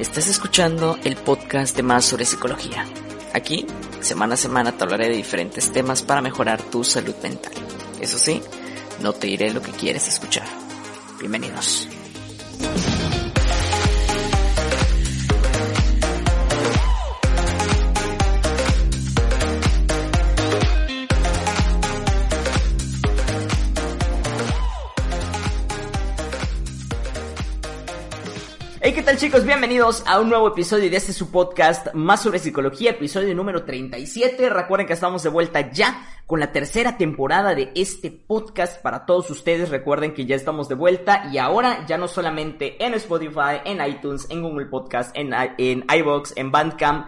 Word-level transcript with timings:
Estás 0.00 0.28
escuchando 0.28 0.98
el 1.04 1.14
podcast 1.14 1.76
de 1.76 1.82
Más 1.82 2.06
sobre 2.06 2.24
Psicología. 2.24 2.86
Aquí, 3.34 3.66
semana 4.00 4.32
a 4.32 4.38
semana, 4.38 4.72
te 4.72 4.82
hablaré 4.82 5.10
de 5.10 5.16
diferentes 5.16 5.70
temas 5.72 6.00
para 6.00 6.22
mejorar 6.22 6.62
tu 6.62 6.82
salud 6.84 7.14
mental. 7.22 7.52
Eso 8.00 8.16
sí, 8.16 8.40
no 9.02 9.12
te 9.12 9.26
diré 9.26 9.52
lo 9.52 9.60
que 9.60 9.72
quieres 9.72 10.08
escuchar. 10.08 10.46
Bienvenidos. 11.18 11.86
¿Qué 28.94 29.02
tal 29.04 29.18
chicos? 29.18 29.44
Bienvenidos 29.44 30.02
a 30.04 30.18
un 30.18 30.28
nuevo 30.28 30.48
episodio 30.48 30.90
de 30.90 30.96
este 30.96 31.12
su 31.12 31.30
podcast 31.30 31.94
más 31.94 32.22
sobre 32.22 32.40
psicología, 32.40 32.90
episodio 32.90 33.32
número 33.36 33.62
37. 33.62 34.50
Recuerden 34.50 34.88
que 34.88 34.94
estamos 34.94 35.22
de 35.22 35.28
vuelta 35.28 35.70
ya 35.70 36.04
con 36.26 36.40
la 36.40 36.50
tercera 36.50 36.96
temporada 36.96 37.54
de 37.54 37.70
este 37.76 38.10
podcast 38.10 38.82
para 38.82 39.06
todos 39.06 39.30
ustedes. 39.30 39.68
Recuerden 39.68 40.12
que 40.12 40.26
ya 40.26 40.34
estamos 40.34 40.68
de 40.68 40.74
vuelta 40.74 41.30
y 41.32 41.38
ahora 41.38 41.86
ya 41.86 41.98
no 41.98 42.08
solamente 42.08 42.84
en 42.84 42.94
Spotify, 42.94 43.60
en 43.64 43.86
iTunes, 43.86 44.26
en 44.28 44.42
Google 44.42 44.66
Podcast, 44.66 45.16
en, 45.16 45.34
en 45.58 45.84
iVoox, 45.88 46.32
en 46.34 46.50
Bandcamp, 46.50 47.06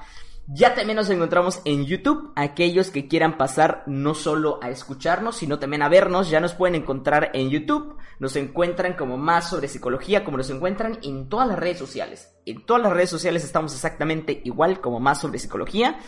ya 0.55 0.75
también 0.75 0.97
nos 0.97 1.09
encontramos 1.09 1.61
en 1.65 1.87
YouTube. 1.87 2.33
Aquellos 2.37 2.91
que 2.91 3.09
quieran 3.09 3.39
pasar 3.39 3.85
no 3.87 4.15
solo 4.15 4.59
a 4.63 4.69
escucharnos, 4.69 5.37
sino 5.37 5.59
también 5.59 5.83
a 5.83 5.89
vernos, 5.89 6.29
ya 6.29 6.41
nos 6.41 6.53
pueden 6.53 6.75
encontrar 6.75 7.31
en 7.33 7.49
YouTube. 7.49 7.97
Nos 8.19 8.37
encuentran 8.37 8.93
como 8.95 9.17
más 9.17 9.49
sobre 9.49 9.69
psicología, 9.69 10.25
como 10.25 10.37
nos 10.37 10.51
encuentran 10.51 10.99
en 11.03 11.29
todas 11.29 11.49
las 11.49 11.59
redes 11.59 11.79
sociales. 11.79 12.35
En 12.45 12.67
todas 12.67 12.83
las 12.83 12.93
redes 12.93 13.09
sociales 13.09 13.45
estamos 13.45 13.73
exactamente 13.73 14.43
igual 14.45 14.81
como 14.81 15.01
más 15.01 15.21
sobre 15.21 15.39
psicología. 15.39 15.99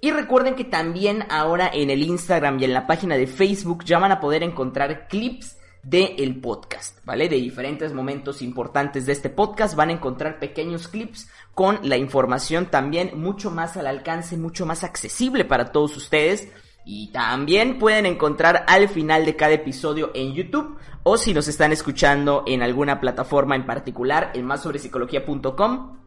Y 0.00 0.10
recuerden 0.12 0.54
que 0.54 0.64
también 0.64 1.26
ahora 1.30 1.70
en 1.72 1.90
el 1.90 2.02
Instagram 2.02 2.58
y 2.60 2.64
en 2.64 2.72
la 2.72 2.86
página 2.86 3.16
de 3.16 3.26
Facebook 3.26 3.84
ya 3.84 3.98
van 3.98 4.12
a 4.12 4.20
poder 4.20 4.42
encontrar 4.42 5.08
clips 5.08 5.58
del 5.84 6.40
podcast, 6.40 7.04
¿vale? 7.04 7.28
De 7.28 7.36
diferentes 7.36 7.92
momentos 7.92 8.42
importantes 8.42 9.06
de 9.06 9.12
este 9.12 9.30
podcast 9.30 9.76
van 9.76 9.90
a 9.90 9.92
encontrar 9.92 10.38
pequeños 10.38 10.88
clips 10.88 11.28
con 11.54 11.78
la 11.82 11.96
información 11.96 12.66
también 12.66 13.12
mucho 13.20 13.50
más 13.50 13.76
al 13.76 13.86
alcance, 13.86 14.36
mucho 14.36 14.66
más 14.66 14.84
accesible 14.84 15.44
para 15.44 15.72
todos 15.72 15.96
ustedes. 15.96 16.48
Y 16.86 17.10
también 17.12 17.78
pueden 17.78 18.04
encontrar 18.04 18.64
al 18.68 18.88
final 18.88 19.24
de 19.24 19.36
cada 19.36 19.52
episodio 19.52 20.10
en 20.14 20.34
YouTube 20.34 20.76
o 21.02 21.16
si 21.16 21.32
nos 21.32 21.48
están 21.48 21.72
escuchando 21.72 22.44
en 22.46 22.62
alguna 22.62 23.00
plataforma 23.00 23.56
en 23.56 23.64
particular, 23.64 24.32
en 24.34 24.44
másobrepsicología.com, 24.44 26.03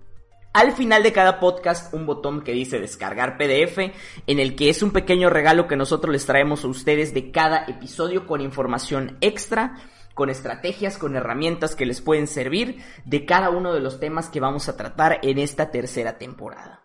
al 0.53 0.71
final 0.71 1.03
de 1.03 1.13
cada 1.13 1.39
podcast 1.39 1.93
un 1.93 2.05
botón 2.05 2.43
que 2.43 2.51
dice 2.51 2.79
descargar 2.79 3.37
PDF, 3.37 3.77
en 4.25 4.39
el 4.39 4.55
que 4.55 4.69
es 4.69 4.81
un 4.81 4.91
pequeño 4.91 5.29
regalo 5.29 5.67
que 5.67 5.75
nosotros 5.75 6.11
les 6.11 6.25
traemos 6.25 6.63
a 6.63 6.67
ustedes 6.67 7.13
de 7.13 7.31
cada 7.31 7.65
episodio 7.65 8.25
con 8.25 8.41
información 8.41 9.17
extra, 9.21 9.75
con 10.13 10.29
estrategias, 10.29 10.97
con 10.97 11.15
herramientas 11.15 11.75
que 11.75 11.85
les 11.85 12.01
pueden 12.01 12.27
servir 12.27 12.83
de 13.05 13.25
cada 13.25 13.51
uno 13.51 13.73
de 13.73 13.81
los 13.81 13.99
temas 13.99 14.29
que 14.29 14.39
vamos 14.39 14.67
a 14.67 14.75
tratar 14.75 15.19
en 15.21 15.37
esta 15.37 15.69
tercera 15.69 16.17
temporada. 16.17 16.83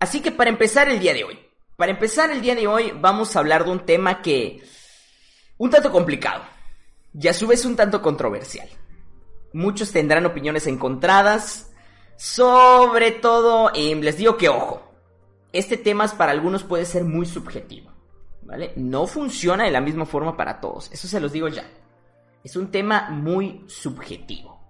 Así 0.00 0.20
que 0.20 0.32
para 0.32 0.50
empezar 0.50 0.88
el 0.88 0.98
día 0.98 1.14
de 1.14 1.22
hoy, 1.22 1.38
para 1.76 1.92
empezar 1.92 2.30
el 2.32 2.40
día 2.40 2.56
de 2.56 2.66
hoy 2.66 2.92
vamos 3.00 3.36
a 3.36 3.38
hablar 3.38 3.64
de 3.64 3.70
un 3.70 3.86
tema 3.86 4.20
que 4.20 4.62
un 5.58 5.70
tanto 5.70 5.92
complicado 5.92 6.42
y 7.14 7.28
a 7.28 7.32
su 7.32 7.46
vez 7.46 7.64
un 7.64 7.76
tanto 7.76 8.02
controversial. 8.02 8.68
Muchos 9.52 9.92
tendrán 9.92 10.26
opiniones 10.26 10.66
encontradas, 10.66 11.71
sobre 12.22 13.10
todo, 13.10 13.72
eh, 13.74 13.96
les 13.96 14.16
digo 14.16 14.36
que 14.36 14.48
ojo, 14.48 14.80
este 15.52 15.76
tema 15.76 16.06
para 16.16 16.30
algunos 16.30 16.62
puede 16.62 16.84
ser 16.84 17.02
muy 17.02 17.26
subjetivo, 17.26 17.90
¿vale? 18.42 18.72
No 18.76 19.08
funciona 19.08 19.64
de 19.64 19.72
la 19.72 19.80
misma 19.80 20.06
forma 20.06 20.36
para 20.36 20.60
todos, 20.60 20.88
eso 20.92 21.08
se 21.08 21.18
los 21.18 21.32
digo 21.32 21.48
ya. 21.48 21.68
Es 22.44 22.54
un 22.54 22.70
tema 22.70 23.10
muy 23.10 23.64
subjetivo. 23.66 24.60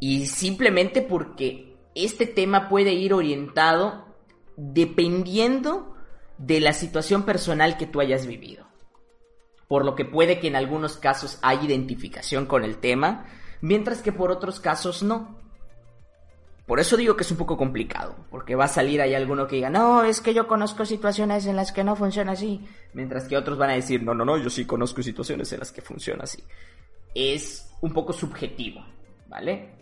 Y 0.00 0.26
simplemente 0.26 1.00
porque 1.00 1.78
este 1.94 2.26
tema 2.26 2.68
puede 2.68 2.92
ir 2.92 3.14
orientado 3.14 4.04
dependiendo 4.58 5.94
de 6.36 6.60
la 6.60 6.74
situación 6.74 7.22
personal 7.22 7.78
que 7.78 7.86
tú 7.86 8.02
hayas 8.02 8.26
vivido. 8.26 8.66
Por 9.66 9.86
lo 9.86 9.94
que 9.94 10.04
puede 10.04 10.38
que 10.40 10.48
en 10.48 10.56
algunos 10.56 10.98
casos 10.98 11.38
hay 11.40 11.64
identificación 11.64 12.44
con 12.44 12.64
el 12.64 12.76
tema, 12.76 13.24
mientras 13.62 14.02
que 14.02 14.12
por 14.12 14.30
otros 14.30 14.60
casos 14.60 15.02
no. 15.02 15.40
Por 16.70 16.78
eso 16.78 16.96
digo 16.96 17.16
que 17.16 17.24
es 17.24 17.30
un 17.32 17.36
poco 17.36 17.56
complicado, 17.56 18.14
porque 18.30 18.54
va 18.54 18.66
a 18.66 18.68
salir 18.68 19.00
ahí 19.00 19.12
alguno 19.12 19.48
que 19.48 19.56
diga, 19.56 19.68
no, 19.68 20.04
es 20.04 20.20
que 20.20 20.32
yo 20.32 20.46
conozco 20.46 20.86
situaciones 20.86 21.44
en 21.46 21.56
las 21.56 21.72
que 21.72 21.82
no 21.82 21.96
funciona 21.96 22.30
así, 22.30 22.64
mientras 22.92 23.26
que 23.26 23.36
otros 23.36 23.58
van 23.58 23.70
a 23.70 23.72
decir, 23.72 24.04
no, 24.04 24.14
no, 24.14 24.24
no, 24.24 24.38
yo 24.38 24.48
sí 24.48 24.64
conozco 24.66 25.02
situaciones 25.02 25.52
en 25.52 25.58
las 25.58 25.72
que 25.72 25.82
funciona 25.82 26.22
así. 26.22 26.44
Es 27.12 27.68
un 27.80 27.92
poco 27.92 28.12
subjetivo, 28.12 28.86
¿vale? 29.26 29.72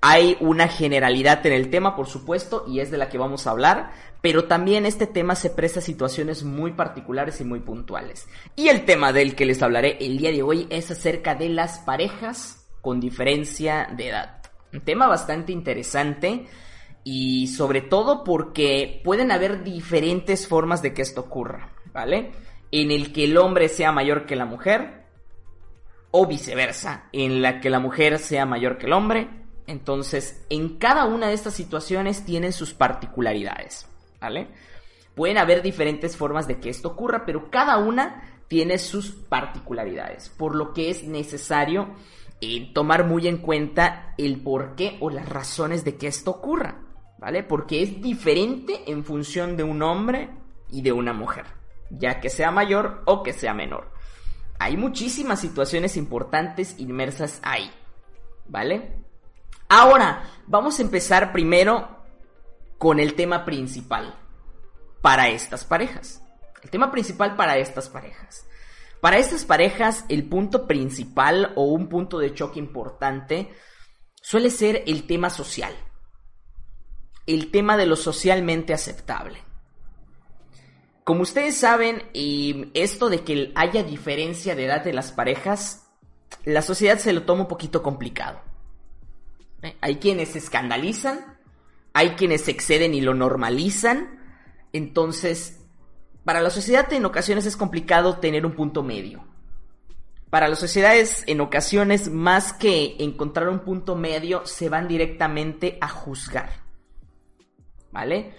Hay 0.00 0.36
una 0.40 0.66
generalidad 0.66 1.46
en 1.46 1.52
el 1.52 1.70
tema, 1.70 1.94
por 1.94 2.08
supuesto, 2.08 2.64
y 2.66 2.80
es 2.80 2.90
de 2.90 2.98
la 2.98 3.08
que 3.08 3.18
vamos 3.18 3.46
a 3.46 3.52
hablar, 3.52 3.92
pero 4.20 4.46
también 4.46 4.84
este 4.84 5.06
tema 5.06 5.36
se 5.36 5.50
presta 5.50 5.78
a 5.78 5.82
situaciones 5.82 6.42
muy 6.42 6.72
particulares 6.72 7.40
y 7.40 7.44
muy 7.44 7.60
puntuales. 7.60 8.26
Y 8.56 8.66
el 8.66 8.84
tema 8.84 9.12
del 9.12 9.36
que 9.36 9.46
les 9.46 9.62
hablaré 9.62 9.96
el 10.00 10.18
día 10.18 10.32
de 10.32 10.42
hoy 10.42 10.66
es 10.70 10.90
acerca 10.90 11.36
de 11.36 11.50
las 11.50 11.78
parejas 11.78 12.66
con 12.80 12.98
diferencia 12.98 13.88
de 13.96 14.08
edad. 14.08 14.35
Un 14.76 14.82
tema 14.82 15.06
bastante 15.06 15.52
interesante 15.52 16.48
y 17.02 17.46
sobre 17.46 17.80
todo 17.80 18.24
porque 18.24 19.00
pueden 19.02 19.32
haber 19.32 19.64
diferentes 19.64 20.46
formas 20.46 20.82
de 20.82 20.92
que 20.92 21.00
esto 21.00 21.22
ocurra, 21.22 21.70
¿vale? 21.94 22.32
En 22.70 22.90
el 22.90 23.10
que 23.10 23.24
el 23.24 23.38
hombre 23.38 23.70
sea 23.70 23.90
mayor 23.90 24.26
que 24.26 24.36
la 24.36 24.44
mujer 24.44 25.06
o 26.10 26.26
viceversa, 26.26 27.08
en 27.14 27.40
la 27.40 27.58
que 27.62 27.70
la 27.70 27.80
mujer 27.80 28.18
sea 28.18 28.44
mayor 28.44 28.76
que 28.76 28.84
el 28.84 28.92
hombre. 28.92 29.30
Entonces, 29.66 30.44
en 30.50 30.76
cada 30.76 31.06
una 31.06 31.28
de 31.28 31.32
estas 31.32 31.54
situaciones 31.54 32.26
tienen 32.26 32.52
sus 32.52 32.74
particularidades, 32.74 33.88
¿vale? 34.20 34.48
Pueden 35.14 35.38
haber 35.38 35.62
diferentes 35.62 36.18
formas 36.18 36.46
de 36.46 36.60
que 36.60 36.68
esto 36.68 36.88
ocurra, 36.88 37.24
pero 37.24 37.50
cada 37.50 37.78
una 37.78 38.42
tiene 38.46 38.76
sus 38.76 39.12
particularidades, 39.12 40.28
por 40.28 40.54
lo 40.54 40.74
que 40.74 40.90
es 40.90 41.02
necesario 41.04 41.94
tomar 42.72 43.04
muy 43.04 43.28
en 43.28 43.38
cuenta 43.38 44.14
el 44.18 44.40
por 44.40 44.74
qué 44.74 44.98
o 45.00 45.10
las 45.10 45.28
razones 45.28 45.84
de 45.84 45.96
que 45.96 46.06
esto 46.06 46.32
ocurra, 46.32 46.80
¿vale? 47.18 47.42
Porque 47.42 47.82
es 47.82 48.00
diferente 48.00 48.90
en 48.90 49.04
función 49.04 49.56
de 49.56 49.62
un 49.62 49.82
hombre 49.82 50.30
y 50.70 50.82
de 50.82 50.92
una 50.92 51.12
mujer, 51.12 51.46
ya 51.90 52.20
que 52.20 52.30
sea 52.30 52.50
mayor 52.50 53.02
o 53.06 53.22
que 53.22 53.32
sea 53.32 53.54
menor. 53.54 53.90
Hay 54.58 54.76
muchísimas 54.76 55.40
situaciones 55.40 55.96
importantes 55.96 56.78
inmersas 56.78 57.40
ahí, 57.42 57.70
¿vale? 58.46 59.04
Ahora, 59.68 60.22
vamos 60.46 60.78
a 60.78 60.82
empezar 60.82 61.32
primero 61.32 62.04
con 62.78 63.00
el 63.00 63.14
tema 63.14 63.44
principal 63.44 64.14
para 65.00 65.28
estas 65.28 65.64
parejas. 65.64 66.22
El 66.62 66.70
tema 66.70 66.90
principal 66.90 67.36
para 67.36 67.56
estas 67.58 67.88
parejas. 67.88 68.45
Para 69.06 69.18
estas 69.18 69.44
parejas, 69.44 70.04
el 70.08 70.24
punto 70.24 70.66
principal 70.66 71.52
o 71.54 71.62
un 71.66 71.88
punto 71.88 72.18
de 72.18 72.34
choque 72.34 72.58
importante 72.58 73.50
suele 74.20 74.50
ser 74.50 74.82
el 74.88 75.06
tema 75.06 75.30
social. 75.30 75.72
El 77.24 77.52
tema 77.52 77.76
de 77.76 77.86
lo 77.86 77.94
socialmente 77.94 78.74
aceptable. 78.74 79.38
Como 81.04 81.20
ustedes 81.20 81.56
saben, 81.56 82.02
esto 82.74 83.08
de 83.08 83.22
que 83.22 83.52
haya 83.54 83.84
diferencia 83.84 84.56
de 84.56 84.64
edad 84.64 84.82
de 84.82 84.92
las 84.92 85.12
parejas, 85.12 85.86
la 86.44 86.62
sociedad 86.62 86.98
se 86.98 87.12
lo 87.12 87.22
toma 87.22 87.42
un 87.42 87.48
poquito 87.48 87.84
complicado. 87.84 88.40
¿Eh? 89.62 89.76
Hay 89.82 89.98
quienes 89.98 90.30
se 90.30 90.38
escandalizan, 90.38 91.38
hay 91.92 92.16
quienes 92.16 92.48
exceden 92.48 92.92
y 92.92 93.02
lo 93.02 93.14
normalizan, 93.14 94.18
entonces 94.72 95.55
para 96.26 96.40
la 96.40 96.50
sociedad 96.50 96.92
en 96.92 97.04
ocasiones 97.04 97.46
es 97.46 97.56
complicado 97.56 98.18
tener 98.18 98.44
un 98.44 98.52
punto 98.52 98.82
medio. 98.82 99.24
para 100.28 100.48
las 100.48 100.58
sociedades 100.58 101.22
en 101.28 101.40
ocasiones 101.40 102.10
más 102.10 102.52
que 102.52 102.96
encontrar 102.98 103.48
un 103.48 103.60
punto 103.60 103.94
medio 103.94 104.44
se 104.44 104.68
van 104.68 104.88
directamente 104.88 105.78
a 105.80 105.88
juzgar. 105.88 106.50
¿Vale? 107.92 108.34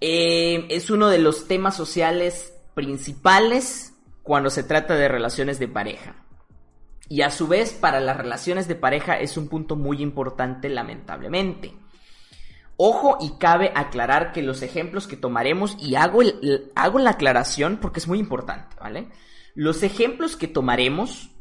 Eh, 0.00 0.66
es 0.70 0.90
uno 0.90 1.08
de 1.08 1.18
los 1.18 1.46
temas 1.46 1.76
sociales 1.76 2.52
principales 2.74 3.94
cuando 4.24 4.50
se 4.50 4.64
trata 4.64 4.96
de 4.96 5.06
relaciones 5.06 5.60
de 5.60 5.68
pareja. 5.68 6.16
Y 7.08 7.22
a 7.22 7.30
su 7.30 7.46
vez, 7.46 7.72
para 7.72 8.00
las 8.00 8.16
relaciones 8.16 8.66
de 8.66 8.74
pareja 8.74 9.20
es 9.20 9.36
un 9.36 9.48
punto 9.48 9.76
muy 9.76 10.02
importante, 10.02 10.68
lamentablemente. 10.68 11.74
Ojo 12.82 13.18
y 13.20 13.32
cabe 13.32 13.72
aclarar 13.74 14.32
que 14.32 14.40
los 14.40 14.62
ejemplos 14.62 15.06
que 15.06 15.18
tomaremos, 15.18 15.76
y 15.78 15.96
hago, 15.96 16.20
hago 16.74 16.98
la 16.98 17.10
aclaración 17.10 17.76
porque 17.76 18.00
es 18.00 18.08
muy 18.08 18.18
importante, 18.18 18.74
¿vale? 18.80 19.10
Los 19.54 19.82
ejemplos 19.82 20.34
que 20.34 20.48
tomaremos 20.48 21.36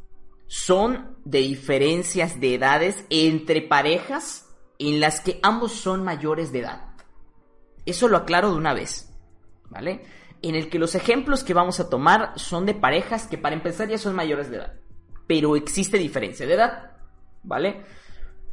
son 0.47 1.15
de 1.24 1.39
diferencias 1.39 2.41
de 2.41 2.56
edades 2.56 3.06
entre 3.09 3.62
parejas 3.62 4.50
en 4.80 5.00
las 5.00 5.21
que 5.21 5.39
ambos 5.41 5.71
son 5.71 6.03
mayores 6.03 6.51
de 6.51 6.59
edad. 6.59 6.89
Eso 7.85 8.09
lo 8.09 8.18
aclaro 8.18 8.51
de 8.51 8.57
una 8.57 8.74
vez, 8.74 9.09
¿vale? 9.69 10.03
En 10.42 10.56
el 10.56 10.69
que 10.69 10.77
los 10.77 10.94
ejemplos 10.94 11.45
que 11.45 11.53
vamos 11.53 11.80
a 11.80 11.89
tomar 11.89 12.33
son 12.35 12.65
de 12.65 12.74
parejas 12.74 13.27
que 13.27 13.38
para 13.38 13.56
empezar 13.56 13.88
ya 13.88 13.97
son 13.97 14.13
mayores 14.13 14.51
de 14.51 14.57
edad, 14.57 14.74
pero 15.25 15.56
existe 15.56 15.97
diferencia 15.97 16.45
de 16.45 16.56
edad, 16.56 16.97
¿vale? 17.44 17.85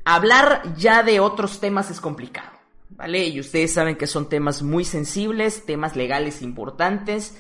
Hablar 0.05 0.77
ya 0.77 1.03
de 1.03 1.19
otros 1.19 1.59
temas 1.59 1.91
es 1.91 2.01
complicado, 2.01 2.56
¿vale? 2.97 3.27
Y 3.29 3.39
ustedes 3.39 3.73
saben 3.73 3.97
que 3.97 4.07
son 4.07 4.29
temas 4.29 4.63
muy 4.63 4.85
sensibles, 4.85 5.65
temas 5.67 5.95
legales 5.97 6.43
importantes, 6.43 7.37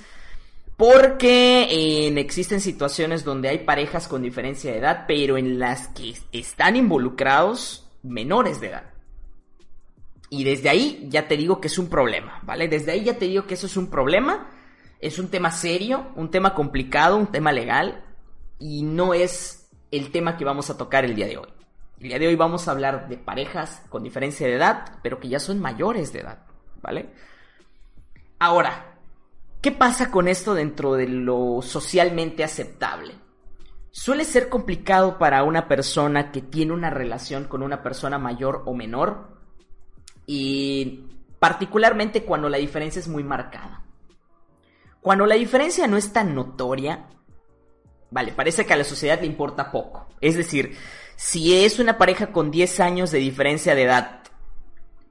porque 0.77 2.09
existen 2.19 2.61
situaciones 2.61 3.25
donde 3.25 3.49
hay 3.49 3.59
parejas 3.59 4.09
con 4.09 4.23
diferencia 4.23 4.71
de 4.71 4.79
edad, 4.79 5.05
pero 5.09 5.39
en 5.39 5.59
las 5.59 5.89
que 5.89 6.15
están 6.33 6.77
involucrados 6.77 7.89
menores 8.03 8.61
de 8.61 8.69
edad. 8.69 8.91
Y 10.29 10.45
desde 10.45 10.69
ahí 10.69 11.07
ya 11.09 11.29
te 11.29 11.37
digo 11.37 11.61
que 11.61 11.69
es 11.69 11.79
un 11.79 11.89
problema, 11.89 12.41
¿vale? 12.43 12.69
Desde 12.69 12.93
ahí 12.93 13.05
ya 13.05 13.17
te 13.17 13.27
digo 13.27 13.47
que 13.47 13.55
eso 13.55 13.67
es 13.67 13.77
un 13.77 13.89
problema, 13.89 14.51
es 15.01 15.19
un 15.19 15.29
tema 15.29 15.51
serio, 15.51 16.09
un 16.17 16.31
tema 16.31 16.55
complicado, 16.55 17.17
un 17.17 17.29
tema 17.29 17.53
legal, 17.53 18.05
y 18.59 18.83
no 18.83 19.15
es 19.15 19.69
el 19.91 20.11
tema 20.11 20.37
que 20.37 20.45
vamos 20.45 20.69
a 20.69 20.77
tocar 20.77 21.05
el 21.05 21.15
día 21.15 21.27
de 21.27 21.39
hoy. 21.39 21.49
El 21.99 22.09
día 22.09 22.19
de 22.19 22.29
hoy 22.29 22.37
vamos 22.37 22.69
a 22.69 22.73
hablar 22.73 23.09
de 23.09 23.17
parejas 23.17 23.83
con 23.89 24.03
diferencia 24.03 24.47
de 24.47 24.55
edad, 24.55 24.99
pero 25.03 25.19
que 25.19 25.29
ya 25.29 25.41
son 25.41 25.61
mayores 25.61 26.13
de 26.13 26.21
edad, 26.21 26.47
¿vale? 26.83 27.11
Ahora, 28.39 28.97
¿Qué 29.67 29.73
pasa 29.73 30.13
con 30.13 30.29
esto 30.29 30.55
dentro 30.55 30.95
de 30.95 31.09
lo 31.09 31.61
socialmente 31.61 32.45
aceptable? 32.45 33.15
Suele 33.91 34.25
ser 34.25 34.49
complicado 34.49 35.19
para 35.19 35.43
una 35.43 35.67
persona 35.67 36.31
que 36.31 36.41
tiene 36.41 36.73
una 36.73 36.89
relación 36.89 37.47
con 37.47 37.65
una 37.65 37.83
persona 37.83 38.17
mayor 38.17 38.63
o 38.67 38.75
menor 38.75 39.41
y 40.25 41.09
particularmente 41.41 42.23
cuando 42.23 42.49
la 42.49 42.59
diferencia 42.59 43.01
es 43.01 43.09
muy 43.09 43.25
marcada. 43.25 43.83
Cuando 45.01 45.27
la 45.27 45.35
diferencia 45.35 45.89
no 45.89 45.97
es 45.97 46.13
tan 46.13 46.33
notoria, 46.33 47.09
vale, 48.13 48.31
parece 48.31 48.67
que 48.67 48.73
a 48.73 48.77
la 48.77 48.85
sociedad 48.85 49.21
le 49.21 49.27
importa 49.27 49.73
poco. 49.73 50.07
Es 50.21 50.37
decir, 50.37 50.77
si 51.17 51.65
es 51.65 51.79
una 51.79 51.99
pareja 51.99 52.29
con 52.29 52.51
10 52.51 52.81
años 52.81 53.11
de 53.11 53.19
diferencia 53.19 53.75
de 53.75 53.85
edad, 53.85 54.21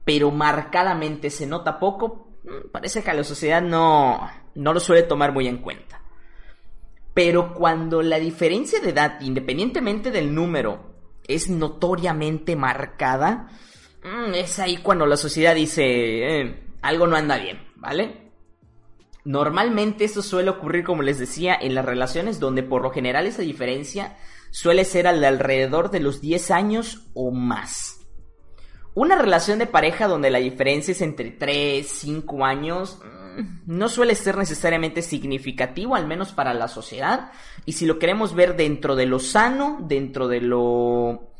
pero 0.04 0.30
marcadamente 0.30 1.30
se 1.30 1.46
nota 1.46 1.80
poco, 1.80 2.28
mm, 2.44 2.70
parece 2.70 3.02
que 3.02 3.10
a 3.10 3.14
la 3.14 3.24
sociedad 3.24 3.60
no, 3.60 4.30
no 4.54 4.72
lo 4.72 4.80
suele 4.80 5.02
tomar 5.02 5.32
muy 5.32 5.48
en 5.48 5.58
cuenta. 5.58 6.00
Pero 7.12 7.54
cuando 7.54 8.02
la 8.02 8.18
diferencia 8.18 8.80
de 8.80 8.90
edad, 8.90 9.20
independientemente 9.20 10.10
del 10.10 10.32
número, 10.32 10.94
es 11.26 11.50
notoriamente 11.50 12.54
marcada, 12.54 13.48
mm, 14.04 14.34
es 14.34 14.60
ahí 14.60 14.76
cuando 14.76 15.06
la 15.06 15.16
sociedad 15.16 15.56
dice, 15.56 15.82
eh, 15.84 16.62
algo 16.82 17.08
no 17.08 17.16
anda 17.16 17.36
bien, 17.36 17.66
¿vale? 17.74 18.30
Normalmente 19.24 20.04
esto 20.04 20.22
suele 20.22 20.50
ocurrir, 20.50 20.84
como 20.84 21.02
les 21.02 21.18
decía, 21.18 21.56
en 21.60 21.74
las 21.74 21.84
relaciones 21.84 22.38
donde 22.38 22.62
por 22.62 22.82
lo 22.82 22.90
general 22.90 23.26
esa 23.26 23.42
diferencia 23.42 24.16
suele 24.50 24.84
ser 24.84 25.06
al 25.06 25.24
alrededor 25.24 25.90
de 25.90 26.00
los 26.00 26.20
10 26.20 26.50
años 26.50 27.02
o 27.14 27.30
más. 27.30 28.00
Una 28.94 29.16
relación 29.16 29.58
de 29.58 29.66
pareja 29.66 30.08
donde 30.08 30.30
la 30.30 30.38
diferencia 30.38 30.92
es 30.92 31.02
entre 31.02 31.30
3, 31.30 31.86
5 31.86 32.44
años, 32.44 32.98
no 33.66 33.88
suele 33.88 34.14
ser 34.14 34.36
necesariamente 34.38 35.02
significativo, 35.02 35.94
al 35.94 36.06
menos 36.06 36.32
para 36.32 36.54
la 36.54 36.68
sociedad. 36.68 37.30
Y 37.64 37.72
si 37.72 37.86
lo 37.86 37.98
queremos 37.98 38.34
ver 38.34 38.56
dentro 38.56 38.96
de 38.96 39.06
lo 39.06 39.18
sano, 39.18 39.78
dentro 39.82 40.28
de 40.28 40.40
lo 40.40 41.32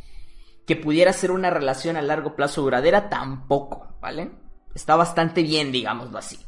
que 0.66 0.76
pudiera 0.76 1.12
ser 1.12 1.30
una 1.30 1.50
relación 1.50 1.96
a 1.96 2.02
largo 2.02 2.36
plazo 2.36 2.60
duradera, 2.62 3.08
tampoco, 3.08 3.96
¿vale? 4.00 4.32
Está 4.74 4.96
bastante 4.96 5.42
bien, 5.42 5.72
digámoslo 5.72 6.18
así. 6.18 6.38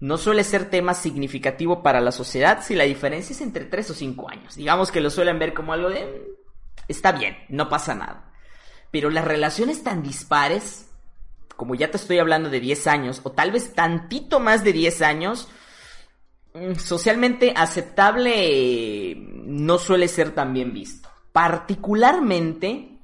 No 0.00 0.16
suele 0.16 0.44
ser 0.44 0.70
tema 0.70 0.94
significativo 0.94 1.82
para 1.82 2.00
la 2.00 2.12
sociedad 2.12 2.62
si 2.62 2.74
la 2.74 2.84
diferencia 2.84 3.34
es 3.34 3.40
entre 3.40 3.64
3 3.64 3.90
o 3.90 3.94
5 3.94 4.30
años. 4.30 4.56
Digamos 4.56 4.92
que 4.92 5.00
lo 5.00 5.10
suelen 5.10 5.38
ver 5.38 5.54
como 5.54 5.72
algo 5.72 5.90
de... 5.90 6.36
Está 6.86 7.12
bien, 7.12 7.36
no 7.48 7.68
pasa 7.68 7.94
nada. 7.94 8.32
Pero 8.90 9.10
las 9.10 9.24
relaciones 9.24 9.82
tan 9.82 10.02
dispares 10.02 10.88
como 11.58 11.74
ya 11.74 11.90
te 11.90 11.96
estoy 11.96 12.20
hablando 12.20 12.50
de 12.50 12.60
10 12.60 12.86
años, 12.86 13.20
o 13.24 13.32
tal 13.32 13.50
vez 13.50 13.74
tantito 13.74 14.38
más 14.38 14.62
de 14.62 14.72
10 14.72 15.02
años, 15.02 15.48
mm, 16.54 16.74
socialmente 16.76 17.52
aceptable 17.56 19.16
no 19.16 19.78
suele 19.78 20.06
ser 20.06 20.30
tan 20.30 20.54
bien 20.54 20.72
visto. 20.72 21.08
Particularmente 21.32 23.00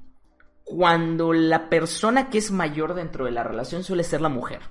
cuando 0.63 1.33
la 1.33 1.69
persona 1.69 2.29
que 2.29 2.37
es 2.37 2.49
mayor 2.49 2.93
dentro 2.93 3.25
de 3.25 3.31
la 3.31 3.43
relación 3.43 3.83
suele 3.83 4.05
ser 4.05 4.21
la 4.21 4.29
mujer. 4.29 4.61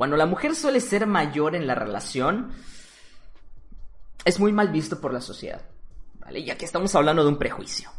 Cuando 0.00 0.16
la 0.16 0.24
mujer 0.24 0.54
suele 0.54 0.80
ser 0.80 1.06
mayor 1.06 1.54
en 1.54 1.66
la 1.66 1.74
relación, 1.74 2.52
es 4.24 4.40
muy 4.40 4.50
mal 4.50 4.68
visto 4.68 4.98
por 4.98 5.12
la 5.12 5.20
sociedad. 5.20 5.60
¿Vale? 6.20 6.42
Ya 6.42 6.56
que 6.56 6.64
estamos 6.64 6.94
hablando 6.94 7.22
de 7.22 7.28
un 7.28 7.36
prejuicio. 7.36 7.90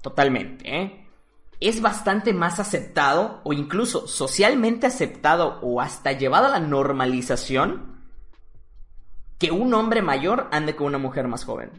Totalmente, 0.00 0.64
¿eh? 0.64 1.06
es 1.60 1.82
bastante 1.82 2.32
más 2.32 2.58
aceptado 2.58 3.42
o 3.44 3.52
incluso 3.52 4.08
socialmente 4.08 4.86
aceptado 4.86 5.58
o 5.60 5.82
hasta 5.82 6.12
llevado 6.12 6.46
a 6.46 6.58
la 6.58 6.58
normalización 6.58 8.00
que 9.38 9.50
un 9.50 9.74
hombre 9.74 10.00
mayor 10.00 10.48
ande 10.52 10.74
con 10.74 10.86
una 10.86 10.96
mujer 10.96 11.28
más 11.28 11.44
joven. 11.44 11.70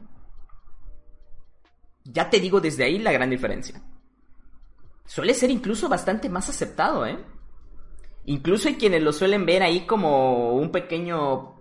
Ya 2.03 2.29
te 2.29 2.39
digo 2.39 2.61
desde 2.61 2.83
ahí 2.83 2.99
la 2.99 3.11
gran 3.11 3.31
diferencia. 3.31 3.81
Suele 5.07 5.33
ser 5.33 5.49
incluso 5.49 5.89
bastante 5.89 6.29
más 6.29 6.47
aceptado, 6.47 7.07
¿eh? 7.07 7.36
Incluso 8.27 8.67
hay 8.67 8.75
quienes 8.75 9.01
lo 9.01 9.11
suelen 9.11 9.45
ver 9.45 9.63
ahí 9.63 9.85
como 9.85 10.53
un 10.53 10.71
pequeño 10.71 11.55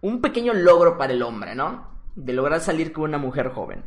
un 0.00 0.20
pequeño 0.20 0.52
logro 0.52 0.98
para 0.98 1.12
el 1.12 1.22
hombre, 1.22 1.54
¿no? 1.54 2.00
De 2.14 2.32
lograr 2.32 2.60
salir 2.60 2.92
con 2.92 3.04
una 3.04 3.18
mujer 3.18 3.50
joven. 3.50 3.84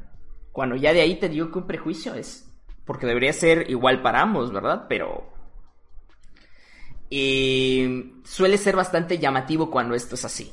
Cuando 0.52 0.76
ya 0.76 0.94
de 0.94 1.02
ahí 1.02 1.20
te 1.20 1.30
digo 1.30 1.52
que 1.52 1.60
un 1.60 1.68
prejuicio 1.68 2.14
es 2.16 2.50
porque 2.90 3.06
debería 3.06 3.32
ser 3.34 3.70
igual 3.70 4.02
para 4.02 4.20
ambos, 4.20 4.52
¿verdad? 4.52 4.88
Pero... 4.90 5.32
Eh, 7.12 8.14
suele 8.24 8.58
ser 8.58 8.76
bastante 8.76 9.20
llamativo 9.20 9.70
cuando 9.70 9.94
esto 9.94 10.16
es 10.16 10.26
así. 10.26 10.52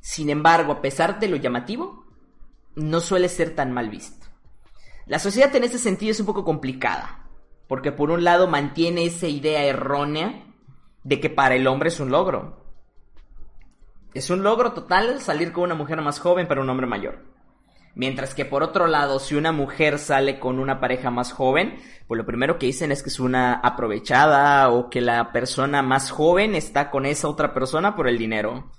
Sin 0.00 0.28
embargo, 0.28 0.72
a 0.72 0.82
pesar 0.82 1.18
de 1.18 1.28
lo 1.28 1.36
llamativo, 1.36 2.04
no 2.74 3.00
suele 3.00 3.30
ser 3.30 3.54
tan 3.54 3.72
mal 3.72 3.88
visto. 3.88 4.26
La 5.06 5.18
sociedad 5.18 5.56
en 5.56 5.64
ese 5.64 5.78
sentido 5.78 6.10
es 6.10 6.20
un 6.20 6.26
poco 6.26 6.44
complicada, 6.44 7.26
porque 7.68 7.90
por 7.90 8.10
un 8.10 8.22
lado 8.22 8.46
mantiene 8.46 9.06
esa 9.06 9.26
idea 9.26 9.64
errónea 9.64 10.43
de 11.04 11.20
que 11.20 11.30
para 11.30 11.54
el 11.54 11.66
hombre 11.66 11.90
es 11.90 12.00
un 12.00 12.10
logro. 12.10 12.64
Es 14.14 14.30
un 14.30 14.42
logro 14.42 14.72
total 14.72 15.20
salir 15.20 15.52
con 15.52 15.64
una 15.64 15.74
mujer 15.74 16.00
más 16.00 16.18
joven 16.18 16.48
para 16.48 16.60
un 16.60 16.70
hombre 16.70 16.86
mayor. 16.86 17.22
Mientras 17.94 18.34
que 18.34 18.44
por 18.44 18.64
otro 18.64 18.88
lado, 18.88 19.20
si 19.20 19.36
una 19.36 19.52
mujer 19.52 19.98
sale 19.98 20.40
con 20.40 20.58
una 20.58 20.80
pareja 20.80 21.10
más 21.10 21.32
joven, 21.32 21.78
pues 22.08 22.18
lo 22.18 22.26
primero 22.26 22.58
que 22.58 22.66
dicen 22.66 22.90
es 22.90 23.02
que 23.02 23.08
es 23.08 23.20
una 23.20 23.54
aprovechada 23.54 24.70
o 24.70 24.90
que 24.90 25.00
la 25.00 25.30
persona 25.30 25.82
más 25.82 26.10
joven 26.10 26.56
está 26.56 26.90
con 26.90 27.06
esa 27.06 27.28
otra 27.28 27.54
persona 27.54 27.94
por 27.94 28.08
el 28.08 28.18
dinero. 28.18 28.72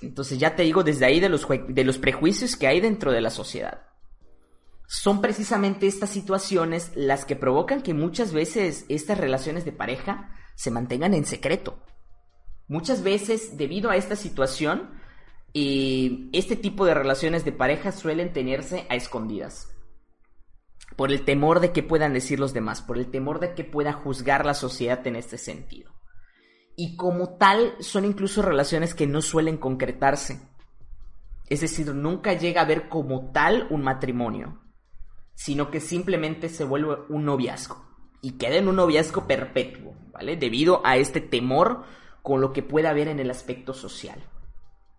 Entonces 0.00 0.38
ya 0.38 0.56
te 0.56 0.62
digo 0.62 0.82
desde 0.82 1.04
ahí 1.04 1.20
de 1.20 1.28
los, 1.28 1.46
de 1.68 1.84
los 1.84 1.98
prejuicios 1.98 2.56
que 2.56 2.66
hay 2.66 2.80
dentro 2.80 3.12
de 3.12 3.20
la 3.20 3.30
sociedad. 3.30 3.82
Son 4.86 5.20
precisamente 5.20 5.86
estas 5.86 6.10
situaciones 6.10 6.92
las 6.94 7.24
que 7.24 7.36
provocan 7.36 7.82
que 7.82 7.92
muchas 7.92 8.32
veces 8.32 8.86
estas 8.88 9.18
relaciones 9.18 9.64
de 9.64 9.72
pareja 9.72 10.30
se 10.56 10.70
mantengan 10.72 11.14
en 11.14 11.24
secreto. 11.24 11.78
Muchas 12.66 13.04
veces, 13.04 13.56
debido 13.56 13.90
a 13.90 13.96
esta 13.96 14.16
situación, 14.16 14.90
y 15.52 16.28
este 16.32 16.56
tipo 16.56 16.84
de 16.84 16.94
relaciones 16.94 17.44
de 17.44 17.52
pareja 17.52 17.92
suelen 17.92 18.32
tenerse 18.32 18.86
a 18.90 18.96
escondidas. 18.96 19.72
Por 20.96 21.12
el 21.12 21.24
temor 21.24 21.60
de 21.60 21.72
que 21.72 21.82
puedan 21.82 22.12
decir 22.12 22.40
los 22.40 22.52
demás, 22.52 22.82
por 22.82 22.98
el 22.98 23.10
temor 23.10 23.38
de 23.38 23.54
que 23.54 23.64
pueda 23.64 23.92
juzgar 23.92 24.44
la 24.44 24.54
sociedad 24.54 25.06
en 25.06 25.16
este 25.16 25.38
sentido. 25.38 25.92
Y 26.74 26.96
como 26.96 27.36
tal, 27.36 27.74
son 27.80 28.04
incluso 28.04 28.42
relaciones 28.42 28.94
que 28.94 29.06
no 29.06 29.22
suelen 29.22 29.56
concretarse. 29.56 30.40
Es 31.48 31.60
decir, 31.60 31.94
nunca 31.94 32.32
llega 32.32 32.62
a 32.62 32.66
ver 32.66 32.88
como 32.88 33.30
tal 33.30 33.66
un 33.70 33.82
matrimonio, 33.82 34.60
sino 35.34 35.70
que 35.70 35.80
simplemente 35.80 36.48
se 36.48 36.64
vuelve 36.64 36.96
un 37.08 37.24
noviazgo 37.24 37.85
y 38.26 38.32
queda 38.32 38.56
en 38.56 38.66
un 38.66 38.74
noviazgo 38.74 39.28
perpetuo, 39.28 39.94
¿vale? 40.10 40.36
Debido 40.36 40.84
a 40.84 40.96
este 40.96 41.20
temor 41.20 41.84
con 42.22 42.40
lo 42.40 42.52
que 42.52 42.64
puede 42.64 42.88
haber 42.88 43.06
en 43.06 43.20
el 43.20 43.30
aspecto 43.30 43.72
social. 43.72 44.20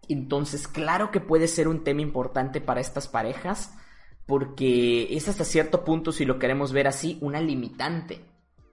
Entonces, 0.07 0.65
claro 0.65 1.11
que 1.11 1.19
puede 1.19 1.49
ser 1.49 1.67
un 1.67 1.83
tema 1.83 2.01
importante 2.01 2.61
para 2.61 2.79
estas 2.79 3.09
parejas, 3.09 3.77
porque 4.25 5.13
es 5.13 5.27
hasta 5.27 5.43
cierto 5.43 5.83
punto, 5.83 6.13
si 6.13 6.23
lo 6.23 6.39
queremos 6.39 6.71
ver 6.71 6.87
así, 6.87 7.17
una 7.19 7.41
limitante 7.41 8.23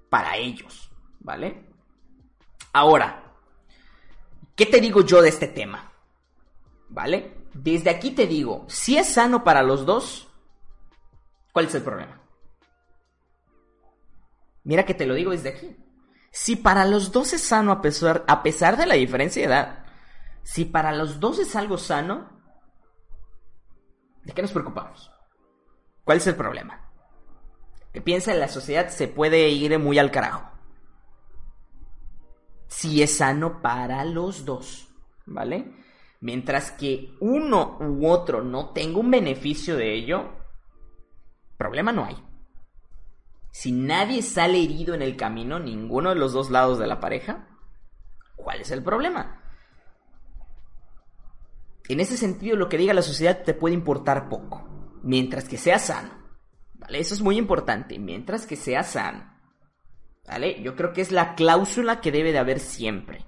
para 0.09 0.37
ellos, 0.37 0.89
¿vale? 1.19 1.67
Ahora, 2.73 3.35
¿qué 4.55 4.67
te 4.67 4.81
digo 4.81 5.05
yo 5.05 5.21
de 5.21 5.31
este 5.31 5.49
tema? 5.49 5.91
¿Vale? 6.91 7.39
Desde 7.55 7.91
aquí 7.91 8.13
te 8.13 8.29
digo, 8.29 8.67
si 8.69 8.99
es 8.99 9.15
sano 9.15 9.43
para 9.43 9.65
los 9.65 9.85
dos, 9.85 10.29
¿cuál 11.53 11.67
es 11.67 11.75
el 11.75 11.83
problema? 11.83 12.24
Mira 14.65 14.85
que 14.85 14.95
te 14.95 15.07
lo 15.07 15.15
digo 15.15 15.31
desde 15.31 15.51
aquí. 15.51 15.77
Si 16.33 16.57
para 16.57 16.85
los 16.87 17.13
dos 17.13 17.33
es 17.33 17.43
sano 17.43 17.71
a 17.71 17.81
pesar, 17.81 18.25
a 18.27 18.43
pesar 18.43 18.77
de 18.77 18.87
la 18.87 18.95
diferencia 18.95 19.43
de 19.43 19.55
edad, 19.55 19.85
si 20.43 20.65
para 20.65 20.91
los 20.93 21.21
dos 21.21 21.39
es 21.39 21.55
algo 21.55 21.79
sano, 21.79 22.41
¿de 24.25 24.33
qué 24.33 24.43
nos 24.43 24.53
preocupamos? 24.53 25.13
¿Cuál 26.03 26.19
es 26.19 26.27
el 26.27 26.35
problema? 26.35 26.91
Que 27.93 28.01
piensa 28.01 28.33
en 28.33 28.41
la 28.41 28.49
sociedad 28.49 28.89
se 28.89 29.07
puede 29.07 29.49
ir 29.51 29.79
muy 29.79 29.99
al 29.99 30.11
carajo. 30.11 30.51
Si 32.67 33.03
es 33.03 33.19
sano 33.19 33.63
para 33.63 34.05
los 34.05 34.45
dos, 34.45 34.89
¿vale? 35.27 35.73
Mientras 36.21 36.73
que 36.73 37.15
uno 37.21 37.79
u 37.81 38.09
otro 38.09 38.43
no 38.43 38.71
tenga 38.71 38.99
un 38.99 39.11
beneficio 39.11 39.77
de 39.77 39.95
ello, 39.95 40.31
problema 41.57 41.93
no 41.93 42.07
hay. 42.07 42.34
Si 43.55 43.71
nadie 43.71 44.21
sale 44.23 44.61
herido 44.61 44.95
en 44.95 45.03
el 45.03 45.17
camino, 45.17 45.61
ninguno 45.61 46.09
de 46.09 46.17
los 46.17 46.33
dos 46.33 46.51
lados 46.51 46.81
de 46.81 46.89
la 46.89 46.99
pareja, 46.99 47.47
¿cuál 48.35 48.61
es 48.61 48.73
el 48.73 48.83
problema? 48.83 49.41
En 51.89 52.01
ese 52.01 52.17
sentido, 52.17 52.57
lo 52.57 52.69
que 52.69 52.79
diga 52.79 52.93
la 52.93 53.01
sociedad 53.01 53.45
te 53.45 53.55
puede 53.55 53.77
importar 53.77 54.29
poco, 54.29 54.69
mientras 55.05 55.49
que 55.49 55.57
sea 55.57 55.79
sano. 55.79 56.11
¿Vale? 56.75 56.99
Eso 56.99 57.15
es 57.15 57.23
muy 57.23 57.39
importante, 57.39 57.97
mientras 57.97 58.45
que 58.45 58.57
sea 58.57 58.83
sano. 58.83 59.33
¿Vale? 60.27 60.61
Yo 60.61 60.75
creo 60.75 60.93
que 60.93 61.03
es 61.03 61.13
la 61.13 61.37
cláusula 61.37 62.01
que 62.01 62.11
debe 62.11 62.33
de 62.33 62.39
haber 62.39 62.59
siempre. 62.59 63.25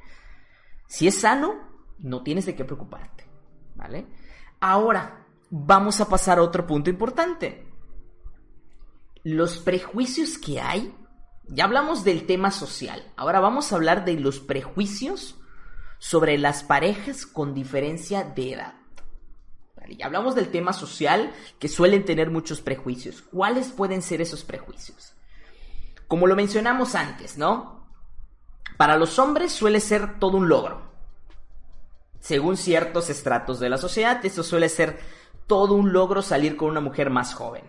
Si 0.89 1.07
es 1.07 1.21
sano, 1.21 1.55
no 2.01 2.25
tienes 2.25 2.47
de 2.47 2.57
qué 2.57 2.65
preocuparte. 2.65 3.31
¿Vale? 3.77 4.09
Ahora, 4.59 5.25
vamos 5.51 6.01
a 6.01 6.09
pasar 6.09 6.39
a 6.39 6.43
otro 6.43 6.67
punto 6.67 6.91
importante. 6.91 7.66
Los 9.29 9.59
prejuicios 9.59 10.39
que 10.39 10.61
hay. 10.61 10.95
Ya 11.49 11.65
hablamos 11.65 12.05
del 12.05 12.27
tema 12.27 12.53
social. 12.53 13.13
Ahora 13.17 13.41
vamos 13.41 13.73
a 13.73 13.75
hablar 13.75 14.05
de 14.05 14.15
los 14.15 14.39
prejuicios 14.39 15.35
sobre 15.99 16.39
las 16.39 16.63
parejas 16.63 17.27
con 17.27 17.53
diferencia 17.53 18.23
de 18.23 18.53
edad. 18.53 18.75
Y 19.89 20.01
hablamos 20.05 20.37
del 20.37 20.53
tema 20.53 20.73
social 20.73 21.33
que 21.59 21.67
suelen 21.67 22.05
tener 22.05 22.31
muchos 22.31 22.61
prejuicios. 22.61 23.21
¿Cuáles 23.21 23.71
pueden 23.73 24.01
ser 24.01 24.21
esos 24.21 24.45
prejuicios? 24.45 25.17
Como 26.07 26.29
lo 26.29 26.37
mencionamos 26.37 26.95
antes, 26.95 27.37
¿no? 27.37 27.85
Para 28.77 28.97
los 28.97 29.19
hombres 29.19 29.51
suele 29.51 29.81
ser 29.81 30.21
todo 30.21 30.37
un 30.37 30.49
logro. 30.49 30.93
Según 32.21 32.57
ciertos 32.57 33.11
estratos 33.11 33.59
de 33.59 33.71
la 33.71 33.79
sociedad, 33.79 34.25
eso 34.25 34.45
suele 34.45 34.69
ser 34.69 35.01
todo 35.49 35.75
un 35.75 35.93
logro 35.93 36.23
salir 36.23 36.57
con 36.57 36.71
una 36.71 36.81
mujer 36.81 37.11
más 37.11 37.35
joven. 37.35 37.65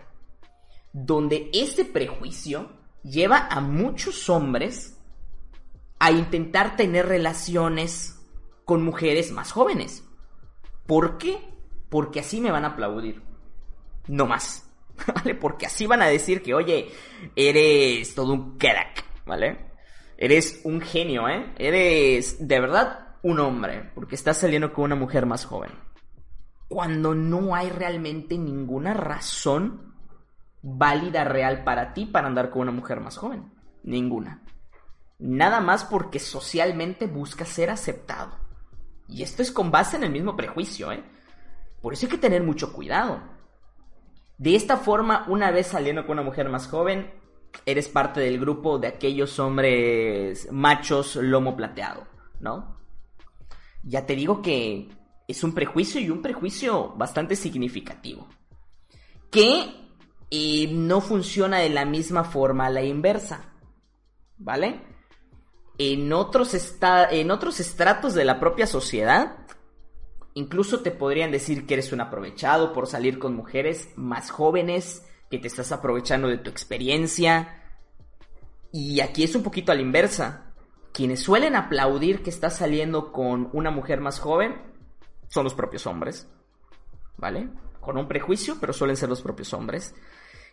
Donde 0.92 1.50
ese 1.52 1.84
prejuicio 1.84 2.70
lleva 3.02 3.46
a 3.50 3.60
muchos 3.60 4.28
hombres 4.28 4.98
a 5.98 6.10
intentar 6.10 6.76
tener 6.76 7.06
relaciones 7.06 8.18
con 8.64 8.84
mujeres 8.84 9.32
más 9.32 9.52
jóvenes. 9.52 10.04
¿Por 10.86 11.18
qué? 11.18 11.38
Porque 11.88 12.20
así 12.20 12.40
me 12.40 12.50
van 12.50 12.64
a 12.64 12.68
aplaudir. 12.68 13.22
No 14.06 14.26
más. 14.26 14.70
¿Vale? 15.14 15.34
Porque 15.34 15.66
así 15.66 15.86
van 15.86 16.02
a 16.02 16.06
decir 16.06 16.42
que, 16.42 16.54
oye, 16.54 16.90
eres 17.36 18.14
todo 18.14 18.32
un 18.32 18.58
crack, 18.58 19.04
¿vale? 19.26 19.66
Eres 20.16 20.60
un 20.64 20.80
genio, 20.80 21.28
¿eh? 21.28 21.52
Eres 21.58 22.46
de 22.46 22.60
verdad 22.60 23.16
un 23.22 23.40
hombre, 23.40 23.90
porque 23.94 24.14
estás 24.14 24.38
saliendo 24.38 24.72
con 24.72 24.84
una 24.84 24.96
mujer 24.96 25.26
más 25.26 25.44
joven. 25.44 25.70
Cuando 26.68 27.14
no 27.14 27.54
hay 27.54 27.70
realmente 27.70 28.36
ninguna 28.36 28.94
razón 28.94 29.94
válida 30.62 31.24
real 31.24 31.64
para 31.64 31.94
ti 31.94 32.06
para 32.06 32.26
andar 32.26 32.50
con 32.50 32.62
una 32.62 32.72
mujer 32.72 33.00
más 33.00 33.16
joven. 33.16 33.52
Ninguna. 33.82 34.42
Nada 35.18 35.60
más 35.60 35.84
porque 35.84 36.18
socialmente 36.18 37.06
buscas 37.06 37.48
ser 37.48 37.70
aceptado. 37.70 38.38
Y 39.08 39.22
esto 39.22 39.42
es 39.42 39.50
con 39.50 39.70
base 39.70 39.96
en 39.96 40.04
el 40.04 40.10
mismo 40.10 40.36
prejuicio, 40.36 40.92
¿eh? 40.92 41.02
Por 41.80 41.92
eso 41.92 42.06
hay 42.06 42.10
que 42.10 42.18
tener 42.18 42.42
mucho 42.42 42.72
cuidado. 42.72 43.22
De 44.36 44.54
esta 44.54 44.76
forma, 44.76 45.24
una 45.28 45.50
vez 45.50 45.68
saliendo 45.68 46.06
con 46.06 46.18
una 46.18 46.22
mujer 46.22 46.48
más 46.48 46.68
joven, 46.68 47.12
eres 47.66 47.88
parte 47.88 48.20
del 48.20 48.38
grupo 48.38 48.78
de 48.78 48.88
aquellos 48.88 49.38
hombres 49.38 50.48
machos 50.52 51.16
lomo 51.16 51.56
plateado, 51.56 52.06
¿no? 52.40 52.78
Ya 53.82 54.06
te 54.06 54.14
digo 54.14 54.42
que 54.42 54.88
es 55.26 55.42
un 55.42 55.54
prejuicio 55.54 56.00
y 56.00 56.10
un 56.10 56.22
prejuicio 56.22 56.94
bastante 56.96 57.36
significativo. 57.36 58.28
Que 59.30 59.87
eh, 60.30 60.68
no 60.72 61.00
funciona 61.00 61.58
de 61.58 61.70
la 61.70 61.84
misma 61.84 62.24
forma 62.24 62.66
a 62.66 62.70
la 62.70 62.82
inversa, 62.82 63.52
¿vale? 64.36 64.82
en 65.78 66.12
otros, 66.12 66.56
en 66.82 67.30
otros 67.30 67.60
estratos 67.60 68.14
de 68.14 68.24
la 68.24 68.40
propia 68.40 68.66
sociedad, 68.66 69.36
incluso 70.34 70.80
te 70.80 70.90
podrían 70.90 71.30
decir 71.30 71.66
que 71.66 71.74
eres 71.74 71.92
un 71.92 72.00
aprovechado 72.00 72.72
por 72.72 72.88
salir 72.88 73.20
con 73.20 73.34
mujeres 73.34 73.90
más 73.96 74.30
jóvenes, 74.30 75.06
que 75.30 75.38
te 75.38 75.46
estás 75.46 75.70
aprovechando 75.70 76.28
de 76.28 76.38
tu 76.38 76.50
experiencia. 76.50 77.62
Y 78.72 79.00
aquí 79.00 79.22
es 79.22 79.34
un 79.36 79.42
poquito 79.42 79.70
a 79.70 79.76
la 79.76 79.82
inversa. 79.82 80.52
Quienes 80.92 81.20
suelen 81.20 81.54
aplaudir 81.54 82.22
que 82.22 82.30
estás 82.30 82.56
saliendo 82.56 83.12
con 83.12 83.48
una 83.52 83.70
mujer 83.70 84.00
más 84.00 84.18
joven 84.18 84.60
son 85.28 85.44
los 85.44 85.54
propios 85.54 85.86
hombres. 85.86 86.26
¿Vale? 87.18 87.50
Con 87.80 87.98
un 87.98 88.08
prejuicio, 88.08 88.56
pero 88.60 88.72
suelen 88.72 88.96
ser 88.96 89.08
los 89.08 89.22
propios 89.22 89.52
hombres 89.52 89.94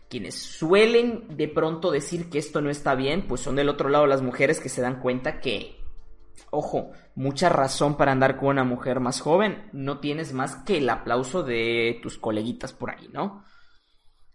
quienes 0.10 0.36
suelen 0.36 1.36
de 1.36 1.48
pronto 1.48 1.92
decir 1.92 2.30
que 2.30 2.38
esto 2.38 2.62
no 2.62 2.70
está 2.70 2.96
bien, 2.96 3.28
pues 3.28 3.42
son 3.42 3.56
del 3.56 3.70
otro 3.70 3.90
lado 3.90 4.08
las 4.08 4.22
mujeres 4.22 4.60
que 4.60 4.70
se 4.70 4.82
dan 4.82 5.02
cuenta 5.02 5.40
que, 5.40 5.78
ojo, 6.52 6.92
mucha 7.16 7.50
razón 7.50 7.98
para 7.98 8.12
andar 8.12 8.38
con 8.38 8.50
una 8.50 8.64
mujer 8.64 9.00
más 9.00 9.22
joven, 9.22 9.70
no 9.74 10.00
tienes 10.00 10.34
más 10.34 10.58
que 10.58 10.78
el 10.78 10.90
aplauso 10.90 11.44
de 11.44 12.00
tus 12.04 12.18
coleguitas 12.18 12.74
por 12.74 12.92
ahí, 12.92 13.10
¿no? 13.12 13.44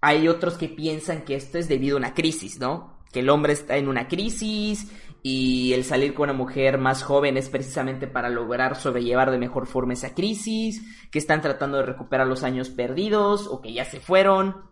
Hay 0.00 0.28
otros 0.28 0.54
que 0.54 0.68
piensan 0.68 1.24
que 1.24 1.36
esto 1.36 1.58
es 1.58 1.68
debido 1.68 1.96
a 1.96 1.98
una 1.98 2.14
crisis, 2.14 2.58
¿no? 2.58 2.98
Que 3.12 3.20
el 3.20 3.28
hombre 3.28 3.52
está 3.52 3.76
en 3.76 3.88
una 3.88 4.08
crisis 4.08 4.90
y 5.22 5.74
el 5.74 5.84
salir 5.84 6.14
con 6.14 6.30
una 6.30 6.38
mujer 6.38 6.78
más 6.78 7.02
joven 7.02 7.36
es 7.36 7.50
precisamente 7.50 8.06
para 8.06 8.30
lograr 8.30 8.76
sobrellevar 8.76 9.30
de 9.30 9.38
mejor 9.38 9.66
forma 9.66 9.92
esa 9.92 10.14
crisis, 10.14 10.82
que 11.10 11.18
están 11.18 11.42
tratando 11.42 11.76
de 11.76 11.84
recuperar 11.84 12.26
los 12.26 12.42
años 12.42 12.70
perdidos 12.70 13.46
o 13.46 13.60
que 13.60 13.74
ya 13.74 13.84
se 13.84 14.00
fueron 14.00 14.69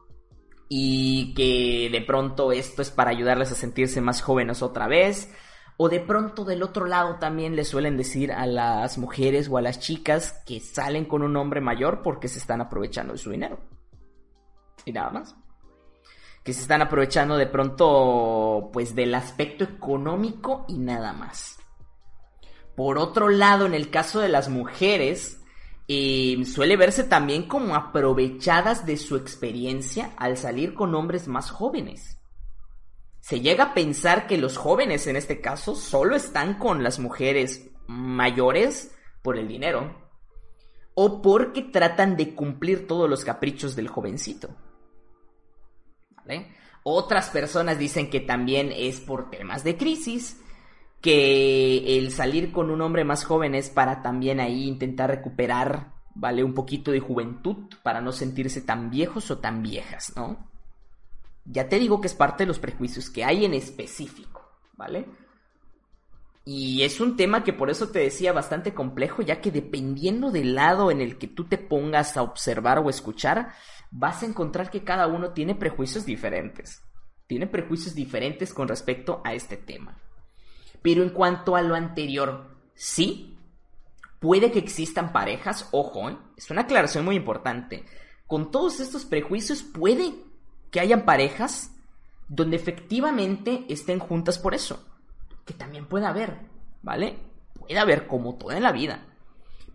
y 0.68 1.34
que 1.34 1.88
de 1.90 2.04
pronto 2.04 2.52
esto 2.52 2.82
es 2.82 2.90
para 2.90 3.10
ayudarles 3.10 3.50
a 3.52 3.54
sentirse 3.54 4.00
más 4.00 4.20
jóvenes 4.20 4.62
otra 4.62 4.86
vez. 4.86 5.32
O 5.76 5.88
de 5.88 6.00
pronto 6.00 6.44
del 6.44 6.62
otro 6.64 6.86
lado 6.86 7.16
también 7.20 7.54
le 7.54 7.64
suelen 7.64 7.96
decir 7.96 8.32
a 8.32 8.46
las 8.46 8.98
mujeres 8.98 9.48
o 9.48 9.58
a 9.58 9.62
las 9.62 9.78
chicas 9.78 10.42
que 10.44 10.58
salen 10.58 11.04
con 11.04 11.22
un 11.22 11.36
hombre 11.36 11.60
mayor 11.60 12.02
porque 12.02 12.26
se 12.26 12.40
están 12.40 12.60
aprovechando 12.60 13.12
de 13.12 13.18
su 13.18 13.30
dinero. 13.30 13.60
Y 14.84 14.92
nada 14.92 15.10
más. 15.10 15.36
Que 16.42 16.52
se 16.52 16.62
están 16.62 16.82
aprovechando 16.82 17.36
de 17.36 17.46
pronto 17.46 18.70
pues 18.72 18.94
del 18.94 19.14
aspecto 19.14 19.64
económico 19.64 20.64
y 20.68 20.78
nada 20.78 21.12
más. 21.12 21.58
Por 22.74 22.98
otro 22.98 23.28
lado, 23.28 23.64
en 23.66 23.74
el 23.74 23.90
caso 23.90 24.20
de 24.20 24.28
las 24.28 24.48
mujeres, 24.48 25.40
suele 25.88 26.76
verse 26.76 27.04
también 27.04 27.48
como 27.48 27.74
aprovechadas 27.74 28.84
de 28.84 28.96
su 28.98 29.16
experiencia 29.16 30.12
al 30.16 30.36
salir 30.36 30.74
con 30.74 30.94
hombres 30.94 31.28
más 31.28 31.50
jóvenes. 31.50 32.18
Se 33.20 33.40
llega 33.40 33.64
a 33.64 33.74
pensar 33.74 34.26
que 34.26 34.38
los 34.38 34.56
jóvenes 34.56 35.06
en 35.06 35.16
este 35.16 35.40
caso 35.40 35.74
solo 35.74 36.14
están 36.14 36.58
con 36.58 36.82
las 36.82 36.98
mujeres 36.98 37.70
mayores 37.86 38.94
por 39.22 39.38
el 39.38 39.48
dinero 39.48 40.08
o 40.94 41.22
porque 41.22 41.62
tratan 41.62 42.16
de 42.16 42.34
cumplir 42.34 42.86
todos 42.86 43.08
los 43.08 43.24
caprichos 43.24 43.76
del 43.76 43.88
jovencito. 43.88 44.48
Otras 46.82 47.30
personas 47.30 47.78
dicen 47.78 48.10
que 48.10 48.20
también 48.20 48.72
es 48.74 49.00
por 49.00 49.30
temas 49.30 49.64
de 49.64 49.76
crisis, 49.76 50.40
que 51.00 51.98
el 51.98 52.12
salir 52.12 52.52
con 52.52 52.70
un 52.70 52.80
hombre 52.80 53.04
más 53.04 53.24
joven 53.24 53.54
es 53.54 53.70
para 53.70 54.02
también 54.02 54.40
ahí 54.40 54.66
intentar 54.66 55.10
recuperar 55.10 55.98
¿vale? 56.18 56.42
Un 56.42 56.52
poquito 56.52 56.90
de 56.90 57.00
juventud 57.00 57.56
para 57.82 58.00
no 58.00 58.12
sentirse 58.12 58.60
tan 58.60 58.90
viejos 58.90 59.30
o 59.30 59.38
tan 59.38 59.62
viejas, 59.62 60.12
¿no? 60.16 60.50
Ya 61.44 61.68
te 61.68 61.78
digo 61.78 62.00
que 62.00 62.08
es 62.08 62.14
parte 62.14 62.42
de 62.42 62.48
los 62.48 62.58
prejuicios 62.58 63.08
que 63.08 63.24
hay 63.24 63.44
en 63.44 63.54
específico, 63.54 64.42
¿vale? 64.76 65.06
Y 66.44 66.82
es 66.82 67.00
un 67.00 67.16
tema 67.16 67.44
que 67.44 67.52
por 67.52 67.70
eso 67.70 67.90
te 67.90 68.00
decía 68.00 68.32
bastante 68.32 68.74
complejo, 68.74 69.22
ya 69.22 69.40
que 69.40 69.52
dependiendo 69.52 70.30
del 70.30 70.56
lado 70.56 70.90
en 70.90 71.00
el 71.00 71.18
que 71.18 71.28
tú 71.28 71.44
te 71.44 71.56
pongas 71.56 72.16
a 72.16 72.22
observar 72.22 72.78
o 72.78 72.90
escuchar, 72.90 73.52
vas 73.90 74.22
a 74.22 74.26
encontrar 74.26 74.70
que 74.70 74.82
cada 74.82 75.06
uno 75.06 75.32
tiene 75.32 75.54
prejuicios 75.54 76.04
diferentes. 76.04 76.82
Tiene 77.28 77.46
prejuicios 77.46 77.94
diferentes 77.94 78.52
con 78.52 78.66
respecto 78.66 79.22
a 79.24 79.34
este 79.34 79.56
tema. 79.56 79.96
Pero 80.82 81.02
en 81.02 81.10
cuanto 81.10 81.56
a 81.56 81.62
lo 81.62 81.74
anterior, 81.74 82.56
sí, 82.74 83.36
puede 84.20 84.50
que 84.52 84.58
existan 84.58 85.12
parejas, 85.12 85.68
ojo, 85.72 86.10
¿eh? 86.10 86.16
es 86.36 86.50
una 86.50 86.62
aclaración 86.62 87.04
muy 87.04 87.16
importante. 87.16 87.84
Con 88.26 88.50
todos 88.50 88.80
estos 88.80 89.04
prejuicios 89.04 89.62
puede 89.62 90.14
que 90.70 90.80
hayan 90.80 91.04
parejas 91.04 91.74
donde 92.28 92.56
efectivamente 92.56 93.64
estén 93.68 93.98
juntas 93.98 94.38
por 94.38 94.54
eso 94.54 94.84
que 95.48 95.54
también 95.54 95.86
puede 95.86 96.04
haber, 96.04 96.36
¿vale? 96.82 97.16
Puede 97.58 97.78
haber 97.78 98.06
como 98.06 98.34
todo 98.36 98.52
en 98.52 98.62
la 98.62 98.70
vida. 98.70 99.06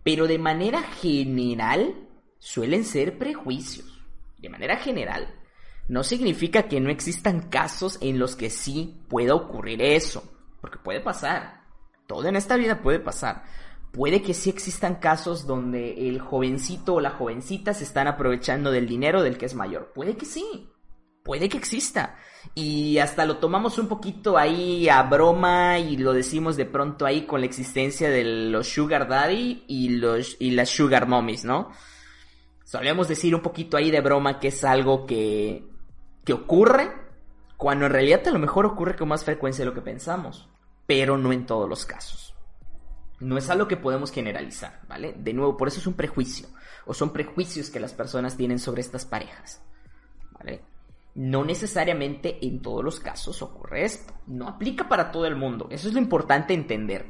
Pero 0.04 0.28
de 0.28 0.38
manera 0.38 0.82
general 0.82 1.96
suelen 2.38 2.84
ser 2.84 3.18
prejuicios. 3.18 4.00
De 4.38 4.48
manera 4.48 4.76
general. 4.76 5.34
No 5.88 6.04
significa 6.04 6.68
que 6.68 6.80
no 6.80 6.90
existan 6.90 7.48
casos 7.48 7.98
en 8.00 8.20
los 8.20 8.36
que 8.36 8.50
sí 8.50 9.02
pueda 9.08 9.34
ocurrir 9.34 9.82
eso. 9.82 10.22
Porque 10.64 10.78
puede 10.78 11.00
pasar. 11.00 11.60
Todo 12.06 12.28
en 12.28 12.36
esta 12.36 12.56
vida 12.56 12.80
puede 12.80 13.00
pasar. 13.00 13.44
Puede 13.92 14.22
que 14.22 14.32
sí 14.32 14.48
existan 14.48 14.94
casos 14.94 15.46
donde 15.46 16.08
el 16.08 16.20
jovencito 16.20 16.94
o 16.94 17.00
la 17.00 17.10
jovencita 17.10 17.74
se 17.74 17.84
están 17.84 18.08
aprovechando 18.08 18.70
del 18.70 18.88
dinero 18.88 19.22
del 19.22 19.36
que 19.36 19.44
es 19.44 19.54
mayor. 19.54 19.92
Puede 19.92 20.16
que 20.16 20.24
sí 20.24 20.70
puede 21.24 21.48
que 21.48 21.56
exista. 21.56 22.16
Y 22.54 22.98
hasta 22.98 23.24
lo 23.24 23.38
tomamos 23.38 23.78
un 23.78 23.88
poquito 23.88 24.38
ahí 24.38 24.88
a 24.88 25.02
broma 25.02 25.78
y 25.80 25.96
lo 25.96 26.12
decimos 26.12 26.56
de 26.56 26.66
pronto 26.66 27.06
ahí 27.06 27.26
con 27.26 27.40
la 27.40 27.46
existencia 27.46 28.10
de 28.10 28.22
los 28.22 28.68
Sugar 28.68 29.08
Daddy 29.08 29.64
y, 29.66 29.88
los, 29.88 30.36
y 30.38 30.52
las 30.52 30.68
Sugar 30.68 31.08
Mommies, 31.08 31.44
¿no? 31.44 31.70
Solemos 32.64 33.08
decir 33.08 33.34
un 33.34 33.40
poquito 33.40 33.76
ahí 33.76 33.90
de 33.90 34.00
broma 34.00 34.38
que 34.38 34.48
es 34.48 34.62
algo 34.62 35.06
que, 35.06 35.64
que 36.24 36.34
ocurre, 36.34 36.92
cuando 37.56 37.86
en 37.86 37.92
realidad 37.92 38.28
a 38.28 38.32
lo 38.32 38.38
mejor 38.38 38.66
ocurre 38.66 38.94
con 38.94 39.08
más 39.08 39.24
frecuencia 39.24 39.64
de 39.64 39.70
lo 39.70 39.74
que 39.74 39.80
pensamos, 39.80 40.48
pero 40.86 41.16
no 41.16 41.32
en 41.32 41.46
todos 41.46 41.68
los 41.68 41.86
casos. 41.86 42.34
No 43.20 43.38
es 43.38 43.48
algo 43.48 43.68
que 43.68 43.76
podemos 43.76 44.10
generalizar, 44.10 44.82
¿vale? 44.88 45.14
De 45.16 45.32
nuevo, 45.32 45.56
por 45.56 45.68
eso 45.68 45.78
es 45.80 45.86
un 45.86 45.94
prejuicio, 45.94 46.48
o 46.84 46.94
son 46.94 47.12
prejuicios 47.12 47.70
que 47.70 47.80
las 47.80 47.94
personas 47.94 48.36
tienen 48.36 48.58
sobre 48.58 48.80
estas 48.80 49.06
parejas, 49.06 49.62
¿vale? 50.32 50.62
No 51.14 51.44
necesariamente 51.44 52.44
en 52.44 52.60
todos 52.60 52.84
los 52.84 52.98
casos 52.98 53.40
ocurre 53.40 53.84
esto. 53.84 54.12
No 54.26 54.48
aplica 54.48 54.88
para 54.88 55.12
todo 55.12 55.26
el 55.26 55.36
mundo. 55.36 55.68
Eso 55.70 55.86
es 55.86 55.94
lo 55.94 56.00
importante 56.00 56.54
entender. 56.54 57.06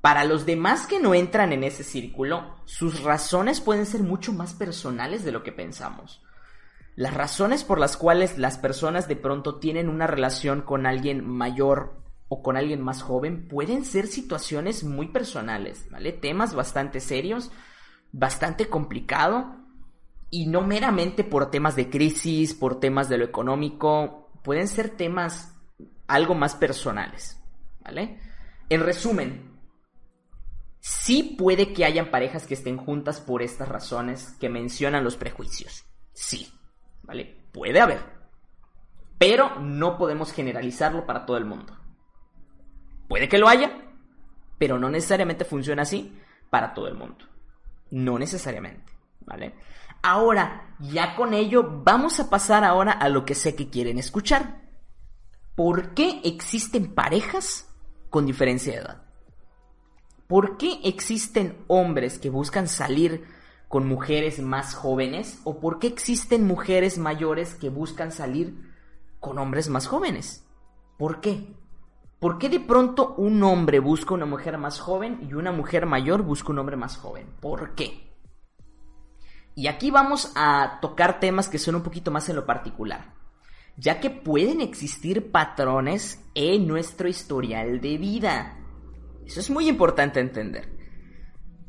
Para 0.00 0.24
los 0.24 0.46
demás 0.46 0.86
que 0.86 1.00
no 1.00 1.12
entran 1.12 1.52
en 1.52 1.64
ese 1.64 1.82
círculo, 1.82 2.54
sus 2.64 3.02
razones 3.02 3.60
pueden 3.60 3.84
ser 3.84 4.04
mucho 4.04 4.32
más 4.32 4.54
personales 4.54 5.24
de 5.24 5.32
lo 5.32 5.42
que 5.42 5.50
pensamos. 5.50 6.22
Las 6.94 7.14
razones 7.14 7.64
por 7.64 7.80
las 7.80 7.96
cuales 7.96 8.38
las 8.38 8.58
personas 8.58 9.08
de 9.08 9.16
pronto 9.16 9.56
tienen 9.56 9.88
una 9.88 10.06
relación 10.06 10.62
con 10.62 10.86
alguien 10.86 11.28
mayor 11.28 12.05
o 12.28 12.42
con 12.42 12.56
alguien 12.56 12.82
más 12.82 13.02
joven 13.02 13.46
pueden 13.48 13.84
ser 13.84 14.06
situaciones 14.06 14.84
muy 14.84 15.08
personales, 15.08 15.86
¿vale? 15.90 16.12
Temas 16.12 16.54
bastante 16.54 17.00
serios, 17.00 17.50
bastante 18.12 18.68
complicado 18.68 19.56
y 20.30 20.46
no 20.46 20.62
meramente 20.62 21.22
por 21.22 21.50
temas 21.50 21.76
de 21.76 21.88
crisis, 21.88 22.54
por 22.54 22.80
temas 22.80 23.08
de 23.08 23.18
lo 23.18 23.24
económico, 23.24 24.30
pueden 24.42 24.66
ser 24.68 24.90
temas 24.90 25.54
algo 26.08 26.34
más 26.34 26.56
personales, 26.56 27.40
¿vale? 27.80 28.20
En 28.68 28.80
resumen, 28.80 29.58
sí 30.80 31.36
puede 31.38 31.72
que 31.72 31.84
hayan 31.84 32.10
parejas 32.10 32.46
que 32.46 32.54
estén 32.54 32.76
juntas 32.76 33.20
por 33.20 33.42
estas 33.42 33.68
razones 33.68 34.36
que 34.40 34.48
mencionan 34.48 35.04
los 35.04 35.16
prejuicios. 35.16 35.84
Sí, 36.12 36.52
¿vale? 37.02 37.44
Puede 37.52 37.80
haber. 37.80 38.00
Pero 39.18 39.60
no 39.60 39.96
podemos 39.96 40.32
generalizarlo 40.32 41.06
para 41.06 41.24
todo 41.24 41.36
el 41.36 41.44
mundo. 41.44 41.75
Puede 43.08 43.28
que 43.28 43.38
lo 43.38 43.48
haya, 43.48 43.70
pero 44.58 44.78
no 44.78 44.90
necesariamente 44.90 45.44
funciona 45.44 45.82
así 45.82 46.18
para 46.50 46.74
todo 46.74 46.88
el 46.88 46.94
mundo. 46.94 47.24
No 47.90 48.18
necesariamente, 48.18 48.92
¿vale? 49.20 49.54
Ahora, 50.02 50.74
ya 50.80 51.16
con 51.16 51.34
ello, 51.34 51.82
vamos 51.84 52.20
a 52.20 52.30
pasar 52.30 52.64
ahora 52.64 52.92
a 52.92 53.08
lo 53.08 53.24
que 53.24 53.34
sé 53.34 53.54
que 53.54 53.70
quieren 53.70 53.98
escuchar. 53.98 54.62
¿Por 55.54 55.94
qué 55.94 56.20
existen 56.24 56.94
parejas 56.94 57.68
con 58.10 58.26
diferencia 58.26 58.72
de 58.72 58.78
edad? 58.80 59.02
¿Por 60.26 60.56
qué 60.56 60.80
existen 60.84 61.64
hombres 61.68 62.18
que 62.18 62.30
buscan 62.30 62.68
salir 62.68 63.24
con 63.68 63.86
mujeres 63.88 64.40
más 64.40 64.74
jóvenes? 64.74 65.40
¿O 65.44 65.60
por 65.60 65.78
qué 65.78 65.86
existen 65.86 66.46
mujeres 66.46 66.98
mayores 66.98 67.54
que 67.54 67.68
buscan 67.68 68.12
salir 68.12 68.72
con 69.20 69.38
hombres 69.38 69.68
más 69.68 69.86
jóvenes? 69.86 70.44
¿Por 70.98 71.20
qué? 71.20 71.54
¿Por 72.18 72.38
qué 72.38 72.48
de 72.48 72.60
pronto 72.60 73.14
un 73.18 73.42
hombre 73.42 73.78
busca 73.78 74.14
una 74.14 74.24
mujer 74.24 74.56
más 74.56 74.80
joven 74.80 75.20
y 75.28 75.34
una 75.34 75.52
mujer 75.52 75.84
mayor 75.84 76.22
busca 76.22 76.50
un 76.50 76.58
hombre 76.58 76.76
más 76.76 76.96
joven? 76.96 77.26
¿Por 77.40 77.74
qué? 77.74 78.06
Y 79.54 79.66
aquí 79.66 79.90
vamos 79.90 80.32
a 80.34 80.78
tocar 80.80 81.20
temas 81.20 81.48
que 81.48 81.58
son 81.58 81.74
un 81.74 81.82
poquito 81.82 82.10
más 82.10 82.28
en 82.30 82.36
lo 82.36 82.46
particular, 82.46 83.14
ya 83.76 84.00
que 84.00 84.08
pueden 84.08 84.62
existir 84.62 85.30
patrones 85.30 86.24
en 86.34 86.66
nuestro 86.66 87.06
historial 87.06 87.80
de 87.82 87.98
vida. 87.98 88.58
Eso 89.26 89.40
es 89.40 89.50
muy 89.50 89.68
importante 89.68 90.20
entender. 90.20 90.74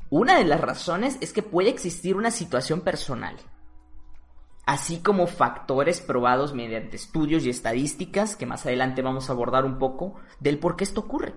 Una 0.09 0.37
de 0.37 0.45
las 0.45 0.61
razones 0.61 1.17
es 1.19 1.33
que 1.33 1.43
puede 1.43 1.69
existir 1.69 2.15
una 2.15 2.31
situación 2.31 2.81
personal, 2.81 3.35
así 4.67 4.99
como 4.99 5.27
factores 5.27 6.01
probados 6.01 6.53
mediante 6.53 6.97
estudios 6.97 7.45
y 7.45 7.49
estadísticas, 7.49 8.35
que 8.35 8.45
más 8.45 8.65
adelante 8.65 9.01
vamos 9.01 9.29
a 9.29 9.31
abordar 9.31 9.63
un 9.63 9.79
poco, 9.79 10.15
del 10.41 10.59
por 10.59 10.75
qué 10.75 10.83
esto 10.83 10.99
ocurre. 10.99 11.35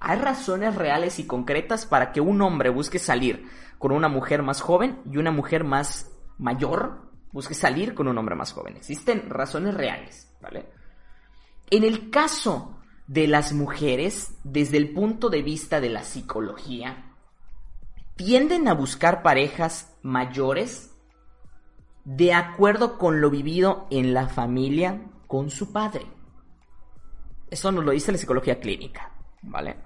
Hay 0.00 0.18
razones 0.18 0.74
reales 0.74 1.20
y 1.20 1.28
concretas 1.28 1.86
para 1.86 2.10
que 2.10 2.20
un 2.20 2.42
hombre 2.42 2.68
busque 2.70 2.98
salir 2.98 3.46
con 3.78 3.92
una 3.92 4.08
mujer 4.08 4.42
más 4.42 4.60
joven 4.60 5.00
y 5.08 5.16
una 5.16 5.30
mujer 5.30 5.62
más 5.62 6.10
mayor 6.38 7.08
busque 7.30 7.54
salir 7.54 7.94
con 7.94 8.08
un 8.08 8.18
hombre 8.18 8.34
más 8.34 8.52
joven. 8.52 8.76
Existen 8.76 9.30
razones 9.30 9.72
reales, 9.72 10.34
¿vale? 10.42 10.68
En 11.70 11.84
el 11.84 12.10
caso 12.10 12.80
de 13.06 13.28
las 13.28 13.52
mujeres, 13.52 14.34
desde 14.42 14.78
el 14.78 14.92
punto 14.92 15.28
de 15.28 15.42
vista 15.42 15.80
de 15.80 15.90
la 15.90 16.02
psicología, 16.02 17.14
tienden 18.16 18.66
a 18.66 18.74
buscar 18.74 19.22
parejas 19.22 19.96
mayores 20.02 20.95
de 22.06 22.32
acuerdo 22.32 22.98
con 22.98 23.20
lo 23.20 23.30
vivido 23.30 23.88
en 23.90 24.14
la 24.14 24.28
familia 24.28 25.02
con 25.26 25.50
su 25.50 25.72
padre. 25.72 26.06
Eso 27.50 27.72
nos 27.72 27.84
lo 27.84 27.90
dice 27.90 28.12
la 28.12 28.18
psicología 28.18 28.60
clínica, 28.60 29.10
¿vale? 29.42 29.76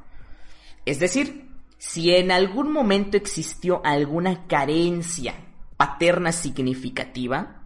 Es 0.85 1.01
decir, 1.01 1.49
si 1.79 2.15
en 2.15 2.31
algún 2.31 2.73
momento 2.73 3.17
existió 3.17 3.81
alguna 3.87 4.47
carencia 4.47 5.35
paterna 5.79 6.31
significativa, 6.31 7.63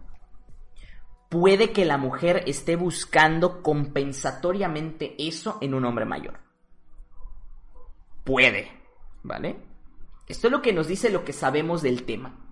puede 1.27 1.73
que 1.73 1.83
la 1.83 1.97
mujer 1.97 2.43
esté 2.47 2.77
buscando 2.77 3.61
compensatoriamente 3.61 5.15
eso 5.17 5.57
en 5.59 5.73
un 5.73 5.83
hombre 5.83 6.05
mayor. 6.05 6.39
Puede, 8.23 8.71
¿vale? 9.21 9.57
Esto 10.27 10.47
es 10.47 10.51
lo 10.51 10.61
que 10.61 10.71
nos 10.71 10.87
dice 10.87 11.09
lo 11.09 11.25
que 11.25 11.33
sabemos 11.33 11.81
del 11.81 12.03
tema. 12.03 12.44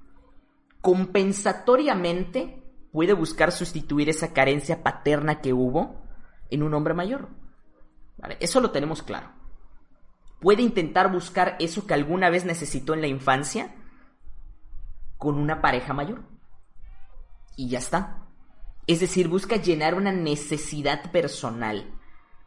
Compensatoriamente 0.84 2.64
puede 2.92 3.14
buscar 3.14 3.52
sustituir 3.52 4.10
esa 4.10 4.34
carencia 4.34 4.84
paterna 4.84 5.42
que 5.42 5.54
hubo 5.54 6.04
en 6.52 6.62
un 6.62 6.76
hombre 6.76 6.94
mayor. 6.94 7.30
Eso 8.40 8.62
lo 8.62 8.70
tenemos 8.70 9.02
claro 9.02 9.44
puede 10.44 10.62
intentar 10.62 11.10
buscar 11.10 11.56
eso 11.60 11.88
que 11.88 11.94
alguna 11.94 12.30
vez 12.30 12.44
necesitó 12.44 12.94
en 12.94 13.00
la 13.00 13.08
infancia 13.08 13.74
con 15.18 15.36
una 15.36 15.62
pareja 15.62 15.94
mayor. 15.94 16.26
Y 17.56 17.70
ya 17.70 17.80
está. 17.80 18.28
Es 18.86 19.00
decir, 19.00 19.30
busca 19.30 19.56
llenar 19.56 19.96
una 19.96 20.12
necesidad 20.12 21.12
personal. 21.14 21.98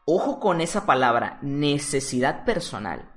Ojo 0.05 0.41
con 0.41 0.61
esa 0.61 0.85
palabra, 0.85 1.39
necesidad 1.41 2.45
personal. 2.45 3.11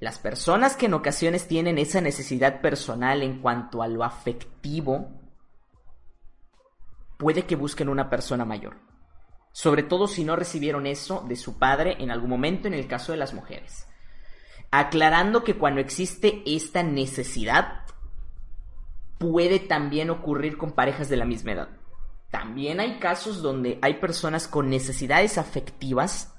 Las 0.00 0.18
personas 0.18 0.76
que 0.76 0.86
en 0.86 0.94
ocasiones 0.94 1.46
tienen 1.46 1.78
esa 1.78 2.00
necesidad 2.00 2.60
personal 2.60 3.22
en 3.22 3.40
cuanto 3.40 3.82
a 3.82 3.88
lo 3.88 4.04
afectivo, 4.04 5.08
puede 7.16 7.46
que 7.46 7.56
busquen 7.56 7.88
una 7.88 8.10
persona 8.10 8.44
mayor 8.44 8.76
sobre 9.54 9.84
todo 9.84 10.08
si 10.08 10.24
no 10.24 10.34
recibieron 10.34 10.84
eso 10.84 11.24
de 11.28 11.36
su 11.36 11.60
padre 11.60 11.96
en 12.00 12.10
algún 12.10 12.28
momento 12.28 12.66
en 12.66 12.74
el 12.74 12.88
caso 12.88 13.12
de 13.12 13.18
las 13.18 13.34
mujeres. 13.34 13.86
Aclarando 14.72 15.44
que 15.44 15.56
cuando 15.56 15.80
existe 15.80 16.42
esta 16.44 16.82
necesidad, 16.82 17.84
puede 19.16 19.60
también 19.60 20.10
ocurrir 20.10 20.58
con 20.58 20.72
parejas 20.72 21.08
de 21.08 21.16
la 21.16 21.24
misma 21.24 21.52
edad. 21.52 21.68
También 22.32 22.80
hay 22.80 22.98
casos 22.98 23.42
donde 23.42 23.78
hay 23.80 23.94
personas 23.94 24.48
con 24.48 24.68
necesidades 24.68 25.38
afectivas 25.38 26.33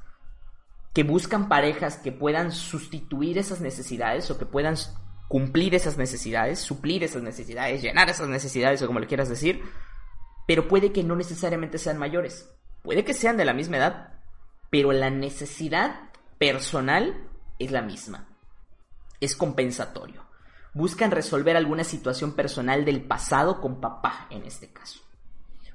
que 0.95 1.03
buscan 1.03 1.49
parejas 1.49 1.97
que 1.97 2.13
puedan 2.13 2.53
sustituir 2.53 3.37
esas 3.37 3.59
necesidades 3.59 4.31
o 4.31 4.37
que 4.37 4.45
puedan 4.45 4.75
cumplir 5.27 5.75
esas 5.75 5.97
necesidades, 5.97 6.59
suplir 6.59 7.03
esas 7.03 7.21
necesidades, 7.21 7.81
llenar 7.81 8.09
esas 8.09 8.29
necesidades 8.29 8.81
o 8.81 8.87
como 8.87 9.01
le 9.01 9.07
quieras 9.07 9.27
decir, 9.27 9.61
pero 10.47 10.69
puede 10.69 10.93
que 10.93 11.03
no 11.03 11.17
necesariamente 11.17 11.79
sean 11.79 11.97
mayores. 11.97 12.49
Puede 12.81 13.03
que 13.03 13.13
sean 13.13 13.35
de 13.35 13.43
la 13.43 13.53
misma 13.53 13.75
edad, 13.75 14.13
pero 14.69 14.93
la 14.93 15.09
necesidad 15.09 16.11
personal 16.37 17.27
es 17.59 17.71
la 17.71 17.81
misma. 17.81 18.29
Es 19.19 19.35
compensatorio. 19.35 20.23
Buscan 20.73 21.11
resolver 21.11 21.57
alguna 21.57 21.83
situación 21.83 22.35
personal 22.35 22.85
del 22.85 23.03
pasado 23.03 23.59
con 23.59 23.81
papá, 23.81 24.27
en 24.29 24.45
este 24.45 24.71
caso. 24.71 25.01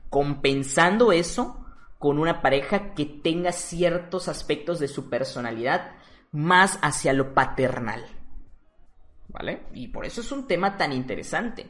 Compensando 0.09 1.12
eso 1.12 1.60
con 2.01 2.19
una 2.19 2.41
pareja 2.41 2.95
que 2.95 3.05
tenga 3.05 3.53
ciertos 3.53 4.29
aspectos 4.29 4.79
de 4.81 4.89
su 4.89 5.11
personalidad 5.11 5.93
más 6.33 6.79
hacia 6.81 7.13
lo 7.13 7.35
paternal. 7.35 8.07
¿Vale? 9.29 9.67
Y 9.75 9.89
por 9.89 10.07
eso 10.07 10.23
es 10.23 10.33
un 10.33 10.47
tema 10.47 10.79
tan 10.79 10.95
interesante. 10.95 11.67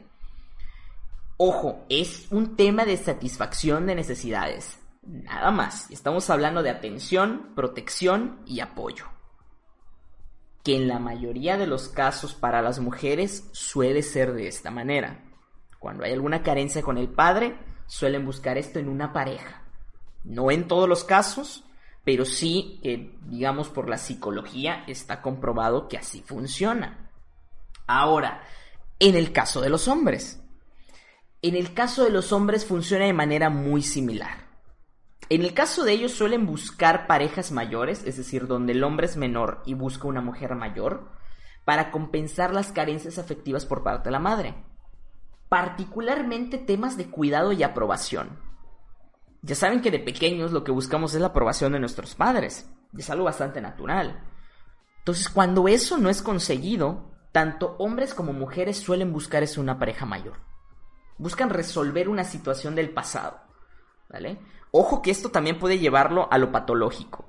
Ojo, 1.35 1.85
es 1.89 2.31
un 2.31 2.55
tema 2.55 2.85
de 2.85 2.95
satisfacción 2.95 3.85
de 3.85 3.93
necesidades. 3.93 4.79
Nada 5.01 5.51
más. 5.51 5.91
Estamos 5.91 6.29
hablando 6.29 6.63
de 6.63 6.69
atención, 6.69 7.51
protección 7.53 8.41
y 8.45 8.61
apoyo. 8.61 9.07
Que 10.63 10.77
en 10.77 10.87
la 10.87 10.99
mayoría 10.99 11.57
de 11.57 11.67
los 11.67 11.89
casos 11.89 12.35
para 12.35 12.61
las 12.61 12.79
mujeres 12.79 13.49
suele 13.51 14.01
ser 14.01 14.31
de 14.31 14.47
esta 14.47 14.71
manera. 14.71 15.25
Cuando 15.77 16.05
hay 16.05 16.13
alguna 16.13 16.41
carencia 16.41 16.81
con 16.81 16.97
el 16.97 17.09
padre, 17.09 17.59
suelen 17.85 18.25
buscar 18.25 18.57
esto 18.57 18.79
en 18.79 18.87
una 18.87 19.11
pareja. 19.11 19.60
No 20.23 20.51
en 20.51 20.67
todos 20.67 20.87
los 20.87 21.03
casos, 21.03 21.63
pero 22.03 22.25
sí, 22.25 22.79
que 22.83 23.17
digamos, 23.27 23.69
por 23.69 23.89
la 23.89 23.97
psicología 23.97 24.83
está 24.87 25.21
comprobado 25.21 25.87
que 25.87 25.97
así 25.97 26.21
funciona. 26.21 27.11
Ahora, 27.87 28.43
en 28.99 29.15
el 29.15 29.31
caso 29.31 29.61
de 29.61 29.69
los 29.69 29.87
hombres, 29.87 30.41
en 31.41 31.55
el 31.55 31.73
caso 31.73 32.03
de 32.03 32.11
los 32.11 32.31
hombres 32.31 32.65
funciona 32.65 33.05
de 33.05 33.13
manera 33.13 33.49
muy 33.49 33.81
similar. 33.81 34.51
En 35.29 35.41
el 35.41 35.53
caso 35.53 35.83
de 35.83 35.93
ellos 35.93 36.11
suelen 36.11 36.45
buscar 36.45 37.07
parejas 37.07 37.51
mayores, 37.51 38.03
es 38.05 38.17
decir, 38.17 38.47
donde 38.47 38.73
el 38.73 38.83
hombre 38.83 39.07
es 39.07 39.17
menor 39.17 39.63
y 39.65 39.73
busca 39.73 40.07
una 40.07 40.21
mujer 40.21 40.55
mayor, 40.55 41.09
para 41.65 41.89
compensar 41.89 42.53
las 42.53 42.71
carencias 42.71 43.17
afectivas 43.17 43.65
por 43.65 43.83
parte 43.83 44.09
de 44.09 44.11
la 44.11 44.19
madre. 44.19 44.55
Particularmente 45.47 46.57
temas 46.57 46.97
de 46.97 47.09
cuidado 47.09 47.53
y 47.53 47.63
aprobación. 47.63 48.50
Ya 49.41 49.55
saben 49.55 49.81
que 49.81 49.91
de 49.91 49.99
pequeños 49.99 50.51
lo 50.51 50.63
que 50.63 50.71
buscamos 50.71 51.13
es 51.13 51.21
la 51.21 51.27
aprobación 51.27 51.73
de 51.73 51.79
nuestros 51.79 52.15
padres. 52.15 52.69
Es 52.97 53.09
algo 53.09 53.25
bastante 53.25 53.61
natural. 53.61 54.23
Entonces, 54.99 55.29
cuando 55.29 55.67
eso 55.67 55.97
no 55.97 56.09
es 56.09 56.21
conseguido, 56.21 57.11
tanto 57.31 57.75
hombres 57.79 58.13
como 58.13 58.33
mujeres 58.33 58.77
suelen 58.77 59.11
buscar 59.11 59.41
es 59.41 59.57
una 59.57 59.79
pareja 59.79 60.05
mayor 60.05 60.51
buscan 61.21 61.51
resolver 61.51 62.09
una 62.09 62.23
situación 62.23 62.73
del 62.73 62.89
pasado. 62.89 63.39
¿Vale? 64.09 64.39
Ojo 64.71 65.01
que 65.01 65.11
esto 65.11 65.29
también 65.29 65.59
puede 65.59 65.77
llevarlo 65.77 66.27
a 66.31 66.37
lo 66.37 66.51
patológico. 66.51 67.25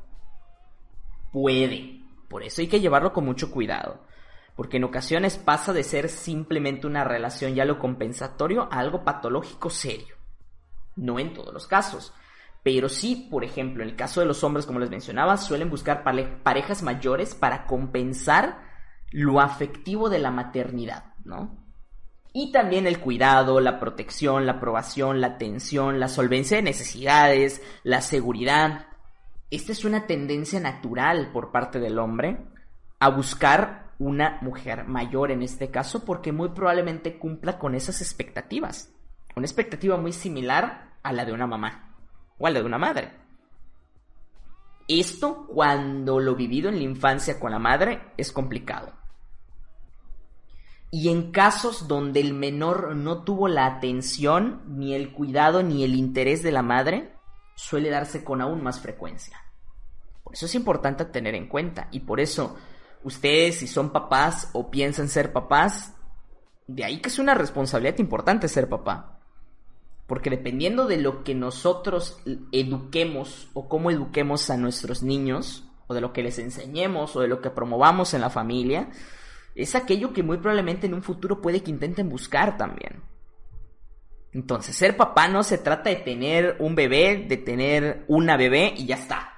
Puede. 1.30 2.00
Por 2.28 2.42
eso 2.42 2.62
hay 2.62 2.68
que 2.68 2.80
llevarlo 2.80 3.12
con 3.12 3.26
mucho 3.26 3.50
cuidado. 3.50 4.00
Porque 4.56 4.78
en 4.78 4.84
ocasiones 4.84 5.36
pasa 5.36 5.72
de 5.72 5.82
ser 5.82 6.08
simplemente 6.08 6.86
una 6.86 7.04
relación 7.04 7.54
ya 7.54 7.66
lo 7.66 7.78
compensatorio 7.78 8.62
a 8.70 8.78
algo 8.78 9.04
patológico 9.04 9.68
serio. 9.68 10.16
No 10.96 11.18
en 11.18 11.34
todos 11.34 11.52
los 11.52 11.66
casos. 11.66 12.12
Pero 12.62 12.88
sí, 12.88 13.28
por 13.30 13.44
ejemplo, 13.44 13.82
en 13.82 13.88
el 13.88 13.96
caso 13.96 14.20
de 14.20 14.26
los 14.26 14.44
hombres, 14.44 14.66
como 14.66 14.78
les 14.78 14.90
mencionaba, 14.90 15.36
suelen 15.36 15.70
buscar 15.70 16.04
parejas 16.04 16.82
mayores 16.82 17.34
para 17.34 17.66
compensar 17.66 18.60
lo 19.10 19.40
afectivo 19.40 20.08
de 20.08 20.20
la 20.20 20.30
maternidad, 20.30 21.14
¿no? 21.24 21.58
Y 22.32 22.50
también 22.50 22.86
el 22.86 22.98
cuidado, 22.98 23.60
la 23.60 23.78
protección, 23.78 24.46
la 24.46 24.52
aprobación, 24.52 25.20
la 25.20 25.26
atención, 25.28 26.00
la 26.00 26.08
solvencia 26.08 26.56
de 26.56 26.62
necesidades, 26.62 27.60
la 27.82 28.00
seguridad. 28.00 28.86
Esta 29.50 29.72
es 29.72 29.84
una 29.84 30.06
tendencia 30.06 30.58
natural 30.58 31.30
por 31.32 31.52
parte 31.52 31.78
del 31.78 31.98
hombre 31.98 32.46
a 33.00 33.10
buscar 33.10 33.92
una 33.98 34.38
mujer 34.40 34.84
mayor 34.84 35.30
en 35.30 35.42
este 35.42 35.70
caso 35.70 36.04
porque 36.04 36.32
muy 36.32 36.50
probablemente 36.50 37.18
cumpla 37.18 37.58
con 37.58 37.74
esas 37.74 38.00
expectativas. 38.00 38.90
Una 39.34 39.46
expectativa 39.46 39.96
muy 39.96 40.12
similar 40.12 40.96
a 41.02 41.12
la 41.12 41.24
de 41.24 41.32
una 41.32 41.46
mamá 41.46 41.96
o 42.38 42.46
a 42.46 42.50
la 42.50 42.60
de 42.60 42.66
una 42.66 42.78
madre. 42.78 43.12
Esto 44.88 45.46
cuando 45.46 46.20
lo 46.20 46.34
vivido 46.34 46.68
en 46.68 46.76
la 46.76 46.82
infancia 46.82 47.38
con 47.40 47.52
la 47.52 47.58
madre 47.58 48.12
es 48.16 48.32
complicado. 48.32 48.92
Y 50.90 51.08
en 51.08 51.32
casos 51.32 51.88
donde 51.88 52.20
el 52.20 52.34
menor 52.34 52.94
no 52.94 53.24
tuvo 53.24 53.48
la 53.48 53.64
atención, 53.64 54.62
ni 54.66 54.94
el 54.94 55.12
cuidado, 55.12 55.62
ni 55.62 55.84
el 55.84 55.94
interés 55.94 56.42
de 56.42 56.52
la 56.52 56.62
madre, 56.62 57.14
suele 57.54 57.88
darse 57.88 58.24
con 58.24 58.42
aún 58.42 58.62
más 58.62 58.80
frecuencia. 58.80 59.38
Por 60.22 60.34
eso 60.34 60.44
es 60.44 60.54
importante 60.54 61.06
tener 61.06 61.34
en 61.34 61.48
cuenta. 61.48 61.88
Y 61.92 62.00
por 62.00 62.20
eso, 62.20 62.56
ustedes 63.04 63.60
si 63.60 63.66
son 63.66 63.90
papás 63.90 64.50
o 64.52 64.70
piensan 64.70 65.08
ser 65.08 65.32
papás, 65.32 65.94
de 66.66 66.84
ahí 66.84 67.00
que 67.00 67.08
es 67.08 67.18
una 67.18 67.34
responsabilidad 67.34 67.98
importante 67.98 68.48
ser 68.48 68.68
papá. 68.68 69.11
Porque 70.12 70.28
dependiendo 70.28 70.86
de 70.86 70.98
lo 70.98 71.24
que 71.24 71.34
nosotros 71.34 72.20
eduquemos 72.52 73.48
o 73.54 73.66
cómo 73.66 73.90
eduquemos 73.90 74.50
a 74.50 74.58
nuestros 74.58 75.02
niños, 75.02 75.64
o 75.86 75.94
de 75.94 76.02
lo 76.02 76.12
que 76.12 76.22
les 76.22 76.38
enseñemos 76.38 77.16
o 77.16 77.22
de 77.22 77.28
lo 77.28 77.40
que 77.40 77.48
promovamos 77.48 78.12
en 78.12 78.20
la 78.20 78.28
familia, 78.28 78.90
es 79.54 79.74
aquello 79.74 80.12
que 80.12 80.22
muy 80.22 80.36
probablemente 80.36 80.86
en 80.86 80.92
un 80.92 81.02
futuro 81.02 81.40
puede 81.40 81.62
que 81.62 81.70
intenten 81.70 82.10
buscar 82.10 82.58
también. 82.58 83.02
Entonces, 84.32 84.76
ser 84.76 84.98
papá 84.98 85.28
no 85.28 85.42
se 85.42 85.56
trata 85.56 85.88
de 85.88 85.96
tener 85.96 86.56
un 86.58 86.74
bebé, 86.74 87.24
de 87.26 87.38
tener 87.38 88.04
una 88.06 88.36
bebé 88.36 88.74
y 88.76 88.84
ya 88.84 88.96
está. 88.96 89.32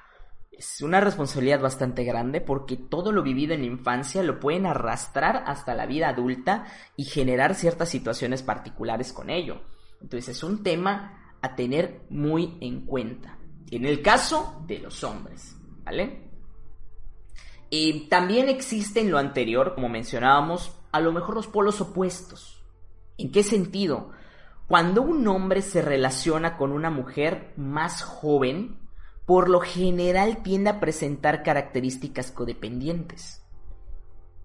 Es 0.51 0.81
una 0.81 0.99
responsabilidad 0.99 1.61
bastante 1.61 2.03
grande 2.03 2.41
porque 2.41 2.77
todo 2.77 3.13
lo 3.13 3.23
vivido 3.23 3.55
en 3.55 3.61
la 3.61 3.67
infancia 3.67 4.25
lo 4.25 4.41
pueden 4.41 4.67
arrastrar 4.67 5.45
hasta 5.47 5.77
la 5.77 5.87
vida 5.87 6.09
adulta 6.09 6.65
y 6.97 7.05
generar 7.05 7.55
ciertas 7.55 7.91
situaciones 7.91 8.43
particulares 8.43 9.13
con 9.13 9.31
ello. 9.31 9.63
Entonces, 10.01 10.37
es 10.37 10.43
un 10.43 10.63
tema 10.63 11.37
a 11.41 11.55
tener 11.55 12.07
muy 12.11 12.57
en 12.61 12.87
cuenta. 12.87 13.39
En 13.71 13.85
el 13.85 14.03
caso 14.03 14.63
de 14.67 14.79
los 14.79 15.03
hombres, 15.05 15.57
¿vale? 15.85 16.25
también 18.09 18.49
existe 18.49 19.01
en 19.01 19.11
lo 19.11 19.19
anterior, 19.19 19.75
como 19.75 19.89
mencionábamos, 19.89 20.79
a 20.93 21.01
lo 21.01 21.13
mejor 21.13 21.35
los 21.35 21.49
polos 21.49 21.81
opuestos. 21.81 22.63
¿En 23.19 23.33
qué 23.33 23.43
sentido? 23.43 24.11
Cuando 24.69 25.03
un 25.03 25.27
hombre 25.27 25.61
se 25.61 25.83
relaciona 25.83 26.57
con 26.57 26.73
una 26.73 26.91
mujer 26.91 27.53
más 27.57 28.03
joven, 28.03 28.79
por 29.27 29.49
lo 29.49 29.61
general 29.61 30.43
tiende 30.43 30.71
a 30.71 30.81
presentar 30.81 31.43
características 31.43 32.31
codependientes. 32.31 33.45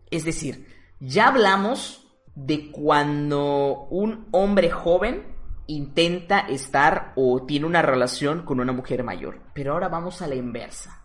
Es 0.09 0.25
decir, 0.25 0.67
ya 0.99 1.27
hablamos 1.27 2.07
de 2.35 2.71
cuando 2.71 3.87
un 3.89 4.27
hombre 4.31 4.69
joven 4.69 5.38
intenta 5.69 6.39
estar 6.39 7.13
o 7.15 7.45
tiene 7.45 7.65
una 7.65 7.81
relación 7.81 8.43
con 8.43 8.59
una 8.59 8.73
mujer 8.73 9.03
mayor. 9.03 9.39
Pero 9.53 9.73
ahora 9.73 9.87
vamos 9.87 10.21
a 10.21 10.27
la 10.27 10.35
inversa 10.35 10.99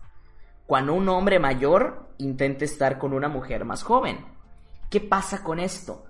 cuando 0.65 0.93
un 0.93 1.07
hombre 1.09 1.39
mayor 1.39 2.09
intenta 2.17 2.65
estar 2.65 2.97
con 2.97 3.13
una 3.13 3.29
mujer 3.29 3.65
más 3.65 3.83
joven. 3.83 4.25
¿Qué 4.89 4.99
pasa 4.99 5.43
con 5.43 5.59
esto? 5.59 6.05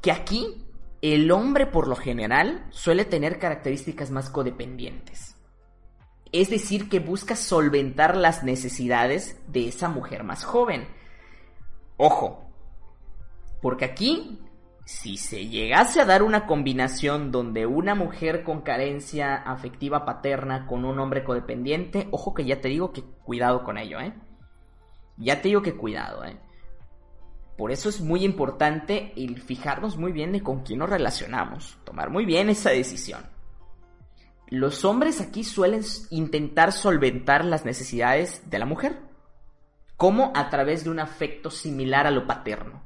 Que 0.00 0.12
aquí 0.12 0.64
el 1.00 1.30
hombre 1.32 1.66
por 1.66 1.88
lo 1.88 1.96
general 1.96 2.66
suele 2.70 3.04
tener 3.04 3.40
características 3.40 4.10
más 4.10 4.30
codependientes. 4.30 5.36
Es 6.30 6.50
decir, 6.50 6.88
que 6.88 7.00
busca 7.00 7.34
solventar 7.34 8.16
las 8.16 8.44
necesidades 8.44 9.36
de 9.48 9.68
esa 9.68 9.88
mujer 9.88 10.22
más 10.22 10.44
joven. 10.44 10.86
Ojo, 11.96 12.48
porque 13.60 13.84
aquí 13.84 14.40
si 14.84 15.16
se 15.16 15.46
llegase 15.46 16.00
a 16.00 16.04
dar 16.04 16.22
una 16.22 16.46
combinación 16.46 17.30
donde 17.30 17.66
una 17.66 17.94
mujer 17.94 18.42
con 18.42 18.62
carencia 18.62 19.36
afectiva 19.36 20.04
paterna 20.04 20.66
con 20.66 20.84
un 20.84 20.98
hombre 20.98 21.24
codependiente, 21.24 22.08
ojo 22.10 22.34
que 22.34 22.44
ya 22.44 22.60
te 22.60 22.68
digo 22.68 22.92
que 22.92 23.02
cuidado 23.02 23.64
con 23.64 23.78
ello, 23.78 24.00
¿eh? 24.00 24.14
Ya 25.16 25.40
te 25.40 25.48
digo 25.48 25.62
que 25.62 25.76
cuidado, 25.76 26.24
¿eh? 26.24 26.36
Por 27.56 27.70
eso 27.70 27.88
es 27.88 28.00
muy 28.00 28.24
importante 28.24 29.12
el 29.16 29.40
fijarnos 29.40 29.96
muy 29.96 30.10
bien 30.10 30.32
de 30.32 30.42
con 30.42 30.62
quién 30.62 30.80
nos 30.80 30.90
relacionamos, 30.90 31.78
tomar 31.84 32.10
muy 32.10 32.24
bien 32.24 32.48
esa 32.48 32.70
decisión. 32.70 33.24
Los 34.48 34.84
hombres 34.84 35.20
aquí 35.20 35.44
suelen 35.44 35.82
intentar 36.10 36.72
solventar 36.72 37.44
las 37.44 37.64
necesidades 37.64 38.50
de 38.50 38.58
la 38.58 38.66
mujer 38.66 39.12
¿Cómo? 40.02 40.32
A 40.34 40.50
través 40.50 40.82
de 40.82 40.90
un 40.90 40.98
afecto 40.98 41.48
similar 41.48 42.08
a 42.08 42.10
lo 42.10 42.26
paterno. 42.26 42.82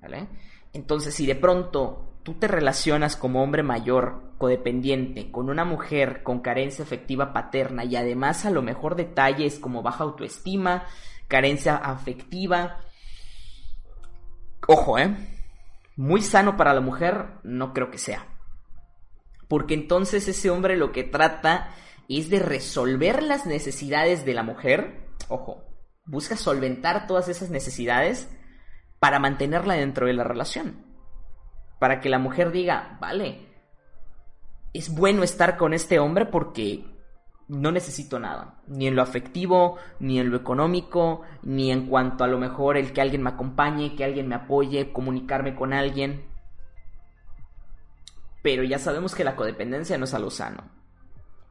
¿Vale? 0.00 0.28
Entonces, 0.72 1.14
si 1.14 1.26
de 1.26 1.34
pronto 1.34 2.08
tú 2.22 2.34
te 2.34 2.48
relacionas 2.48 3.16
como 3.16 3.42
hombre 3.42 3.62
mayor, 3.62 4.34
codependiente, 4.38 5.30
con 5.30 5.50
una 5.50 5.64
mujer 5.64 6.22
con 6.22 6.40
carencia 6.40 6.84
afectiva 6.84 7.32
paterna 7.32 7.84
y 7.84 7.96
además 7.96 8.44
a 8.44 8.50
lo 8.50 8.62
mejor 8.62 8.94
detalles 8.94 9.58
como 9.58 9.82
baja 9.82 10.04
autoestima, 10.04 10.84
carencia 11.26 11.76
afectiva, 11.76 12.80
ojo, 14.66 14.98
¿eh? 14.98 15.16
Muy 15.96 16.22
sano 16.22 16.56
para 16.56 16.74
la 16.74 16.80
mujer, 16.80 17.28
no 17.42 17.72
creo 17.72 17.90
que 17.90 17.98
sea. 17.98 18.26
Porque 19.48 19.74
entonces 19.74 20.28
ese 20.28 20.50
hombre 20.50 20.76
lo 20.76 20.92
que 20.92 21.04
trata 21.04 21.74
es 22.08 22.30
de 22.30 22.38
resolver 22.38 23.22
las 23.22 23.46
necesidades 23.46 24.24
de 24.24 24.34
la 24.34 24.42
mujer, 24.42 25.08
ojo, 25.28 25.64
busca 26.04 26.36
solventar 26.36 27.06
todas 27.06 27.28
esas 27.28 27.50
necesidades 27.50 28.28
para 28.98 29.18
mantenerla 29.18 29.74
dentro 29.74 30.06
de 30.06 30.14
la 30.14 30.24
relación. 30.24 30.84
Para 31.78 32.00
que 32.00 32.08
la 32.08 32.18
mujer 32.18 32.50
diga, 32.50 32.98
vale, 33.00 33.48
es 34.72 34.94
bueno 34.94 35.22
estar 35.22 35.56
con 35.56 35.74
este 35.74 35.98
hombre 35.98 36.26
porque 36.26 36.84
no 37.48 37.72
necesito 37.72 38.18
nada, 38.18 38.60
ni 38.66 38.86
en 38.86 38.94
lo 38.94 39.02
afectivo, 39.02 39.78
ni 40.00 40.20
en 40.20 40.30
lo 40.30 40.36
económico, 40.36 41.22
ni 41.42 41.70
en 41.70 41.86
cuanto 41.86 42.24
a 42.24 42.28
lo 42.28 42.38
mejor 42.38 42.76
el 42.76 42.92
que 42.92 43.00
alguien 43.00 43.22
me 43.22 43.30
acompañe, 43.30 43.96
que 43.96 44.04
alguien 44.04 44.28
me 44.28 44.34
apoye, 44.34 44.92
comunicarme 44.92 45.54
con 45.54 45.72
alguien. 45.72 46.26
Pero 48.42 48.64
ya 48.64 48.78
sabemos 48.78 49.14
que 49.14 49.24
la 49.24 49.34
codependencia 49.34 49.96
no 49.96 50.04
es 50.04 50.14
algo 50.14 50.30
sano, 50.30 50.70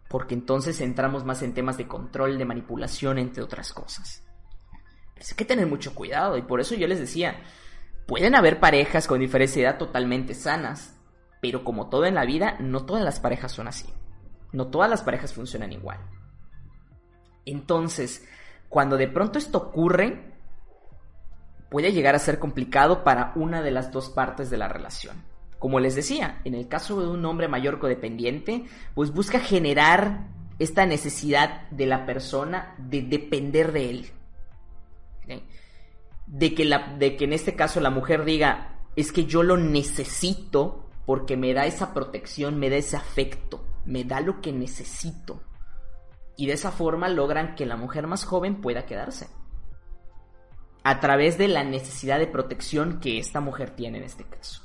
porque 0.07 0.35
entonces 0.35 0.79
entramos 0.81 1.25
más 1.25 1.41
en 1.41 1.53
temas 1.53 1.77
de 1.77 1.87
control, 1.87 2.37
de 2.37 2.45
manipulación, 2.45 3.17
entre 3.17 3.43
otras 3.43 3.73
cosas. 3.73 4.26
Hay 5.19 5.35
que 5.35 5.45
tener 5.45 5.67
mucho 5.67 5.93
cuidado 5.95 6.37
y 6.37 6.41
por 6.41 6.59
eso 6.59 6.75
yo 6.75 6.87
les 6.87 6.99
decía, 6.99 7.41
pueden 8.05 8.35
haber 8.35 8.59
parejas 8.59 9.07
con 9.07 9.19
diferencia 9.19 9.61
de 9.61 9.69
edad 9.69 9.77
totalmente 9.77 10.33
sanas, 10.33 10.95
pero 11.41 11.63
como 11.63 11.89
todo 11.89 12.05
en 12.05 12.15
la 12.15 12.25
vida, 12.25 12.57
no 12.59 12.85
todas 12.85 13.03
las 13.03 13.19
parejas 13.19 13.51
son 13.51 13.67
así. 13.67 13.87
No 14.51 14.67
todas 14.67 14.89
las 14.89 15.01
parejas 15.01 15.33
funcionan 15.33 15.73
igual. 15.73 15.99
Entonces, 17.45 18.27
cuando 18.69 18.97
de 18.97 19.07
pronto 19.07 19.37
esto 19.39 19.57
ocurre, 19.57 20.33
puede 21.69 21.91
llegar 21.91 22.15
a 22.15 22.19
ser 22.19 22.39
complicado 22.39 23.03
para 23.03 23.33
una 23.35 23.61
de 23.61 23.71
las 23.71 23.91
dos 23.91 24.09
partes 24.09 24.49
de 24.49 24.57
la 24.57 24.67
relación. 24.67 25.23
Como 25.59 25.79
les 25.79 25.95
decía, 25.95 26.41
en 26.43 26.53
el 26.53 26.67
caso 26.67 27.01
de 27.01 27.07
un 27.07 27.25
hombre 27.25 27.47
mayor 27.47 27.79
codependiente, 27.79 28.65
pues 28.93 29.11
busca 29.11 29.39
generar 29.39 30.27
esta 30.59 30.85
necesidad 30.85 31.69
de 31.69 31.85
la 31.85 32.05
persona 32.05 32.75
de 32.77 33.01
depender 33.01 33.71
de 33.71 33.89
él. 33.89 34.11
De, 36.25 36.53
que 36.53 36.65
la, 36.65 36.95
de 36.97 37.15
que 37.15 37.25
en 37.25 37.33
este 37.33 37.55
caso 37.55 37.79
la 37.79 37.89
mujer 37.89 38.25
diga, 38.25 38.81
es 38.95 39.11
que 39.11 39.25
yo 39.25 39.43
lo 39.43 39.57
necesito 39.57 40.89
porque 41.05 41.37
me 41.37 41.53
da 41.53 41.65
esa 41.65 41.93
protección, 41.93 42.59
me 42.59 42.69
da 42.69 42.75
ese 42.75 42.97
afecto 42.97 43.67
me 43.87 44.03
da 44.03 44.21
lo 44.21 44.41
que 44.41 44.51
necesito. 44.51 45.41
Y 46.35 46.45
de 46.45 46.53
esa 46.53 46.71
forma 46.71 47.09
logran 47.09 47.55
que 47.55 47.65
la 47.65 47.77
mujer 47.77 48.05
más 48.05 48.25
joven 48.25 48.61
pueda 48.61 48.85
quedarse. 48.85 49.27
A 50.83 50.99
través 50.99 51.37
de 51.37 51.47
la 51.47 51.63
necesidad 51.63 52.19
de 52.19 52.27
protección 52.27 52.99
que 52.99 53.17
esta 53.17 53.41
mujer 53.41 53.71
tiene 53.71 53.97
en 53.97 54.03
este 54.03 54.25
caso. 54.25 54.61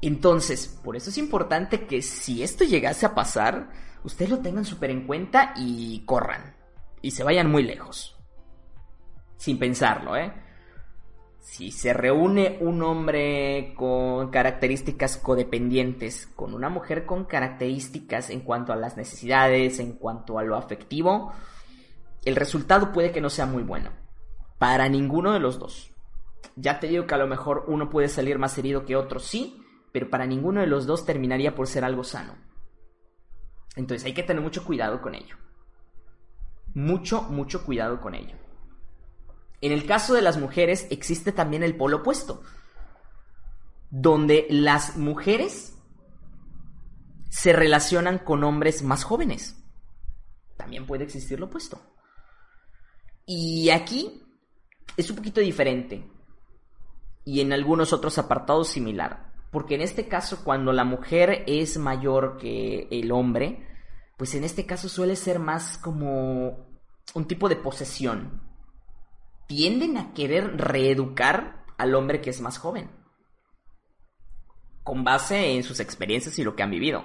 Entonces, 0.00 0.68
por 0.68 0.96
eso 0.96 1.10
es 1.10 1.18
importante 1.18 1.86
que 1.86 2.02
si 2.02 2.42
esto 2.42 2.64
llegase 2.64 3.06
a 3.06 3.14
pasar, 3.14 3.70
ustedes 4.04 4.30
lo 4.30 4.38
tengan 4.38 4.64
súper 4.64 4.90
en 4.90 5.06
cuenta 5.06 5.54
y 5.56 6.04
corran. 6.04 6.56
Y 7.00 7.12
se 7.12 7.24
vayan 7.24 7.50
muy 7.50 7.62
lejos. 7.62 8.16
Sin 9.42 9.58
pensarlo, 9.58 10.14
¿eh? 10.14 10.32
si 11.40 11.72
se 11.72 11.92
reúne 11.92 12.58
un 12.60 12.80
hombre 12.80 13.74
con 13.76 14.30
características 14.30 15.16
codependientes 15.16 16.28
con 16.36 16.54
una 16.54 16.68
mujer 16.68 17.06
con 17.06 17.24
características 17.24 18.30
en 18.30 18.42
cuanto 18.42 18.72
a 18.72 18.76
las 18.76 18.96
necesidades, 18.96 19.80
en 19.80 19.94
cuanto 19.94 20.38
a 20.38 20.44
lo 20.44 20.56
afectivo, 20.56 21.32
el 22.24 22.36
resultado 22.36 22.92
puede 22.92 23.10
que 23.10 23.20
no 23.20 23.30
sea 23.30 23.46
muy 23.46 23.64
bueno. 23.64 23.90
Para 24.60 24.88
ninguno 24.88 25.32
de 25.32 25.40
los 25.40 25.58
dos. 25.58 25.90
Ya 26.54 26.78
te 26.78 26.86
digo 26.86 27.08
que 27.08 27.14
a 27.16 27.18
lo 27.18 27.26
mejor 27.26 27.64
uno 27.66 27.90
puede 27.90 28.06
salir 28.06 28.38
más 28.38 28.56
herido 28.58 28.84
que 28.84 28.94
otro, 28.94 29.18
sí, 29.18 29.60
pero 29.90 30.08
para 30.08 30.24
ninguno 30.24 30.60
de 30.60 30.68
los 30.68 30.86
dos 30.86 31.04
terminaría 31.04 31.56
por 31.56 31.66
ser 31.66 31.84
algo 31.84 32.04
sano. 32.04 32.36
Entonces 33.74 34.06
hay 34.06 34.14
que 34.14 34.22
tener 34.22 34.40
mucho 34.40 34.64
cuidado 34.64 35.02
con 35.02 35.16
ello. 35.16 35.34
Mucho, 36.74 37.22
mucho 37.22 37.64
cuidado 37.64 38.00
con 38.00 38.14
ello. 38.14 38.36
En 39.62 39.70
el 39.70 39.86
caso 39.86 40.12
de 40.12 40.22
las 40.22 40.38
mujeres 40.38 40.88
existe 40.90 41.30
también 41.30 41.62
el 41.62 41.76
polo 41.76 41.98
opuesto, 41.98 42.42
donde 43.90 44.46
las 44.50 44.96
mujeres 44.96 45.78
se 47.30 47.52
relacionan 47.52 48.18
con 48.18 48.42
hombres 48.42 48.82
más 48.82 49.04
jóvenes. 49.04 49.56
También 50.56 50.84
puede 50.84 51.04
existir 51.04 51.38
lo 51.38 51.46
opuesto. 51.46 51.80
Y 53.24 53.70
aquí 53.70 54.24
es 54.96 55.08
un 55.10 55.16
poquito 55.16 55.40
diferente. 55.40 56.10
Y 57.24 57.40
en 57.40 57.52
algunos 57.52 57.92
otros 57.92 58.18
apartados 58.18 58.66
similar. 58.66 59.32
Porque 59.52 59.76
en 59.76 59.82
este 59.82 60.08
caso, 60.08 60.42
cuando 60.42 60.72
la 60.72 60.84
mujer 60.84 61.44
es 61.46 61.78
mayor 61.78 62.36
que 62.36 62.88
el 62.90 63.12
hombre, 63.12 63.64
pues 64.16 64.34
en 64.34 64.42
este 64.42 64.66
caso 64.66 64.88
suele 64.88 65.14
ser 65.14 65.38
más 65.38 65.78
como 65.78 66.66
un 67.14 67.26
tipo 67.28 67.48
de 67.48 67.56
posesión 67.56 68.51
tienden 69.54 69.98
a 69.98 70.14
querer 70.14 70.56
reeducar 70.56 71.66
al 71.76 71.94
hombre 71.94 72.22
que 72.22 72.30
es 72.30 72.40
más 72.40 72.56
joven. 72.56 72.90
Con 74.82 75.04
base 75.04 75.54
en 75.54 75.62
sus 75.62 75.78
experiencias 75.78 76.38
y 76.38 76.42
lo 76.42 76.56
que 76.56 76.62
han 76.62 76.70
vivido. 76.70 77.04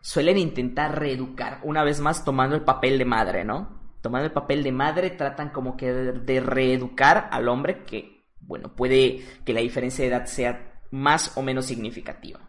Suelen 0.00 0.36
intentar 0.36 0.98
reeducar, 0.98 1.60
una 1.62 1.84
vez 1.84 2.00
más 2.00 2.24
tomando 2.24 2.56
el 2.56 2.64
papel 2.64 2.98
de 2.98 3.04
madre, 3.04 3.44
¿no? 3.44 3.94
Tomando 4.02 4.26
el 4.26 4.32
papel 4.32 4.64
de 4.64 4.72
madre, 4.72 5.10
tratan 5.10 5.50
como 5.50 5.76
que 5.76 5.92
de, 5.92 6.40
reeducar 6.40 7.28
al 7.30 7.48
hombre 7.48 7.84
que, 7.84 8.26
bueno, 8.40 8.74
puede 8.74 9.24
que 9.44 9.52
la 9.52 9.60
diferencia 9.60 10.04
de 10.04 10.10
edad 10.10 10.26
sea 10.26 10.82
más 10.90 11.36
o 11.36 11.42
menos 11.42 11.64
significativa. 11.66 12.40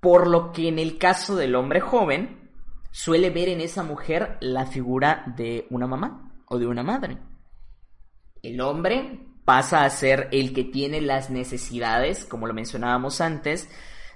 Por 0.00 0.28
lo 0.28 0.52
que 0.52 0.68
en 0.68 0.78
el 0.78 0.98
caso 0.98 1.34
del 1.34 1.54
hombre 1.54 1.80
joven, 1.80 2.50
suele 2.90 3.30
ver 3.30 3.48
en 3.48 3.62
esa 3.62 3.82
mujer 3.82 4.36
la 4.40 4.66
figura 4.66 5.32
de 5.34 5.66
una 5.70 5.86
mamá 5.86 6.42
o 6.46 6.58
de 6.58 6.66
una 6.66 6.82
madre 6.82 7.18
el 8.42 8.60
hombre 8.60 9.20
pasa 9.44 9.84
a 9.84 9.90
ser 9.90 10.28
el 10.32 10.52
que 10.52 10.64
tiene 10.64 11.00
las 11.00 11.30
necesidades, 11.30 12.24
como 12.24 12.46
lo 12.46 12.54
mencionábamos 12.54 13.20
antes, 13.20 13.68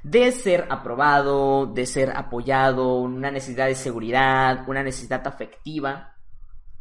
de 0.03 0.31
ser 0.33 0.67
aprobado, 0.69 1.67
de 1.67 1.87
ser 1.87 2.11
apoyado, 2.17 2.97
una 2.97 3.31
necesidad 3.31 3.67
de 3.67 3.75
seguridad, 3.75 4.69
una 4.69 4.83
necesidad 4.83 5.27
afectiva 5.27 6.17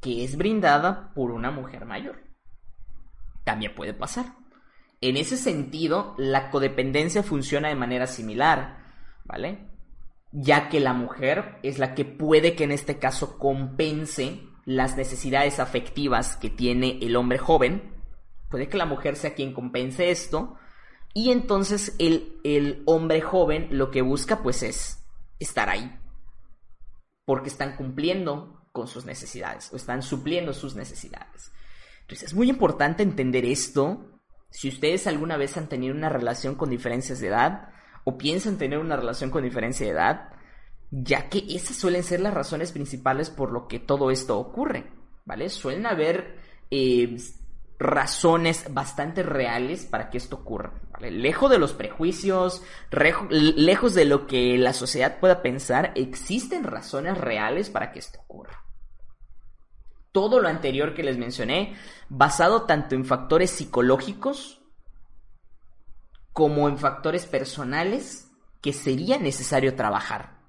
que 0.02 0.24
es 0.24 0.36
brindada 0.36 1.14
por 1.14 1.32
una 1.32 1.52
mujer 1.52 1.86
mayor. 1.86 2.24
También 3.44 3.76
puede 3.76 3.94
pasar. 3.94 4.26
En 5.00 5.18
ese 5.18 5.38
sentido, 5.38 6.16
la 6.18 6.50
codependencia 6.50 7.24
funciona 7.24 7.70
de 7.70 7.76
manera 7.76 8.08
similar, 8.08 8.80
¿vale? 9.24 9.70
Ya 10.32 10.70
que 10.70 10.80
la 10.80 10.94
mujer 10.94 11.60
es 11.64 11.80
la 11.80 11.94
que 11.94 12.06
puede 12.06 12.56
que 12.56 12.66
en 12.66 12.72
este 12.72 13.00
caso 13.00 13.38
compense 13.38 14.51
las 14.66 14.98
necesidades 14.98 15.60
afectivas 15.60 16.36
que 16.38 16.50
tiene 16.50 17.00
el 17.02 17.16
hombre 17.16 17.38
joven, 17.38 17.94
puede 18.50 18.68
que 18.68 18.78
la 18.78 18.86
mujer 18.86 19.16
sea 19.16 19.34
quien 19.34 19.54
compense 19.54 20.12
esto, 20.12 20.58
y 21.14 21.32
entonces 21.32 21.96
el, 22.00 22.40
el 22.44 22.84
hombre 22.86 23.22
joven 23.22 23.68
lo 23.72 23.92
que 23.92 24.02
busca 24.02 24.42
pues 24.42 24.64
es 24.64 25.06
estar 25.40 25.70
ahí, 25.70 26.00
porque 27.26 27.50
están 27.50 27.76
cumpliendo 27.76 28.68
con 28.72 28.88
sus 28.88 29.06
necesidades 29.06 29.72
o 29.74 29.76
están 29.76 30.02
supliendo 30.02 30.54
sus 30.54 30.76
necesidades. 30.76 31.52
Entonces 32.02 32.30
es 32.30 32.34
muy 32.34 32.50
importante 32.50 33.04
entender 33.04 33.46
esto. 33.46 34.06
Si 34.50 34.70
ustedes 34.70 35.08
alguna 35.08 35.38
vez 35.38 35.58
han 35.58 35.68
tenido 35.68 35.96
una 35.96 36.10
relación 36.10 36.56
con 36.56 36.70
diferencias 36.70 37.20
de 37.20 37.28
edad 37.28 37.70
o 38.04 38.18
piensan 38.18 38.58
tener 38.58 38.80
una 38.80 38.98
relación 38.98 39.30
con 39.30 39.44
diferencia 39.44 39.86
de 39.86 39.94
edad, 39.94 40.30
ya 40.92 41.30
que 41.30 41.46
esas 41.50 41.78
suelen 41.78 42.04
ser 42.04 42.20
las 42.20 42.34
razones 42.34 42.74
principales 42.74 43.30
por 43.30 43.52
lo 43.52 43.68
que 43.68 43.80
todo 43.80 44.12
esto 44.12 44.38
ocurre, 44.38 44.92
¿vale? 45.26 45.50
Suelen 45.50 45.86
haber 45.86 46.36
eh, 46.70 47.18
razones 47.80 48.66
bastante 48.74 49.24
reales 49.24 49.86
para 49.86 50.10
que 50.10 50.18
esto 50.18 50.36
ocurra. 50.36 50.74
Lejos 51.00 51.50
de 51.50 51.58
los 51.58 51.74
prejuicios, 51.74 52.62
lejos 52.92 53.96
de 53.96 54.06
lo 54.06 54.28
que 54.28 54.58
la 54.58 54.74
sociedad 54.74 55.20
pueda 55.20 55.42
pensar, 55.42 55.94
existen 55.96 56.66
razones 56.66 57.18
reales 57.18 57.70
para 57.72 57.92
que 57.92 58.00
esto 58.00 58.20
ocurra. 58.20 58.64
Todo 60.12 60.42
lo 60.42 60.50
anterior 60.50 60.94
que 60.94 61.04
les 61.04 61.18
mencioné, 61.18 61.76
basado 62.10 62.64
tanto 62.64 62.96
en 62.96 63.06
factores 63.06 63.50
psicológicos 63.50 64.62
como 66.34 66.68
en 66.68 66.78
factores 66.78 67.26
personales 67.26 68.30
que 68.62 68.74
sería 68.74 69.18
necesario 69.18 69.76
trabajar. 69.76 70.41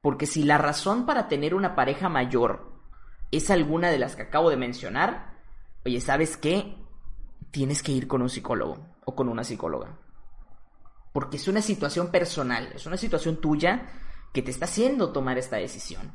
Porque 0.00 0.26
si 0.26 0.44
la 0.44 0.58
razón 0.58 1.04
para 1.04 1.28
tener 1.28 1.54
una 1.54 1.74
pareja 1.74 2.08
mayor 2.08 2.72
es 3.30 3.50
alguna 3.50 3.90
de 3.90 3.98
las 3.98 4.16
que 4.16 4.22
acabo 4.22 4.50
de 4.50 4.56
mencionar, 4.56 5.38
oye, 5.84 6.00
¿sabes 6.00 6.36
qué? 6.36 6.76
Tienes 7.50 7.82
que 7.82 7.92
ir 7.92 8.08
con 8.08 8.22
un 8.22 8.30
psicólogo 8.30 8.86
o 9.04 9.14
con 9.14 9.28
una 9.28 9.44
psicóloga. 9.44 9.98
Porque 11.12 11.36
es 11.36 11.48
una 11.48 11.60
situación 11.60 12.10
personal, 12.10 12.72
es 12.74 12.86
una 12.86 12.96
situación 12.96 13.40
tuya 13.40 13.90
que 14.32 14.42
te 14.42 14.50
está 14.50 14.64
haciendo 14.64 15.12
tomar 15.12 15.38
esta 15.38 15.56
decisión. 15.56 16.12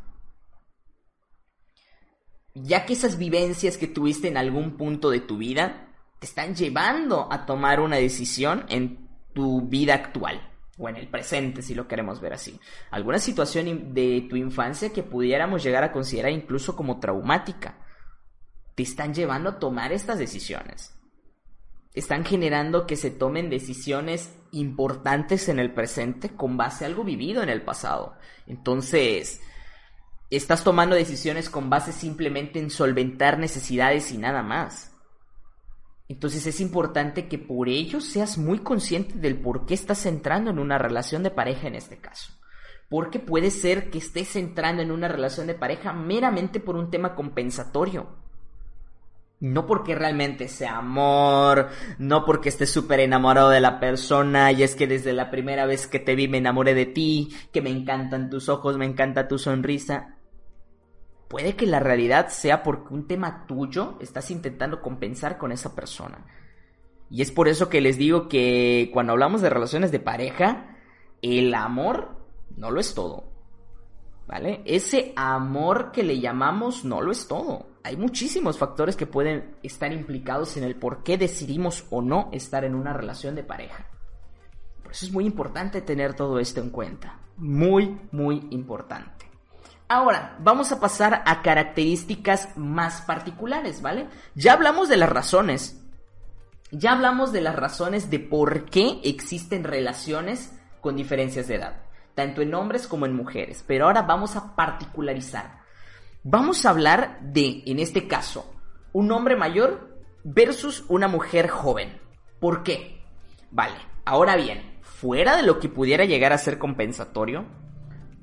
Ya 2.56 2.86
que 2.86 2.93
esas 2.93 3.17
vivencias 3.17 3.78
que 3.78 3.88
tuviste 3.88 4.30
en 4.30 4.38
algún 4.38 4.78
punto 4.78 5.10
de 5.10 5.19
tu 5.19 5.38
vida 5.38 5.93
te 6.19 6.26
están 6.26 6.56
llevando 6.56 7.28
a 7.32 7.45
tomar 7.45 7.82
una 7.82 7.98
decisión 7.98 8.65
en 8.69 9.10
tu 9.34 9.62
vida 9.67 9.93
actual 9.93 10.55
o 10.78 10.90
en 10.90 10.98
el 10.98 11.08
presente, 11.08 11.62
si 11.62 11.74
lo 11.74 11.88
queremos 11.88 12.20
ver 12.20 12.34
así. 12.34 12.60
Alguna 12.92 13.20
situación 13.20 13.94
de 13.94 14.26
tu 14.30 14.36
infancia 14.36 14.92
que 14.92 15.04
pudiéramos 15.04 15.64
llegar 15.64 15.84
a 15.84 15.92
considerar 15.92 16.32
incluso 16.32 16.76
como 16.76 17.00
traumática, 17.00 17.80
te 18.76 18.84
están 18.84 19.14
llevando 19.14 19.50
a 19.50 19.60
tomar 19.60 19.94
estas 19.94 20.20
decisiones. 20.20 20.94
Están 21.94 22.26
generando 22.26 22.86
que 22.86 22.98
se 22.98 23.10
tomen 23.10 23.50
decisiones 23.50 24.38
importantes 24.52 25.48
en 25.48 25.60
el 25.60 25.74
presente 25.74 26.36
con 26.36 26.58
base 26.58 26.84
a 26.84 26.88
algo 26.88 27.06
vivido 27.06 27.42
en 27.42 27.48
el 27.48 27.62
pasado. 27.62 28.18
Entonces, 28.48 29.40
estás 30.30 30.66
tomando 30.66 30.96
decisiones 30.96 31.50
con 31.50 31.70
base 31.70 31.94
simplemente 31.94 32.60
en 32.60 32.70
solventar 32.70 33.40
necesidades 33.40 34.12
y 34.12 34.18
nada 34.18 34.44
más. 34.44 34.94
Entonces 36.08 36.46
es 36.46 36.62
importante 36.62 37.28
que 37.28 37.39
por 37.39 37.68
ello 37.68 38.00
seas 38.00 38.38
muy 38.38 38.60
consciente 38.60 39.15
del 39.15 39.41
por 39.41 39.65
qué 39.65 39.74
estás 39.74 40.06
entrando 40.06 40.52
en 40.52 40.60
una 40.60 40.78
relación 40.78 41.24
de 41.24 41.32
pareja 41.32 41.68
en 41.68 41.76
este 41.76 41.98
caso. 41.98 42.32
Porque 42.89 43.20
puede 43.20 43.50
ser 43.50 43.89
que 43.89 43.98
estés 43.98 44.36
entrando 44.36 44.84
en 44.84 44.91
una 44.91 45.08
relación 45.08 45.48
de 45.48 45.56
pareja 45.56 45.94
meramente 45.94 46.60
por 46.60 46.76
un 46.76 46.91
tema 46.91 47.15
compensatorio. 47.15 48.24
No 49.39 49.65
porque 49.65 49.96
realmente 49.96 50.48
sea 50.48 50.78
amor, 50.78 51.70
no 51.98 52.24
porque 52.24 52.50
estés 52.50 52.72
súper 52.72 53.00
enamorado 53.00 53.50
de 53.50 53.60
la 53.60 53.80
persona 53.80 54.52
y 54.52 54.63
es 54.63 54.76
que 54.76 54.88
desde 54.88 55.12
la 55.12 55.30
primera 55.30 55.65
vez 55.65 55.88
que 55.88 56.00
te 56.00 56.15
vi 56.15 56.28
me 56.28 56.38
enamoré 56.38 56.74
de 56.74 56.86
ti, 56.86 57.36
que 57.52 57.62
me 57.62 57.70
encantan 57.70 58.30
tus 58.30 58.48
ojos, 58.48 58.78
me 58.78 58.86
encanta 58.86 59.28
tu 59.28 59.38
sonrisa 59.38 60.14
puede 61.28 61.56
que 61.56 61.66
la 61.66 61.80
realidad 61.80 62.30
sea 62.30 62.64
porque 62.64 62.94
un 62.94 63.08
tema 63.08 63.46
tuyo 63.48 63.98
estás 64.00 64.32
intentando 64.32 64.82
compensar 64.82 65.38
con 65.38 65.52
esa 65.52 65.76
persona. 65.76 66.26
Y 67.10 67.22
es 67.22 67.32
por 67.32 67.48
eso 67.48 67.70
que 67.70 67.82
les 67.82 67.98
digo 67.98 68.28
que 68.28 68.90
cuando 68.94 69.14
hablamos 69.14 69.42
de 69.42 69.50
relaciones 69.50 69.92
de 69.92 70.00
pareja, 70.00 70.78
el 71.22 71.54
amor 71.54 72.18
no 72.58 72.72
lo 72.72 72.80
es 72.80 72.94
todo. 72.94 73.32
¿Vale? 74.28 74.64
Ese 74.66 75.14
amor 75.16 75.92
que 75.92 76.02
le 76.02 76.20
llamamos 76.20 76.84
no 76.84 77.00
lo 77.02 77.12
es 77.12 77.28
todo. 77.28 77.68
Hay 77.84 77.96
muchísimos 77.96 78.58
factores 78.58 78.96
que 78.96 79.06
pueden 79.06 79.56
estar 79.62 79.94
implicados 79.94 80.58
en 80.58 80.64
el 80.64 80.76
por 80.76 81.04
qué 81.04 81.18
decidimos 81.20 81.86
o 81.92 82.02
no 82.02 82.30
estar 82.32 82.64
en 82.64 82.74
una 82.74 82.92
relación 82.92 83.36
de 83.36 83.44
pareja. 83.44 83.88
Por 84.82 84.94
eso 84.94 85.06
es 85.06 85.12
muy 85.12 85.26
importante 85.26 85.82
tener 85.82 86.16
todo 86.16 86.40
esto 86.40 86.60
en 86.60 86.72
cuenta. 86.72 87.20
Muy, 87.38 88.00
muy 88.12 88.48
importante. 88.50 89.30
Ahora, 89.88 90.36
vamos 90.39 90.71
a 90.71 90.80
pasar 90.80 91.21
a 91.26 91.43
características 91.43 92.58
más 92.58 93.02
particulares, 93.02 93.84
¿vale? 93.84 94.08
Ya 94.34 94.54
hablamos 94.54 94.89
de 94.89 94.98
las 94.98 95.10
razones. 95.10 95.80
Ya 96.71 96.93
hablamos 96.93 97.32
de 97.32 97.41
las 97.41 97.56
razones 97.56 98.10
de 98.10 98.19
por 98.19 98.65
qué 98.65 99.00
existen 99.04 99.63
relaciones 99.63 100.54
con 100.82 100.95
diferencias 100.95 101.48
de 101.48 101.56
edad, 101.56 101.84
tanto 102.15 102.41
en 102.41 102.56
hombres 102.56 102.88
como 102.88 103.06
en 103.06 103.15
mujeres. 103.15 103.63
Pero 103.67 103.86
ahora 103.86 104.02
vamos 104.02 104.36
a 104.36 104.56
particularizar. 104.56 105.60
Vamos 106.24 106.65
a 106.65 106.71
hablar 106.71 107.19
de, 107.21 107.62
en 107.67 107.78
este 107.78 108.08
caso, 108.08 108.52
un 108.91 109.12
hombre 109.12 109.36
mayor 109.36 110.00
versus 110.24 110.84
una 110.88 111.08
mujer 111.08 111.48
joven. 111.48 112.02
¿Por 112.39 112.63
qué? 112.63 113.04
Vale, 113.52 113.76
ahora 114.04 114.36
bien, 114.36 114.80
fuera 114.82 115.38
de 115.38 115.43
lo 115.43 115.60
que 115.60 115.69
pudiera 115.69 116.06
llegar 116.06 116.34
a 116.34 116.39
ser 116.39 116.58
compensatorio, 116.58 117.45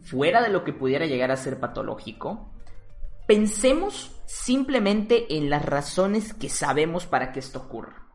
fuera 0.02 0.42
de 0.42 0.48
lo 0.48 0.64
que 0.64 0.72
pudiera 0.72 1.06
llegar 1.06 1.30
a 1.30 1.36
ser 1.36 1.60
patológico, 1.60 2.52
pensemos 3.26 4.22
simplemente 4.26 5.36
en 5.36 5.50
las 5.50 5.64
razones 5.64 6.34
que 6.34 6.48
sabemos 6.48 7.06
para 7.06 7.32
que 7.32 7.40
esto 7.40 7.60
ocurra. 7.60 8.08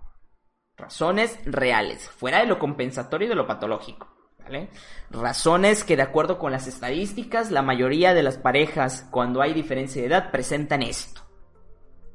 Razones 0.76 1.40
reales, 1.46 2.10
fuera 2.10 2.40
de 2.40 2.46
lo 2.46 2.60
compensatorio 2.60 3.26
y 3.26 3.30
de 3.30 3.36
lo 3.36 3.48
patológico. 3.48 4.14
¿Vale? 4.44 4.70
Razones 5.10 5.84
que 5.84 5.98
de 5.98 6.04
acuerdo 6.04 6.40
con 6.40 6.54
las 6.54 6.68
estadísticas, 6.68 7.52
la 7.52 7.62
mayoría 7.62 8.14
de 8.14 8.24
las 8.24 8.38
parejas 8.38 9.06
cuando 9.12 9.42
hay 9.42 9.54
diferencia 9.54 10.02
de 10.02 10.08
edad 10.08 10.32
presentan 10.32 10.84
esto. 10.84 11.22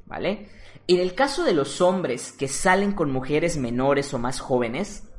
¿Vale? 0.05 0.49
En 0.87 0.99
el 0.99 1.13
caso 1.13 1.43
de 1.43 1.53
los 1.53 1.79
hombres 1.79 2.31
que 2.31 2.47
salen 2.47 2.93
con 2.93 3.11
mujeres 3.11 3.57
menores 3.57 4.13
o 4.13 4.19
más 4.19 4.39
jóvenes, 4.39 5.09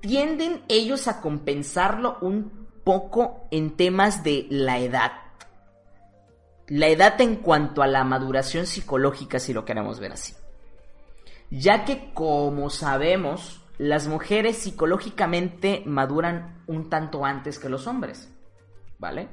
tienden 0.00 0.62
ellos 0.68 1.06
a 1.06 1.20
compensarlo 1.20 2.16
un 2.22 2.59
poco 2.90 3.46
en 3.52 3.76
temas 3.76 4.24
de 4.24 4.48
la 4.50 4.80
edad. 4.80 5.12
La 6.66 6.88
edad 6.88 7.20
en 7.20 7.36
cuanto 7.36 7.82
a 7.82 7.86
la 7.86 8.02
maduración 8.02 8.66
psicológica, 8.66 9.38
si 9.38 9.52
lo 9.52 9.64
queremos 9.64 10.00
ver 10.00 10.10
así. 10.10 10.34
Ya 11.52 11.84
que, 11.84 12.12
como 12.12 12.68
sabemos, 12.68 13.62
las 13.78 14.08
mujeres 14.08 14.56
psicológicamente 14.56 15.84
maduran 15.86 16.64
un 16.66 16.90
tanto 16.90 17.24
antes 17.24 17.60
que 17.60 17.68
los 17.68 17.86
hombres. 17.86 18.28
¿Vale? 18.98 19.28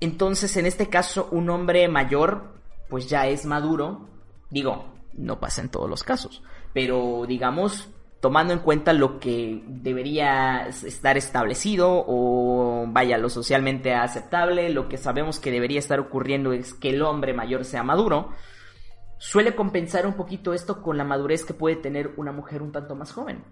Entonces, 0.00 0.56
en 0.56 0.66
este 0.66 0.88
caso, 0.88 1.28
un 1.30 1.50
hombre 1.50 1.86
mayor, 1.86 2.58
pues 2.88 3.08
ya 3.08 3.28
es 3.28 3.46
maduro. 3.46 4.08
Digo, 4.50 4.92
no 5.12 5.38
pasa 5.38 5.60
en 5.60 5.68
todos 5.68 5.88
los 5.88 6.02
casos. 6.02 6.42
Pero, 6.74 7.26
digamos, 7.28 7.90
tomando 8.20 8.52
en 8.52 8.58
cuenta 8.58 8.92
lo 8.92 9.20
que 9.20 9.62
debería 9.66 10.66
estar 10.66 11.16
establecido 11.16 12.04
o 12.06 12.84
vaya 12.88 13.16
lo 13.16 13.28
socialmente 13.30 13.94
aceptable, 13.94 14.70
lo 14.70 14.88
que 14.88 14.98
sabemos 14.98 15.38
que 15.38 15.52
debería 15.52 15.78
estar 15.78 16.00
ocurriendo 16.00 16.52
es 16.52 16.74
que 16.74 16.90
el 16.90 17.02
hombre 17.02 17.32
mayor 17.32 17.64
sea 17.64 17.84
maduro, 17.84 18.30
suele 19.18 19.54
compensar 19.54 20.06
un 20.06 20.14
poquito 20.14 20.52
esto 20.52 20.82
con 20.82 20.96
la 20.96 21.04
madurez 21.04 21.44
que 21.44 21.54
puede 21.54 21.76
tener 21.76 22.12
una 22.16 22.32
mujer 22.32 22.62
un 22.62 22.72
tanto 22.72 22.96
más 22.96 23.12
joven, 23.12 23.44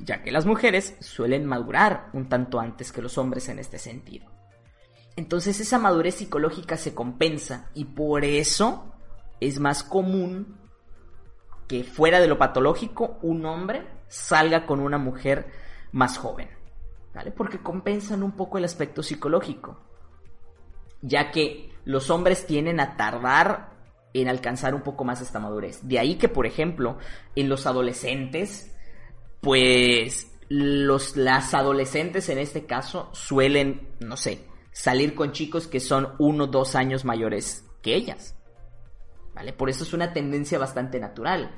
ya 0.00 0.22
que 0.22 0.32
las 0.32 0.44
mujeres 0.44 0.96
suelen 1.00 1.46
madurar 1.46 2.10
un 2.12 2.28
tanto 2.28 2.60
antes 2.60 2.92
que 2.92 3.02
los 3.02 3.16
hombres 3.16 3.48
en 3.48 3.58
este 3.58 3.78
sentido. 3.78 4.26
Entonces 5.16 5.60
esa 5.60 5.78
madurez 5.78 6.16
psicológica 6.16 6.76
se 6.76 6.94
compensa 6.94 7.70
y 7.74 7.86
por 7.86 8.24
eso 8.24 8.94
es 9.40 9.58
más 9.58 9.82
común 9.82 10.58
que 11.68 11.84
fuera 11.84 12.18
de 12.18 12.26
lo 12.26 12.38
patológico 12.38 13.18
un 13.22 13.44
hombre 13.46 13.86
salga 14.08 14.66
con 14.66 14.80
una 14.80 14.98
mujer 14.98 15.46
más 15.92 16.18
joven, 16.18 16.48
¿vale? 17.14 17.30
Porque 17.30 17.58
compensan 17.58 18.22
un 18.22 18.32
poco 18.32 18.58
el 18.58 18.64
aspecto 18.64 19.02
psicológico, 19.02 19.78
ya 21.02 21.30
que 21.30 21.70
los 21.84 22.10
hombres 22.10 22.46
tienen 22.46 22.80
a 22.80 22.96
tardar 22.96 23.70
en 24.14 24.28
alcanzar 24.28 24.74
un 24.74 24.82
poco 24.82 25.04
más 25.04 25.20
esta 25.20 25.38
madurez. 25.38 25.86
De 25.86 25.98
ahí 25.98 26.16
que, 26.16 26.28
por 26.28 26.46
ejemplo, 26.46 26.98
en 27.36 27.48
los 27.48 27.66
adolescentes, 27.66 28.74
pues 29.40 30.32
los, 30.48 31.16
las 31.16 31.54
adolescentes 31.54 32.28
en 32.30 32.38
este 32.38 32.64
caso 32.64 33.10
suelen, 33.12 33.88
no 34.00 34.16
sé, 34.16 34.44
salir 34.72 35.14
con 35.14 35.32
chicos 35.32 35.66
que 35.66 35.80
son 35.80 36.14
uno 36.18 36.44
o 36.44 36.46
dos 36.46 36.74
años 36.74 37.04
mayores 37.04 37.64
que 37.82 37.94
ellas. 37.94 38.37
Por 39.56 39.70
eso 39.70 39.84
es 39.84 39.92
una 39.92 40.12
tendencia 40.12 40.58
bastante 40.58 41.00
natural. 41.00 41.50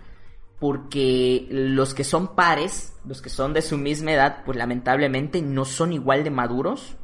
Porque 0.59 1.47
los 1.51 1.95
que 1.95 2.05
son 2.05 2.35
pares, 2.35 2.95
los 3.05 3.23
que 3.23 3.31
son 3.31 3.55
de 3.55 3.63
su 3.63 3.79
misma 3.79 4.13
edad, 4.13 4.43
pues 4.45 4.59
lamentablemente 4.59 5.41
no 5.41 5.65
son 5.65 5.93
igual 5.93 6.23
de 6.23 6.31
maduros 6.31 6.97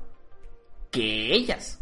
que 0.91 1.33
ellas. 1.33 1.81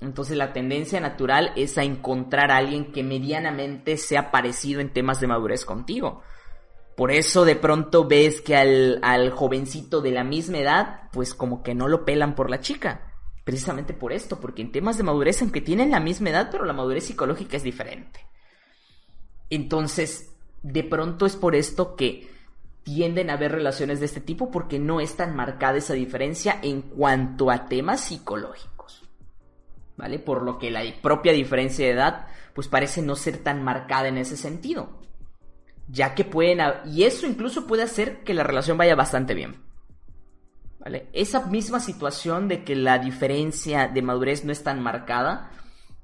Entonces 0.00 0.36
la 0.36 0.52
tendencia 0.52 0.98
natural 0.98 1.52
es 1.56 1.78
a 1.78 1.84
encontrar 1.84 2.50
a 2.50 2.56
alguien 2.56 2.90
que 2.90 3.04
medianamente 3.04 3.96
sea 3.96 4.30
parecido 4.30 4.80
en 4.80 4.92
temas 4.92 5.20
de 5.20 5.28
madurez 5.28 5.64
contigo. 5.64 6.22
Por 6.96 7.12
eso 7.12 7.44
de 7.44 7.54
pronto 7.54 8.08
ves 8.08 8.40
que 8.40 8.56
al, 8.56 8.98
al 9.02 9.30
jovencito 9.30 10.00
de 10.00 10.10
la 10.10 10.24
misma 10.24 10.58
edad, 10.58 11.00
pues 11.12 11.34
como 11.34 11.62
que 11.62 11.74
no 11.74 11.86
lo 11.86 12.04
pelan 12.04 12.34
por 12.34 12.50
la 12.50 12.60
chica 12.60 13.09
precisamente 13.44 13.94
por 13.94 14.12
esto, 14.12 14.40
porque 14.40 14.62
en 14.62 14.72
temas 14.72 14.96
de 14.96 15.02
madurez, 15.02 15.40
aunque 15.42 15.60
tienen 15.60 15.90
la 15.90 16.00
misma 16.00 16.30
edad, 16.30 16.48
pero 16.50 16.64
la 16.64 16.72
madurez 16.72 17.04
psicológica 17.04 17.56
es 17.56 17.62
diferente. 17.62 18.20
Entonces, 19.48 20.32
de 20.62 20.84
pronto 20.84 21.26
es 21.26 21.36
por 21.36 21.54
esto 21.54 21.96
que 21.96 22.30
tienden 22.82 23.30
a 23.30 23.34
haber 23.34 23.52
relaciones 23.52 24.00
de 24.00 24.06
este 24.06 24.20
tipo 24.20 24.50
porque 24.50 24.78
no 24.78 25.00
es 25.00 25.16
tan 25.16 25.34
marcada 25.36 25.78
esa 25.78 25.94
diferencia 25.94 26.58
en 26.62 26.82
cuanto 26.82 27.50
a 27.50 27.66
temas 27.66 28.00
psicológicos. 28.00 29.08
¿Vale? 29.96 30.18
Por 30.18 30.42
lo 30.42 30.58
que 30.58 30.70
la 30.70 30.82
propia 31.02 31.32
diferencia 31.32 31.84
de 31.86 31.92
edad 31.92 32.26
pues 32.54 32.68
parece 32.68 33.02
no 33.02 33.16
ser 33.16 33.38
tan 33.38 33.62
marcada 33.62 34.08
en 34.08 34.18
ese 34.18 34.36
sentido. 34.36 35.00
Ya 35.88 36.14
que 36.14 36.24
pueden... 36.24 36.60
Y 36.86 37.04
eso 37.04 37.26
incluso 37.26 37.66
puede 37.66 37.82
hacer 37.82 38.22
que 38.22 38.34
la 38.34 38.42
relación 38.42 38.78
vaya 38.78 38.94
bastante 38.94 39.34
bien. 39.34 39.69
Esa 41.12 41.46
misma 41.46 41.80
situación 41.80 42.48
de 42.48 42.64
que 42.64 42.74
la 42.74 42.98
diferencia 42.98 43.88
de 43.88 44.02
madurez 44.02 44.44
no 44.44 44.52
es 44.52 44.62
tan 44.62 44.82
marcada 44.82 45.50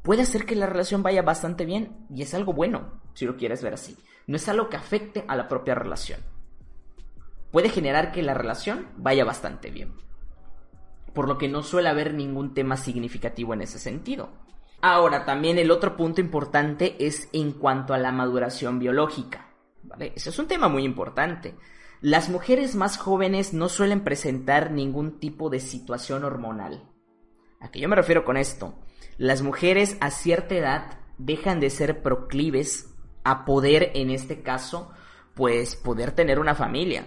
puede 0.02 0.22
hacer 0.22 0.44
que 0.44 0.54
la 0.54 0.66
relación 0.66 1.02
vaya 1.02 1.22
bastante 1.22 1.64
bien 1.64 2.06
y 2.10 2.22
es 2.22 2.34
algo 2.34 2.52
bueno, 2.52 3.00
si 3.14 3.24
lo 3.24 3.36
quieres 3.36 3.62
ver 3.62 3.74
así. 3.74 3.96
No 4.26 4.36
es 4.36 4.48
algo 4.48 4.68
que 4.68 4.76
afecte 4.76 5.24
a 5.28 5.36
la 5.36 5.48
propia 5.48 5.74
relación. 5.74 6.20
Puede 7.50 7.70
generar 7.70 8.12
que 8.12 8.22
la 8.22 8.34
relación 8.34 8.88
vaya 8.96 9.24
bastante 9.24 9.70
bien. 9.70 9.94
Por 11.14 11.26
lo 11.26 11.38
que 11.38 11.48
no 11.48 11.62
suele 11.62 11.88
haber 11.88 12.12
ningún 12.12 12.52
tema 12.52 12.76
significativo 12.76 13.54
en 13.54 13.62
ese 13.62 13.78
sentido. 13.78 14.30
Ahora, 14.82 15.24
también 15.24 15.58
el 15.58 15.70
otro 15.70 15.96
punto 15.96 16.20
importante 16.20 16.96
es 17.04 17.28
en 17.32 17.52
cuanto 17.52 17.94
a 17.94 17.98
la 17.98 18.12
maduración 18.12 18.78
biológica. 18.78 19.48
¿vale? 19.82 20.12
Ese 20.14 20.30
es 20.30 20.38
un 20.38 20.46
tema 20.46 20.68
muy 20.68 20.84
importante. 20.84 21.54
Las 22.02 22.28
mujeres 22.28 22.74
más 22.74 22.98
jóvenes 22.98 23.54
no 23.54 23.68
suelen 23.68 24.04
presentar 24.04 24.70
ningún 24.70 25.18
tipo 25.18 25.48
de 25.48 25.60
situación 25.60 26.24
hormonal. 26.24 26.84
¿A 27.58 27.70
qué 27.70 27.80
yo 27.80 27.88
me 27.88 27.96
refiero 27.96 28.24
con 28.24 28.36
esto? 28.36 28.74
Las 29.16 29.40
mujeres 29.40 29.96
a 30.00 30.10
cierta 30.10 30.54
edad 30.54 30.98
dejan 31.16 31.58
de 31.58 31.70
ser 31.70 32.02
proclives 32.02 32.94
a 33.24 33.46
poder, 33.46 33.92
en 33.94 34.10
este 34.10 34.42
caso, 34.42 34.92
pues 35.34 35.74
poder 35.74 36.12
tener 36.12 36.38
una 36.38 36.54
familia. 36.54 37.06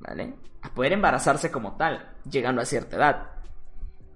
¿Vale? 0.00 0.36
A 0.62 0.72
poder 0.72 0.94
embarazarse 0.94 1.50
como 1.50 1.76
tal, 1.76 2.16
llegando 2.30 2.62
a 2.62 2.66
cierta 2.66 2.96
edad. 2.96 3.30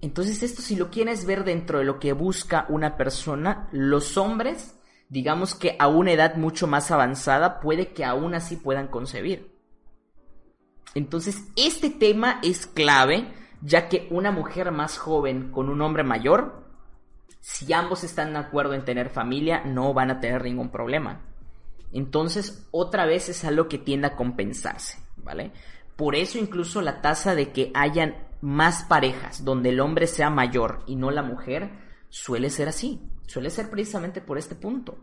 Entonces 0.01 0.41
esto 0.41 0.61
si 0.61 0.75
lo 0.75 0.89
quieres 0.89 1.25
ver 1.25 1.43
dentro 1.43 1.79
de 1.79 1.85
lo 1.85 1.99
que 1.99 2.13
busca 2.13 2.65
una 2.69 2.97
persona, 2.97 3.69
los 3.71 4.17
hombres, 4.17 4.79
digamos 5.07 5.53
que 5.53 5.75
a 5.79 5.87
una 5.87 6.11
edad 6.11 6.35
mucho 6.35 6.65
más 6.65 6.89
avanzada, 6.89 7.59
puede 7.59 7.93
que 7.93 8.05
aún 8.05 8.33
así 8.33 8.55
puedan 8.55 8.87
concebir. 8.87 9.56
Entonces 10.97 11.43
este 11.55 11.91
tema 11.91 12.39
es 12.41 12.65
clave, 12.65 13.31
ya 13.61 13.87
que 13.87 14.07
una 14.09 14.31
mujer 14.31 14.71
más 14.71 14.97
joven 14.97 15.51
con 15.51 15.69
un 15.69 15.79
hombre 15.83 16.03
mayor, 16.03 16.63
si 17.39 17.71
ambos 17.71 18.03
están 18.03 18.33
de 18.33 18.39
acuerdo 18.39 18.73
en 18.73 18.83
tener 18.83 19.11
familia, 19.11 19.61
no 19.63 19.93
van 19.93 20.09
a 20.09 20.19
tener 20.19 20.43
ningún 20.43 20.69
problema. 20.71 21.21
Entonces, 21.93 22.67
otra 22.71 23.05
vez 23.05 23.29
es 23.29 23.45
algo 23.45 23.67
que 23.67 23.77
tiende 23.77 24.07
a 24.07 24.15
compensarse, 24.15 24.97
¿vale? 25.17 25.51
Por 25.95 26.15
eso 26.15 26.39
incluso 26.39 26.81
la 26.81 26.99
tasa 26.99 27.35
de 27.35 27.51
que 27.51 27.71
hayan 27.75 28.15
más 28.41 28.83
parejas 28.83 29.45
donde 29.45 29.69
el 29.69 29.79
hombre 29.81 30.07
sea 30.07 30.31
mayor 30.31 30.83
y 30.87 30.95
no 30.95 31.11
la 31.11 31.21
mujer, 31.21 31.69
suele 32.09 32.49
ser 32.49 32.69
así. 32.69 33.07
Suele 33.27 33.51
ser 33.51 33.69
precisamente 33.69 34.19
por 34.19 34.39
este 34.39 34.55
punto. 34.55 34.97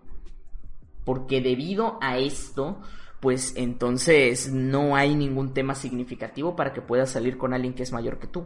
Porque 1.04 1.40
debido 1.40 1.98
a 2.00 2.18
esto, 2.18 2.80
pues 3.24 3.54
entonces 3.56 4.52
no 4.52 4.96
hay 4.96 5.14
ningún 5.14 5.54
tema 5.54 5.74
significativo 5.74 6.54
para 6.54 6.74
que 6.74 6.82
puedas 6.82 7.08
salir 7.08 7.38
con 7.38 7.54
alguien 7.54 7.72
que 7.72 7.82
es 7.82 7.90
mayor 7.90 8.18
que 8.18 8.26
tú. 8.26 8.44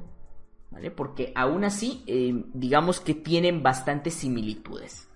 ¿Vale? 0.70 0.92
Porque 0.92 1.32
aún 1.34 1.64
así, 1.64 2.04
eh, 2.06 2.44
digamos 2.54 3.00
que 3.00 3.14
tienen 3.14 3.64
bastantes 3.64 4.14
similitudes. 4.14 5.08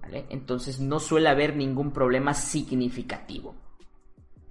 ¿Vale? 0.00 0.26
Entonces 0.28 0.78
no 0.78 1.00
suele 1.00 1.28
haber 1.28 1.56
ningún 1.56 1.92
problema 1.92 2.34
significativo. 2.34 3.56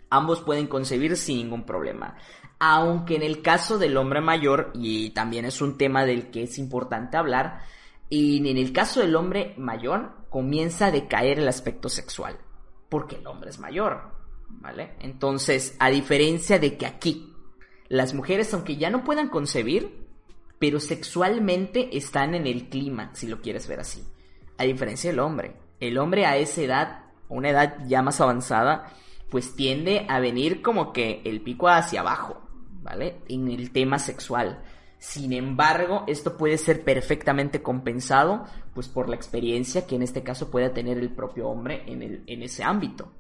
Ambos 0.09 0.41
pueden 0.41 0.67
concebir 0.67 1.15
sin 1.15 1.38
ningún 1.38 1.63
problema 1.63 2.17
aunque 2.59 3.15
en 3.15 3.21
el 3.21 3.41
caso 3.41 3.78
del 3.78 3.97
hombre 3.97 4.21
mayor, 4.21 4.71
y 4.73 5.11
también 5.11 5.45
es 5.45 5.61
un 5.61 5.78
tema 5.78 6.05
del 6.05 6.32
que 6.32 6.43
es 6.43 6.57
importante 6.57 7.17
hablar, 7.17 7.61
y 8.09 8.38
en 8.49 8.57
el 8.57 8.73
caso 8.73 9.01
del 9.01 9.15
hombre 9.15 9.53
mayor 9.57 10.25
comienza 10.30 10.88
a 10.88 10.91
decaer 10.91 11.39
el 11.39 11.47
aspecto 11.47 11.89
sexual, 11.89 12.38
porque 12.89 13.17
el 13.17 13.28
hombre 13.28 13.49
es 13.49 13.59
mayor, 13.59 14.16
¿vale? 14.49 14.91
Entonces, 14.99 15.75
a 15.79 15.89
diferencia 15.89 16.59
de 16.59 16.77
que 16.77 16.85
aquí, 16.85 17.33
las 17.89 18.13
mujeres, 18.13 18.53
aunque 18.53 18.77
ya 18.77 18.89
no 18.89 19.03
puedan 19.03 19.29
concebir, 19.29 20.07
pero 20.59 20.79
sexualmente 20.79 21.95
están 21.97 22.35
en 22.35 22.47
el 22.47 22.69
clima, 22.69 23.11
si 23.13 23.27
lo 23.27 23.41
quieres 23.41 23.67
ver 23.67 23.79
así, 23.79 24.03
a 24.57 24.63
diferencia 24.63 25.09
del 25.11 25.19
hombre. 25.19 25.55
El 25.79 25.97
hombre 25.97 26.25
a 26.25 26.37
esa 26.37 26.61
edad, 26.61 27.05
una 27.29 27.49
edad 27.49 27.77
ya 27.87 28.01
más 28.01 28.19
avanzada, 28.19 28.91
pues 29.29 29.55
tiende 29.55 30.05
a 30.09 30.19
venir 30.19 30.61
como 30.61 30.93
que 30.93 31.21
el 31.25 31.41
pico 31.41 31.67
hacia 31.67 32.01
abajo, 32.01 32.41
¿vale? 32.81 33.19
En 33.27 33.47
el 33.49 33.71
tema 33.71 33.99
sexual. 33.99 34.63
Sin 34.97 35.31
embargo, 35.33 36.05
esto 36.07 36.37
puede 36.37 36.57
ser 36.57 36.83
perfectamente 36.83 37.61
compensado, 37.61 38.45
pues 38.73 38.87
por 38.87 39.09
la 39.09 39.15
experiencia 39.15 39.85
que 39.85 39.95
en 39.95 40.01
este 40.01 40.23
caso 40.23 40.49
pueda 40.49 40.73
tener 40.73 40.97
el 40.97 41.09
propio 41.09 41.49
hombre 41.49 41.83
en, 41.85 42.01
el, 42.01 42.23
en 42.25 42.41
ese 42.41 42.63
ámbito. 42.63 43.11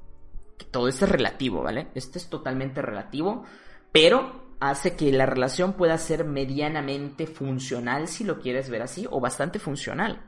Todo 0.71 0.87
esto 0.87 1.05
es 1.05 1.11
relativo, 1.11 1.63
¿vale? 1.63 1.89
Esto 1.95 2.17
es 2.17 2.29
totalmente 2.29 2.81
relativo, 2.81 3.43
pero 3.91 4.55
hace 4.59 4.95
que 4.95 5.11
la 5.11 5.25
relación 5.25 5.73
pueda 5.73 5.97
ser 5.97 6.25
medianamente 6.25 7.27
funcional, 7.27 8.07
si 8.07 8.23
lo 8.23 8.39
quieres 8.39 8.69
ver 8.69 8.81
así, 8.81 9.07
o 9.09 9.19
bastante 9.19 9.59
funcional, 9.59 10.25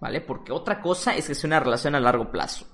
¿vale? 0.00 0.20
Porque 0.20 0.52
otra 0.52 0.80
cosa 0.80 1.16
es 1.16 1.26
que 1.26 1.34
sea 1.34 1.48
una 1.48 1.60
relación 1.60 1.94
a 1.94 2.00
largo 2.00 2.30
plazo, 2.30 2.66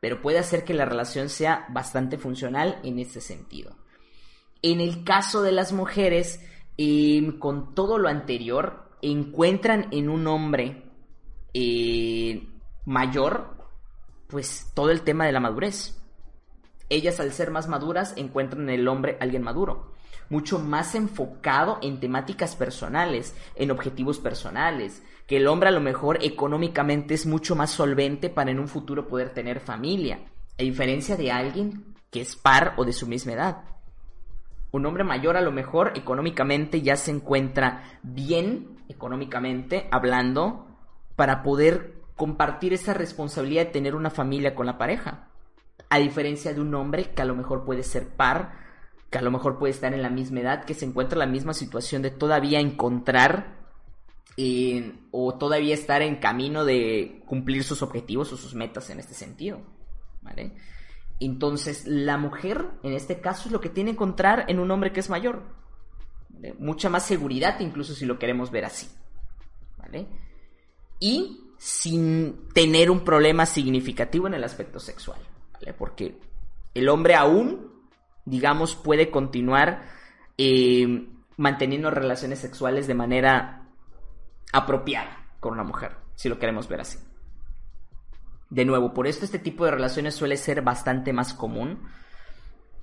pero 0.00 0.20
puede 0.22 0.38
hacer 0.38 0.64
que 0.64 0.74
la 0.74 0.84
relación 0.84 1.28
sea 1.28 1.66
bastante 1.70 2.18
funcional 2.18 2.80
en 2.82 2.98
ese 2.98 3.20
sentido. 3.20 3.76
En 4.62 4.80
el 4.80 5.04
caso 5.04 5.42
de 5.42 5.52
las 5.52 5.72
mujeres, 5.72 6.40
em, 6.76 7.38
con 7.38 7.74
todo 7.74 7.98
lo 7.98 8.08
anterior, 8.08 8.96
encuentran 9.02 9.88
en 9.90 10.08
un 10.08 10.26
hombre 10.26 10.84
eh, 11.54 12.48
mayor, 12.86 13.61
pues 14.32 14.72
todo 14.74 14.90
el 14.90 15.02
tema 15.02 15.26
de 15.26 15.32
la 15.32 15.40
madurez. 15.40 15.96
Ellas 16.88 17.20
al 17.20 17.32
ser 17.32 17.50
más 17.50 17.68
maduras 17.68 18.14
encuentran 18.16 18.62
en 18.62 18.80
el 18.80 18.88
hombre 18.88 19.16
alguien 19.20 19.42
maduro, 19.42 19.92
mucho 20.30 20.58
más 20.58 20.94
enfocado 20.94 21.78
en 21.82 22.00
temáticas 22.00 22.56
personales, 22.56 23.36
en 23.54 23.70
objetivos 23.70 24.18
personales, 24.18 25.02
que 25.26 25.36
el 25.36 25.46
hombre 25.46 25.68
a 25.68 25.72
lo 25.72 25.80
mejor 25.80 26.18
económicamente 26.24 27.14
es 27.14 27.26
mucho 27.26 27.54
más 27.54 27.70
solvente 27.70 28.30
para 28.30 28.50
en 28.50 28.58
un 28.58 28.68
futuro 28.68 29.06
poder 29.06 29.34
tener 29.34 29.60
familia, 29.60 30.18
a 30.58 30.62
diferencia 30.62 31.16
de 31.16 31.30
alguien 31.30 31.94
que 32.10 32.22
es 32.22 32.34
par 32.34 32.74
o 32.78 32.84
de 32.84 32.92
su 32.92 33.06
misma 33.06 33.32
edad 33.32 33.72
un 34.72 34.86
hombre 34.86 35.04
mayor 35.04 35.36
a 35.36 35.42
lo 35.42 35.52
mejor 35.52 35.92
económicamente 35.96 36.80
ya 36.80 36.96
se 36.96 37.10
encuentra 37.10 37.98
bien, 38.02 38.78
económicamente 38.88 39.86
hablando, 39.90 40.66
para 41.14 41.42
poder 41.42 41.91
compartir 42.16 42.72
esa 42.72 42.94
responsabilidad 42.94 43.66
de 43.66 43.72
tener 43.72 43.94
una 43.94 44.10
familia 44.10 44.54
con 44.54 44.66
la 44.66 44.78
pareja. 44.78 45.28
A 45.88 45.98
diferencia 45.98 46.54
de 46.54 46.60
un 46.60 46.74
hombre 46.74 47.12
que 47.12 47.22
a 47.22 47.24
lo 47.26 47.34
mejor 47.34 47.64
puede 47.64 47.82
ser 47.82 48.08
par, 48.08 48.52
que 49.10 49.18
a 49.18 49.22
lo 49.22 49.30
mejor 49.30 49.58
puede 49.58 49.72
estar 49.72 49.92
en 49.92 50.02
la 50.02 50.10
misma 50.10 50.40
edad, 50.40 50.64
que 50.64 50.74
se 50.74 50.86
encuentra 50.86 51.16
en 51.16 51.28
la 51.28 51.32
misma 51.32 51.52
situación 51.52 52.02
de 52.02 52.10
todavía 52.10 52.60
encontrar 52.60 53.62
eh, 54.36 54.94
o 55.10 55.34
todavía 55.34 55.74
estar 55.74 56.00
en 56.00 56.16
camino 56.16 56.64
de 56.64 57.22
cumplir 57.26 57.64
sus 57.64 57.82
objetivos 57.82 58.32
o 58.32 58.36
sus 58.36 58.54
metas 58.54 58.88
en 58.90 59.00
este 59.00 59.14
sentido. 59.14 59.60
¿Vale? 60.22 60.54
Entonces, 61.20 61.86
la 61.86 62.16
mujer, 62.16 62.66
en 62.82 62.94
este 62.94 63.20
caso, 63.20 63.48
es 63.48 63.52
lo 63.52 63.60
que 63.60 63.68
tiene 63.68 63.90
que 63.90 63.96
encontrar 63.96 64.46
en 64.48 64.58
un 64.58 64.70
hombre 64.70 64.92
que 64.92 65.00
es 65.00 65.10
mayor. 65.10 65.42
Mucha 66.58 66.88
más 66.88 67.06
seguridad, 67.06 67.60
incluso 67.60 67.94
si 67.94 68.06
lo 68.06 68.18
queremos 68.18 68.50
ver 68.50 68.64
así. 68.64 68.88
¿Vale? 69.78 70.08
Y 70.98 71.41
sin 71.62 72.48
tener 72.52 72.90
un 72.90 73.04
problema 73.04 73.46
significativo 73.46 74.26
en 74.26 74.34
el 74.34 74.42
aspecto 74.42 74.80
sexual. 74.80 75.20
Porque 75.78 76.18
el 76.74 76.88
hombre 76.88 77.14
aún, 77.14 77.70
digamos, 78.24 78.74
puede 78.74 79.12
continuar 79.12 79.84
eh, 80.36 81.06
manteniendo 81.36 81.88
relaciones 81.92 82.40
sexuales 82.40 82.88
de 82.88 82.94
manera 82.94 83.68
apropiada 84.52 85.28
con 85.38 85.52
una 85.52 85.62
mujer, 85.62 85.94
si 86.16 86.28
lo 86.28 86.40
queremos 86.40 86.66
ver 86.66 86.80
así. 86.80 86.98
De 88.50 88.64
nuevo, 88.64 88.92
por 88.92 89.06
esto 89.06 89.24
este 89.24 89.38
tipo 89.38 89.64
de 89.64 89.70
relaciones 89.70 90.16
suele 90.16 90.38
ser 90.38 90.62
bastante 90.62 91.12
más 91.12 91.32
común, 91.32 91.84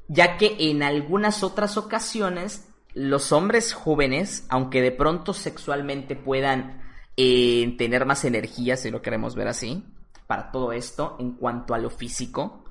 ya 0.08 0.38
que 0.38 0.56
en 0.58 0.84
algunas 0.84 1.44
otras 1.44 1.76
ocasiones 1.76 2.70
los 2.94 3.34
hombres 3.34 3.74
jóvenes, 3.74 4.46
aunque 4.48 4.82
de 4.82 4.94
pronto 4.94 5.34
sexualmente 5.34 6.16
puedan 6.16 6.89
eh, 7.22 7.76
tener 7.78 8.06
más 8.06 8.24
energía, 8.24 8.78
si 8.78 8.90
lo 8.90 9.02
queremos 9.02 9.36
ver 9.36 9.50
así, 9.50 9.84
para 10.26 10.52
todo 10.52 10.72
esto 10.72 11.18
en 11.20 11.34
cuanto 11.34 11.74
a 11.74 11.78
lo 11.78 11.90
físico, 11.90 12.64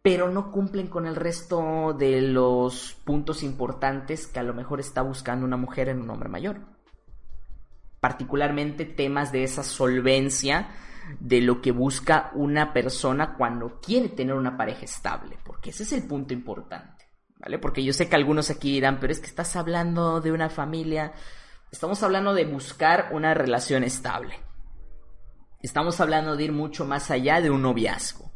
pero 0.00 0.30
no 0.30 0.50
cumplen 0.50 0.86
con 0.86 1.06
el 1.06 1.14
resto 1.14 1.92
de 1.92 2.22
los 2.22 2.96
puntos 3.04 3.42
importantes 3.42 4.26
que 4.26 4.38
a 4.38 4.42
lo 4.42 4.54
mejor 4.54 4.80
está 4.80 5.02
buscando 5.02 5.44
una 5.44 5.58
mujer 5.58 5.90
en 5.90 6.00
un 6.00 6.08
hombre 6.08 6.30
mayor. 6.30 6.60
Particularmente 8.00 8.86
temas 8.86 9.32
de 9.32 9.44
esa 9.44 9.62
solvencia 9.62 10.70
de 11.20 11.42
lo 11.42 11.60
que 11.60 11.70
busca 11.70 12.30
una 12.32 12.72
persona 12.72 13.34
cuando 13.36 13.82
quiere 13.82 14.08
tener 14.08 14.34
una 14.34 14.56
pareja 14.56 14.86
estable, 14.86 15.36
porque 15.44 15.70
ese 15.70 15.82
es 15.82 15.92
el 15.92 16.04
punto 16.04 16.32
importante, 16.32 17.04
¿vale? 17.38 17.58
Porque 17.58 17.84
yo 17.84 17.92
sé 17.92 18.08
que 18.08 18.16
algunos 18.16 18.48
aquí 18.48 18.72
dirán, 18.72 18.98
pero 18.98 19.12
es 19.12 19.20
que 19.20 19.26
estás 19.26 19.56
hablando 19.56 20.22
de 20.22 20.32
una 20.32 20.48
familia, 20.48 21.12
estamos 21.70 22.02
hablando 22.02 22.34
de 22.34 22.44
buscar 22.44 23.10
una 23.12 23.34
relación 23.34 23.84
estable. 23.84 24.40
Estamos 25.60 26.00
hablando 26.00 26.36
de 26.36 26.44
ir 26.44 26.52
mucho 26.52 26.84
más 26.84 27.10
allá 27.10 27.40
de 27.40 27.50
un 27.50 27.62
noviazgo. 27.62 28.30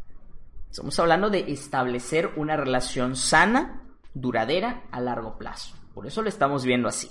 Estamos 0.70 0.98
hablando 0.98 1.30
de 1.30 1.52
establecer 1.52 2.30
una 2.36 2.56
relación 2.56 3.14
sana, 3.14 3.84
duradera, 4.14 4.84
a 4.90 5.00
largo 5.00 5.38
plazo. 5.38 5.76
Por 5.94 6.06
eso 6.06 6.22
lo 6.22 6.28
estamos 6.28 6.64
viendo 6.64 6.88
así. 6.88 7.10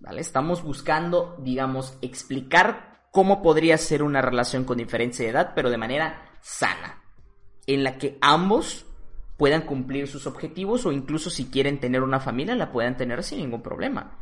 ¿Vale? 0.00 0.20
Estamos 0.20 0.62
buscando, 0.62 1.36
digamos, 1.40 1.98
explicar 2.00 3.04
cómo 3.10 3.42
podría 3.42 3.76
ser 3.76 4.02
una 4.02 4.22
relación 4.22 4.64
con 4.64 4.78
diferencia 4.78 5.24
de 5.24 5.30
edad, 5.30 5.52
pero 5.54 5.68
de 5.68 5.76
manera 5.76 6.30
sana, 6.40 7.02
en 7.66 7.84
la 7.84 7.98
que 7.98 8.16
ambos 8.20 8.86
puedan 9.36 9.62
cumplir 9.62 10.08
sus 10.08 10.26
objetivos 10.26 10.86
o 10.86 10.92
incluso 10.92 11.30
si 11.30 11.50
quieren 11.50 11.80
tener 11.80 12.02
una 12.02 12.20
familia 12.20 12.54
la 12.54 12.72
puedan 12.72 12.96
tener 12.96 13.22
sin 13.22 13.38
ningún 13.38 13.62
problema. 13.62 14.18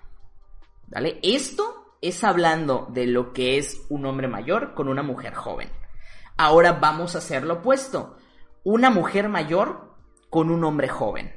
¿Vale? 0.91 1.21
Esto 1.23 1.97
es 2.01 2.25
hablando 2.25 2.89
de 2.91 3.07
lo 3.07 3.33
que 3.33 3.59
es 3.59 3.85
un 3.89 4.07
hombre 4.07 4.29
mayor 4.29 4.75
con 4.75 4.89
una 4.89 5.03
mujer 5.03 5.35
joven. 5.35 5.69
Ahora 6.37 6.73
vamos 6.73 7.15
a 7.15 7.19
hacer 7.19 7.45
lo 7.45 7.55
opuesto. 7.55 8.17
Una 8.65 8.91
mujer 8.91 9.29
mayor 9.29 9.97
con 10.31 10.51
un 10.51 10.65
hombre 10.65 10.89
joven. 10.89 11.35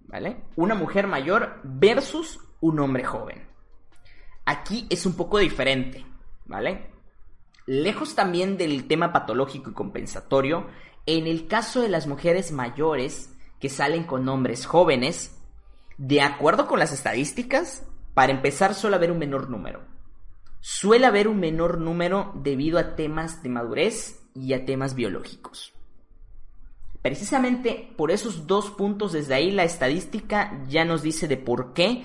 ¿Vale? 0.00 0.44
Una 0.54 0.74
mujer 0.74 1.06
mayor 1.06 1.60
versus 1.64 2.38
un 2.60 2.78
hombre 2.78 3.04
joven. 3.04 3.48
Aquí 4.44 4.86
es 4.88 5.04
un 5.04 5.16
poco 5.16 5.38
diferente, 5.38 6.06
¿vale? 6.44 6.92
Lejos 7.66 8.14
también 8.14 8.56
del 8.56 8.86
tema 8.86 9.12
patológico 9.12 9.70
y 9.70 9.74
compensatorio, 9.74 10.68
en 11.04 11.26
el 11.26 11.48
caso 11.48 11.80
de 11.80 11.88
las 11.88 12.06
mujeres 12.06 12.52
mayores 12.52 13.34
que 13.58 13.68
salen 13.68 14.04
con 14.04 14.28
hombres 14.28 14.64
jóvenes, 14.64 15.36
de 15.98 16.20
acuerdo 16.20 16.68
con 16.68 16.78
las 16.78 16.92
estadísticas, 16.92 17.84
para 18.16 18.32
empezar 18.32 18.74
suele 18.74 18.96
haber 18.96 19.12
un 19.12 19.18
menor 19.18 19.50
número. 19.50 19.82
Suele 20.60 21.04
haber 21.04 21.28
un 21.28 21.38
menor 21.38 21.78
número 21.78 22.32
debido 22.42 22.78
a 22.78 22.96
temas 22.96 23.42
de 23.42 23.50
madurez 23.50 24.26
y 24.34 24.54
a 24.54 24.64
temas 24.64 24.94
biológicos. 24.94 25.74
Precisamente 27.02 27.92
por 27.96 28.10
esos 28.10 28.46
dos 28.46 28.70
puntos 28.70 29.12
desde 29.12 29.34
ahí 29.34 29.50
la 29.50 29.64
estadística 29.64 30.64
ya 30.66 30.86
nos 30.86 31.02
dice 31.02 31.28
de 31.28 31.36
por 31.36 31.74
qué 31.74 32.04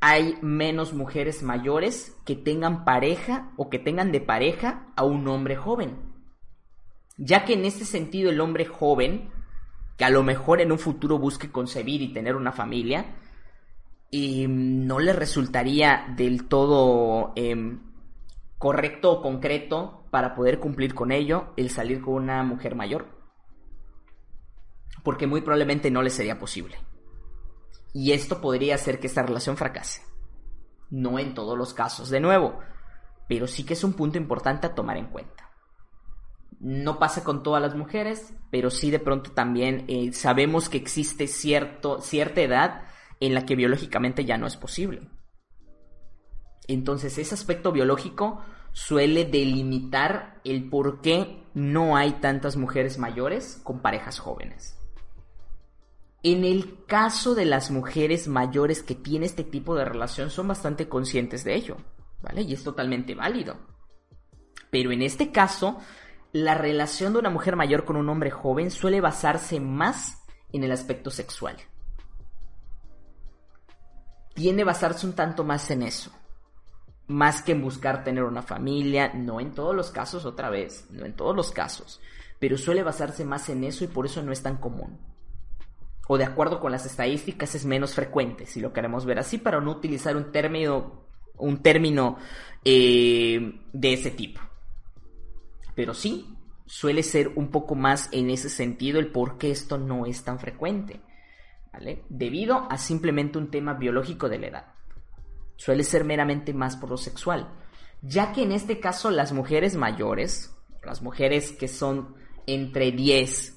hay 0.00 0.36
menos 0.42 0.92
mujeres 0.92 1.42
mayores 1.42 2.14
que 2.26 2.34
tengan 2.34 2.84
pareja 2.84 3.52
o 3.56 3.70
que 3.70 3.78
tengan 3.78 4.10
de 4.10 4.20
pareja 4.20 4.88
a 4.96 5.04
un 5.04 5.26
hombre 5.28 5.56
joven 5.56 6.12
ya 7.16 7.44
que 7.44 7.54
en 7.54 7.64
este 7.64 7.84
sentido 7.84 8.30
el 8.30 8.40
hombre 8.40 8.64
joven, 8.64 9.30
que 9.96 10.04
a 10.04 10.10
lo 10.10 10.22
mejor 10.22 10.60
en 10.60 10.72
un 10.72 10.78
futuro 10.78 11.18
busque 11.18 11.50
concebir 11.50 12.02
y 12.02 12.12
tener 12.12 12.36
una 12.36 12.52
familia, 12.52 13.16
y 14.10 14.46
no 14.48 14.98
le 15.00 15.12
resultaría 15.12 16.06
del 16.16 16.46
todo 16.46 17.32
em, 17.36 17.80
correcto 18.58 19.12
o 19.12 19.22
concreto 19.22 20.04
para 20.10 20.34
poder 20.34 20.60
cumplir 20.60 20.94
con 20.94 21.10
ello 21.10 21.52
el 21.56 21.70
salir 21.70 22.00
con 22.00 22.14
una 22.14 22.42
mujer 22.42 22.74
mayor. 22.74 23.08
Porque 25.02 25.26
muy 25.26 25.40
probablemente 25.40 25.90
no 25.90 26.02
le 26.02 26.10
sería 26.10 26.38
posible. 26.38 26.78
Y 27.92 28.12
esto 28.12 28.40
podría 28.40 28.76
hacer 28.76 29.00
que 29.00 29.06
esta 29.06 29.22
relación 29.22 29.56
fracase. 29.56 30.02
No 30.90 31.18
en 31.18 31.34
todos 31.34 31.58
los 31.58 31.74
casos, 31.74 32.10
de 32.10 32.20
nuevo, 32.20 32.58
pero 33.28 33.46
sí 33.46 33.64
que 33.64 33.74
es 33.74 33.84
un 33.84 33.94
punto 33.94 34.18
importante 34.18 34.66
a 34.66 34.74
tomar 34.74 34.96
en 34.96 35.06
cuenta. 35.06 35.50
No 36.60 36.98
pasa 36.98 37.24
con 37.24 37.42
todas 37.42 37.60
las 37.60 37.74
mujeres, 37.74 38.32
pero 38.50 38.70
sí 38.70 38.90
de 38.90 38.98
pronto 38.98 39.32
también 39.32 39.84
eh, 39.88 40.12
sabemos 40.12 40.68
que 40.68 40.78
existe 40.78 41.26
cierto, 41.26 42.00
cierta 42.00 42.40
edad 42.40 42.82
en 43.20 43.34
la 43.34 43.46
que 43.46 43.56
biológicamente 43.56 44.24
ya 44.24 44.38
no 44.38 44.46
es 44.46 44.56
posible. 44.56 45.08
Entonces 46.66 47.18
ese 47.18 47.34
aspecto 47.34 47.72
biológico 47.72 48.42
suele 48.72 49.24
delimitar 49.24 50.40
el 50.44 50.68
por 50.68 51.00
qué 51.00 51.44
no 51.54 51.96
hay 51.96 52.12
tantas 52.14 52.56
mujeres 52.56 52.98
mayores 52.98 53.60
con 53.62 53.80
parejas 53.80 54.18
jóvenes. 54.18 54.78
En 56.22 56.44
el 56.44 56.84
caso 56.86 57.34
de 57.34 57.44
las 57.44 57.70
mujeres 57.70 58.28
mayores 58.28 58.82
que 58.82 58.94
tienen 58.94 59.24
este 59.24 59.44
tipo 59.44 59.76
de 59.76 59.84
relación 59.84 60.30
son 60.30 60.48
bastante 60.48 60.88
conscientes 60.88 61.44
de 61.44 61.54
ello, 61.54 61.76
¿vale? 62.22 62.42
Y 62.42 62.54
es 62.54 62.64
totalmente 62.64 63.14
válido. 63.14 63.58
Pero 64.70 64.90
en 64.90 65.02
este 65.02 65.30
caso 65.30 65.78
la 66.32 66.56
relación 66.56 67.12
de 67.12 67.20
una 67.20 67.30
mujer 67.30 67.54
mayor 67.54 67.84
con 67.84 67.96
un 67.96 68.08
hombre 68.08 68.32
joven 68.32 68.72
suele 68.72 69.00
basarse 69.00 69.60
más 69.60 70.24
en 70.52 70.64
el 70.64 70.72
aspecto 70.72 71.10
sexual. 71.10 71.56
Tiende 74.34 74.62
a 74.62 74.66
basarse 74.66 75.06
un 75.06 75.14
tanto 75.14 75.44
más 75.44 75.70
en 75.70 75.82
eso. 75.82 76.10
Más 77.06 77.42
que 77.42 77.52
en 77.52 77.62
buscar 77.62 78.04
tener 78.04 78.24
una 78.24 78.42
familia, 78.42 79.12
no 79.14 79.40
en 79.40 79.52
todos 79.52 79.74
los 79.74 79.90
casos 79.90 80.24
otra 80.24 80.50
vez, 80.50 80.86
no 80.90 81.04
en 81.04 81.14
todos 81.14 81.36
los 81.36 81.52
casos, 81.52 82.00
pero 82.38 82.56
suele 82.56 82.82
basarse 82.82 83.24
más 83.24 83.48
en 83.48 83.64
eso 83.64 83.84
y 83.84 83.88
por 83.88 84.06
eso 84.06 84.22
no 84.22 84.32
es 84.32 84.42
tan 84.42 84.56
común. 84.56 84.98
O 86.08 86.18
de 86.18 86.24
acuerdo 86.24 86.60
con 86.60 86.72
las 86.72 86.84
estadísticas 86.86 87.54
es 87.54 87.64
menos 87.64 87.94
frecuente, 87.94 88.46
si 88.46 88.60
lo 88.60 88.72
queremos 88.72 89.06
ver 89.06 89.18
así, 89.18 89.38
para 89.38 89.60
no 89.60 89.70
utilizar 89.70 90.16
un 90.16 90.32
término, 90.32 91.04
un 91.36 91.62
término 91.62 92.18
eh, 92.64 93.60
de 93.72 93.92
ese 93.92 94.10
tipo. 94.10 94.40
Pero 95.74 95.94
sí, 95.94 96.36
suele 96.66 97.02
ser 97.02 97.32
un 97.36 97.48
poco 97.48 97.74
más 97.74 98.08
en 98.12 98.30
ese 98.30 98.48
sentido 98.48 98.98
el 98.98 99.12
por 99.12 99.38
qué 99.38 99.50
esto 99.50 99.78
no 99.78 100.06
es 100.06 100.24
tan 100.24 100.38
frecuente. 100.38 101.00
¿Vale? 101.74 102.04
Debido 102.08 102.68
a 102.70 102.78
simplemente 102.78 103.36
un 103.36 103.50
tema 103.50 103.74
biológico 103.74 104.28
de 104.28 104.38
la 104.38 104.46
edad. 104.46 104.66
Suele 105.56 105.82
ser 105.82 106.04
meramente 106.04 106.54
más 106.54 106.76
por 106.76 106.90
lo 106.90 106.96
sexual. 106.96 107.48
Ya 108.00 108.32
que 108.32 108.44
en 108.44 108.52
este 108.52 108.78
caso 108.78 109.10
las 109.10 109.32
mujeres 109.32 109.74
mayores, 109.74 110.56
las 110.84 111.02
mujeres 111.02 111.50
que 111.50 111.66
son 111.66 112.14
entre 112.46 112.92
10 112.92 113.56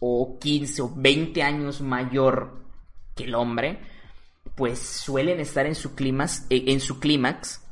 o 0.00 0.38
15 0.40 0.82
o 0.82 0.92
20 0.96 1.42
años 1.44 1.80
mayor 1.82 2.64
que 3.14 3.24
el 3.24 3.34
hombre, 3.36 3.80
pues 4.56 4.80
suelen 4.80 5.38
estar 5.38 5.64
en 5.66 5.76
su 5.76 5.90
eh, 6.50 6.64
en 6.66 6.80
su 6.80 6.98
clímax 6.98 7.64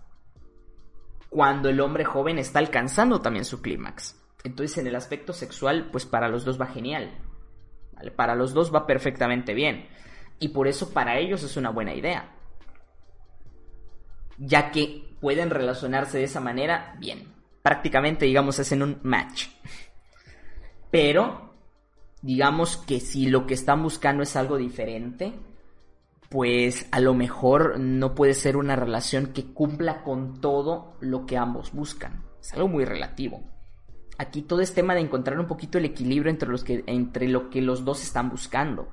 cuando 1.31 1.69
el 1.69 1.81
hombre 1.81 2.05
joven 2.05 2.39
está 2.39 2.61
alcanzando 2.61 3.21
también 3.21 3.45
su 3.45 3.61
clímax. 3.61 4.17
Entonces 4.45 4.79
en 4.79 4.87
el 4.87 4.95
aspecto 4.95 5.33
sexual, 5.33 5.89
pues 5.91 6.07
para 6.07 6.29
los 6.29 6.45
dos 6.45 6.61
va 6.61 6.67
genial. 6.67 7.11
Para 8.17 8.35
los 8.35 8.55
dos 8.55 8.75
va 8.75 8.87
perfectamente 8.87 9.55
bien. 9.55 9.89
Y 10.39 10.49
por 10.49 10.69
eso 10.69 10.93
para 10.93 11.19
ellos 11.19 11.43
es 11.43 11.57
una 11.57 11.71
buena 11.71 11.95
idea. 11.95 12.31
Ya 14.39 14.71
que 14.71 15.17
pueden 15.21 15.51
relacionarse 15.51 16.19
de 16.19 16.25
esa 16.25 16.41
manera 16.41 16.97
bien. 16.99 17.35
Prácticamente, 17.63 18.25
digamos, 18.25 18.59
hacen 18.59 18.83
un 18.83 18.99
match. 19.03 19.49
Pero, 20.91 21.55
digamos 22.23 22.79
que 22.79 23.01
si 23.01 23.27
lo 23.27 23.47
que 23.47 23.55
están 23.55 23.83
buscando 23.83 24.23
es 24.23 24.35
algo 24.37 24.57
diferente, 24.57 25.35
pues 26.31 26.87
a 26.91 27.01
lo 27.01 27.13
mejor 27.13 27.79
no 27.79 28.15
puede 28.15 28.35
ser 28.35 28.57
una 28.57 28.77
relación 28.77 29.33
que 29.33 29.53
cumpla 29.53 30.03
con 30.03 30.41
todo 30.41 30.97
lo 31.01 31.27
que 31.27 31.37
ambos 31.37 31.73
buscan. 31.73 32.25
Es 32.41 32.53
algo 32.55 32.69
muy 32.69 32.85
relativo. 32.85 33.43
Aquí 34.21 34.43
todo 34.43 34.61
es 34.61 34.75
tema 34.75 34.95
de 34.95 35.01
encontrar 35.01 35.41
un 35.41 35.47
poquito 35.47 35.79
el 35.79 35.87
equilibrio 35.87 36.31
entre, 36.31 36.51
los 36.51 36.63
que, 36.63 36.85
entre 36.87 37.27
lo 37.27 37.49
que 37.49 37.63
los 37.63 37.87
dos 37.87 38.03
están 38.03 38.29
buscando. 38.29 38.93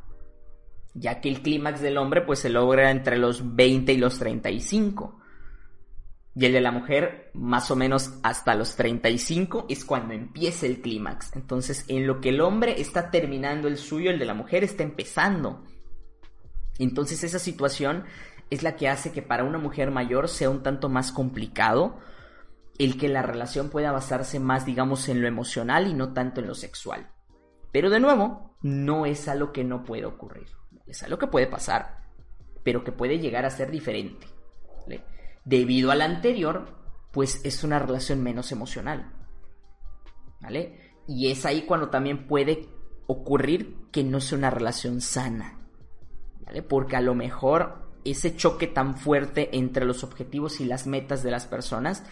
Ya 0.93 1.19
que 1.19 1.27
el 1.27 1.41
clímax 1.41 1.81
del 1.81 1.97
hombre 1.97 2.21
pues 2.21 2.39
se 2.39 2.49
logra 2.49 2.91
entre 2.91 3.17
los 3.17 3.57
20 3.57 3.91
y 3.91 3.97
los 3.97 4.19
35. 4.19 5.19
Y 6.33 6.45
el 6.45 6.53
de 6.53 6.61
la 6.61 6.71
mujer 6.71 7.29
más 7.33 7.69
o 7.71 7.75
menos 7.75 8.13
hasta 8.23 8.55
los 8.55 8.77
35 8.77 9.65
es 9.67 9.83
cuando 9.83 10.13
empieza 10.13 10.65
el 10.65 10.79
clímax. 10.79 11.35
Entonces 11.35 11.83
en 11.89 12.07
lo 12.07 12.21
que 12.21 12.29
el 12.29 12.39
hombre 12.39 12.79
está 12.79 13.11
terminando 13.11 13.67
el 13.67 13.75
suyo, 13.75 14.11
el 14.11 14.19
de 14.19 14.25
la 14.25 14.33
mujer 14.33 14.63
está 14.63 14.83
empezando. 14.83 15.61
Entonces 16.79 17.25
esa 17.25 17.39
situación 17.39 18.05
es 18.49 18.63
la 18.63 18.77
que 18.77 18.87
hace 18.87 19.11
que 19.11 19.23
para 19.23 19.43
una 19.43 19.57
mujer 19.57 19.91
mayor 19.91 20.29
sea 20.29 20.49
un 20.49 20.63
tanto 20.63 20.87
más 20.87 21.11
complicado 21.11 21.99
el 22.77 22.97
que 22.97 23.09
la 23.09 23.21
relación 23.21 23.69
pueda 23.69 23.91
basarse 23.91 24.39
más, 24.39 24.65
digamos, 24.65 25.09
en 25.09 25.21
lo 25.21 25.27
emocional 25.27 25.87
y 25.87 25.93
no 25.93 26.13
tanto 26.13 26.41
en 26.41 26.47
lo 26.47 26.55
sexual. 26.55 27.11
Pero 27.71 27.89
de 27.89 27.99
nuevo, 27.99 28.55
no 28.61 29.05
es 29.05 29.27
algo 29.27 29.51
que 29.51 29.63
no 29.63 29.83
puede 29.83 30.05
ocurrir. 30.05 30.47
Es 30.85 31.03
algo 31.03 31.17
que 31.17 31.27
puede 31.27 31.47
pasar, 31.47 32.05
pero 32.63 32.83
que 32.83 32.91
puede 32.91 33.19
llegar 33.19 33.45
a 33.45 33.49
ser 33.49 33.71
diferente. 33.71 34.27
Debido 35.43 35.91
al 35.91 36.01
anterior, 36.01 36.75
pues 37.11 37.41
es 37.45 37.63
una 37.63 37.79
relación 37.79 38.21
menos 38.21 38.51
emocional. 38.51 39.13
¿Vale? 40.41 40.93
Y 41.07 41.31
es 41.31 41.45
ahí 41.45 41.63
cuando 41.63 41.89
también 41.89 42.27
puede 42.27 42.67
ocurrir 43.07 43.87
que 43.91 44.03
no 44.03 44.19
sea 44.19 44.37
una 44.37 44.49
relación 44.49 45.01
sana. 45.01 45.59
Porque 46.67 46.95
a 46.95 47.01
lo 47.01 47.15
mejor 47.15 47.87
ese 48.03 48.35
choque 48.35 48.67
tan 48.67 48.97
fuerte 48.97 49.57
entre 49.57 49.85
los 49.85 50.03
objetivos 50.03 50.59
y 50.59 50.65
las 50.65 50.87
metas 50.87 51.23
de 51.23 51.31
las 51.31 51.47
personas, 51.47 52.03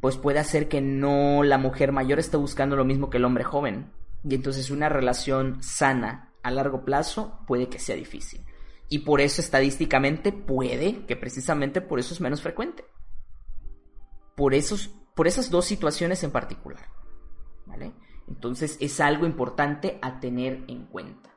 pues 0.00 0.16
puede 0.16 0.38
hacer 0.38 0.68
que 0.68 0.80
no 0.80 1.42
la 1.42 1.58
mujer 1.58 1.92
mayor 1.92 2.18
esté 2.18 2.36
buscando 2.36 2.76
lo 2.76 2.84
mismo 2.84 3.10
que 3.10 3.18
el 3.18 3.24
hombre 3.24 3.44
joven. 3.44 3.92
Y 4.24 4.34
entonces 4.34 4.70
una 4.70 4.88
relación 4.88 5.62
sana 5.62 6.32
a 6.42 6.50
largo 6.50 6.84
plazo 6.84 7.38
puede 7.46 7.68
que 7.68 7.78
sea 7.78 7.96
difícil. 7.96 8.44
Y 8.88 9.00
por 9.00 9.20
eso 9.20 9.40
estadísticamente 9.40 10.32
puede 10.32 11.06
que 11.06 11.16
precisamente 11.16 11.80
por 11.80 12.00
eso 12.00 12.14
es 12.14 12.20
menos 12.20 12.42
frecuente. 12.42 12.84
Por, 14.34 14.54
esos, 14.54 14.88
por 15.14 15.26
esas 15.26 15.50
dos 15.50 15.66
situaciones 15.66 16.24
en 16.24 16.30
particular. 16.30 16.86
¿Vale? 17.66 17.92
Entonces 18.26 18.78
es 18.80 19.00
algo 19.00 19.26
importante 19.26 19.98
a 20.02 20.18
tener 20.18 20.64
en 20.66 20.86
cuenta 20.86 21.30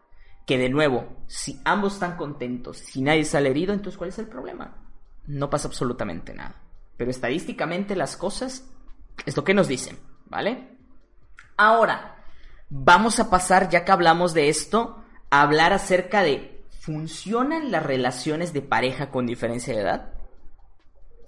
que 0.45 0.57
de 0.57 0.69
nuevo, 0.69 1.23
si 1.27 1.59
ambos 1.63 1.93
están 1.93 2.17
contentos, 2.17 2.77
si 2.77 3.01
nadie 3.01 3.23
sale 3.23 3.49
herido, 3.49 3.73
entonces 3.73 3.97
¿cuál 3.97 4.09
es 4.09 4.19
el 4.19 4.27
problema? 4.27 4.77
No 5.25 5.49
pasa 5.49 5.67
absolutamente 5.67 6.33
nada. 6.33 6.62
Pero 7.03 7.11
estadísticamente 7.11 7.97
las 7.97 8.15
cosas 8.15 8.63
Es 9.25 9.35
lo 9.35 9.43
que 9.43 9.53
nos 9.53 9.67
dicen, 9.67 9.99
¿vale? 10.27 10.77
Ahora, 11.57 12.23
vamos 12.69 13.19
a 13.19 13.29
pasar, 13.29 13.67
ya 13.69 13.83
que 13.83 13.91
hablamos 13.91 14.33
de 14.33 14.47
esto, 14.47 15.03
a 15.29 15.41
hablar 15.41 15.73
acerca 15.73 16.23
de, 16.23 16.65
¿funcionan 16.79 17.71
las 17.71 17.83
relaciones 17.83 18.53
de 18.53 18.61
pareja 18.61 19.11
con 19.11 19.25
diferencia 19.25 19.73
de 19.75 19.81
edad? 19.81 20.13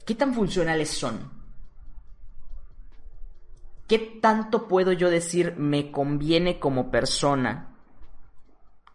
¿Qué 0.06 0.16
tan 0.16 0.34
funcionales 0.34 0.92
son? 0.92 1.30
¿Qué 3.86 4.00
tanto 4.22 4.70
puedo 4.70 4.94
yo 4.94 5.10
decir 5.10 5.56
me 5.58 5.92
conviene 5.92 6.58
como 6.58 6.90
persona 6.90 7.76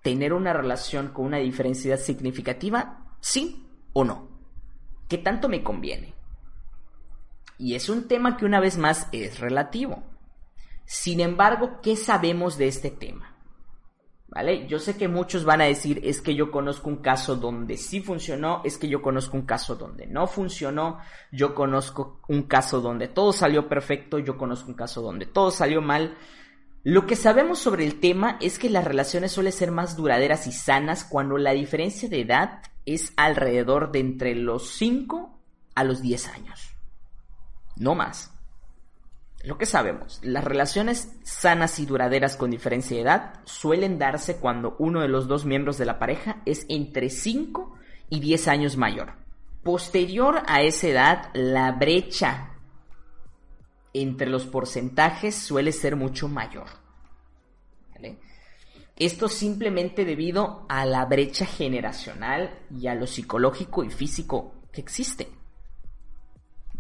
tener 0.03 0.33
una 0.33 0.55
relación 0.55 1.09
con 1.09 1.27
una 1.27 1.37
diferencia 1.37 1.99
significativa? 1.99 3.17
¿Sí 3.21 3.69
o 3.93 4.03
no? 4.03 4.29
¿Qué 5.09 5.19
tanto 5.19 5.47
me 5.51 5.63
conviene? 5.63 6.20
Y 7.61 7.75
es 7.75 7.91
un 7.91 8.09
tema 8.09 8.39
que 8.39 8.47
una 8.47 8.59
vez 8.59 8.79
más 8.79 9.07
es 9.13 9.39
relativo. 9.39 10.03
Sin 10.87 11.21
embargo, 11.21 11.81
¿qué 11.83 11.95
sabemos 11.95 12.57
de 12.57 12.69
este 12.69 12.91
tema? 12.91 13.37
¿Vale? 14.29 14.67
Yo 14.67 14.79
sé 14.79 14.97
que 14.97 15.09
muchos 15.09 15.45
van 15.45 15.61
a 15.61 15.65
decir, 15.65 16.01
es 16.03 16.23
que 16.23 16.35
yo 16.35 16.51
conozco 16.51 16.89
un 16.89 17.03
caso 17.03 17.37
donde 17.37 17.77
sí 17.77 18.01
funcionó, 18.01 18.63
es 18.65 18.79
que 18.79 18.89
yo 18.89 19.03
conozco 19.03 19.37
un 19.37 19.45
caso 19.45 19.77
donde 19.77 20.07
no 20.07 20.27
funcionó, 20.27 21.01
yo 21.33 21.55
conozco 21.55 22.23
un 22.29 22.45
caso 22.45 22.81
donde 22.81 23.09
todo 23.09 23.35
salió 23.35 23.69
perfecto, 23.69 24.19
yo 24.19 24.39
conozco 24.39 24.71
un 24.71 24.77
caso 24.77 25.03
donde 25.03 25.27
todo 25.27 25.51
salió 25.51 25.83
mal. 25.83 26.17
Lo 26.83 27.07
que 27.07 27.15
sabemos 27.15 27.59
sobre 27.59 27.85
el 27.85 28.01
tema 28.01 28.39
es 28.41 28.59
que 28.59 28.71
las 28.71 28.87
relaciones 28.87 29.33
suelen 29.33 29.53
ser 29.53 29.71
más 29.71 29.99
duraderas 29.99 30.47
y 30.47 30.53
sanas 30.53 31.05
cuando 31.05 31.37
la 31.37 31.51
diferencia 31.51 32.09
de 32.09 32.23
edad 32.23 32.63
es 32.87 33.13
alrededor 33.19 33.93
de 33.93 33.99
entre 33.99 34.35
los 34.35 34.71
5 34.71 35.39
a 35.75 35.85
los 35.85 36.01
10 36.01 36.29
años. 36.29 36.70
No 37.81 37.95
más. 37.95 38.31
Lo 39.43 39.57
que 39.57 39.65
sabemos, 39.65 40.21
las 40.23 40.45
relaciones 40.45 41.17
sanas 41.25 41.79
y 41.79 41.87
duraderas 41.87 42.37
con 42.37 42.51
diferencia 42.51 42.95
de 42.95 43.03
edad 43.03 43.41
suelen 43.45 43.99
darse 43.99 44.37
cuando 44.37 44.77
uno 44.79 45.01
de 45.01 45.09
los 45.09 45.29
dos 45.29 45.47
miembros 45.47 45.79
de 45.79 45.87
la 45.87 45.99
pareja 45.99 46.43
es 46.45 46.67
entre 46.69 47.09
5 47.09 47.75
y 48.11 48.21
10 48.21 48.49
años 48.49 48.77
mayor. 48.77 49.15
Posterior 49.63 50.43
a 50.47 50.61
esa 50.61 50.89
edad, 50.89 51.31
la 51.33 51.73
brecha 51.73 52.51
entre 53.95 54.29
los 54.29 54.45
porcentajes 54.45 55.35
suele 55.35 55.73
ser 55.73 55.97
mucho 55.97 56.29
mayor. 56.29 56.67
Esto 58.97 59.31
simplemente 59.31 60.05
debido 60.05 60.67
a 60.69 60.85
la 60.85 61.07
brecha 61.07 61.47
generacional 61.47 62.59
y 62.71 62.87
a 62.89 62.95
lo 62.95 63.07
psicológico 63.07 63.83
y 63.83 63.89
físico 63.89 64.53
que 64.71 64.83
existe. 64.83 65.40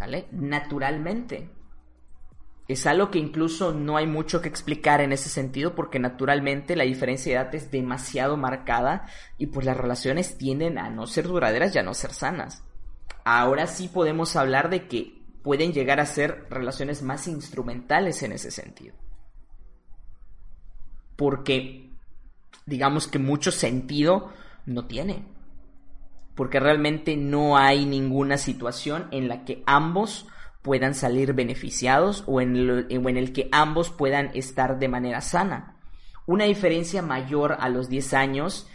¿Vale? 0.00 0.28
Naturalmente 0.32 1.50
es 2.66 2.86
algo 2.86 3.10
que 3.10 3.18
incluso 3.18 3.74
no 3.74 3.98
hay 3.98 4.06
mucho 4.06 4.40
que 4.40 4.48
explicar 4.48 5.02
en 5.02 5.12
ese 5.12 5.28
sentido 5.28 5.74
porque 5.74 5.98
naturalmente 5.98 6.74
la 6.74 6.84
diferencia 6.84 7.32
de 7.34 7.42
edad 7.42 7.54
es 7.54 7.70
demasiado 7.70 8.38
marcada 8.38 9.08
y 9.36 9.48
pues 9.48 9.66
las 9.66 9.76
relaciones 9.76 10.38
tienden 10.38 10.78
a 10.78 10.88
no 10.88 11.06
ser 11.06 11.26
duraderas 11.26 11.74
y 11.74 11.78
a 11.80 11.82
no 11.82 11.92
ser 11.92 12.14
sanas. 12.14 12.62
Ahora 13.24 13.66
sí 13.66 13.88
podemos 13.88 14.36
hablar 14.36 14.70
de 14.70 14.88
que 14.88 15.22
pueden 15.42 15.74
llegar 15.74 16.00
a 16.00 16.06
ser 16.06 16.46
relaciones 16.48 17.02
más 17.02 17.28
instrumentales 17.28 18.22
en 18.22 18.32
ese 18.32 18.50
sentido. 18.50 18.94
Porque 21.14 21.90
digamos 22.64 23.06
que 23.06 23.18
mucho 23.18 23.50
sentido 23.50 24.32
no 24.64 24.86
tiene. 24.86 25.26
Porque 26.40 26.58
realmente 26.58 27.18
no 27.18 27.58
hay 27.58 27.84
ninguna 27.84 28.38
situación 28.38 29.08
en 29.10 29.28
la 29.28 29.44
que 29.44 29.62
ambos 29.66 30.26
puedan 30.62 30.94
salir 30.94 31.34
beneficiados 31.34 32.24
o 32.26 32.40
en, 32.40 32.56
el 32.56 33.32
que 33.34 33.50
ambos 33.52 33.90
puedan 33.90 34.30
estar 34.32 34.78
de 34.78 34.88
manera 34.88 35.20
sana. 35.20 35.76
Una 36.24 36.44
diferencia 36.44 37.02
mayor 37.02 37.58
a 37.60 37.68
los 37.68 37.90
10 37.90 38.14
años 38.14 38.66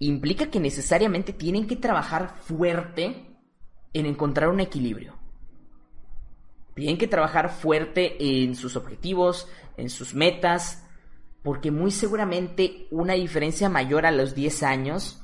implica 0.00 0.46
que 0.46 0.58
necesariamente 0.58 1.32
tienen 1.32 1.68
que 1.68 1.76
trabajar 1.76 2.34
fuerte 2.34 3.36
en 3.92 4.06
encontrar 4.06 4.50
un 4.50 4.58
equilibrio. 4.58 5.16
Tienen 6.74 6.98
que 6.98 7.06
trabajar 7.06 7.50
fuerte 7.50 8.42
en 8.42 8.56
sus 8.56 8.74
objetivos, 8.74 9.46
en 9.76 9.88
sus 9.88 10.16
metas, 10.16 10.84
porque 11.44 11.70
muy 11.70 11.92
seguramente 11.92 12.88
una 12.90 13.12
diferencia 13.12 13.68
mayor 13.68 14.04
a 14.04 14.10
los 14.10 14.34
10 14.34 14.64
años 14.64 15.20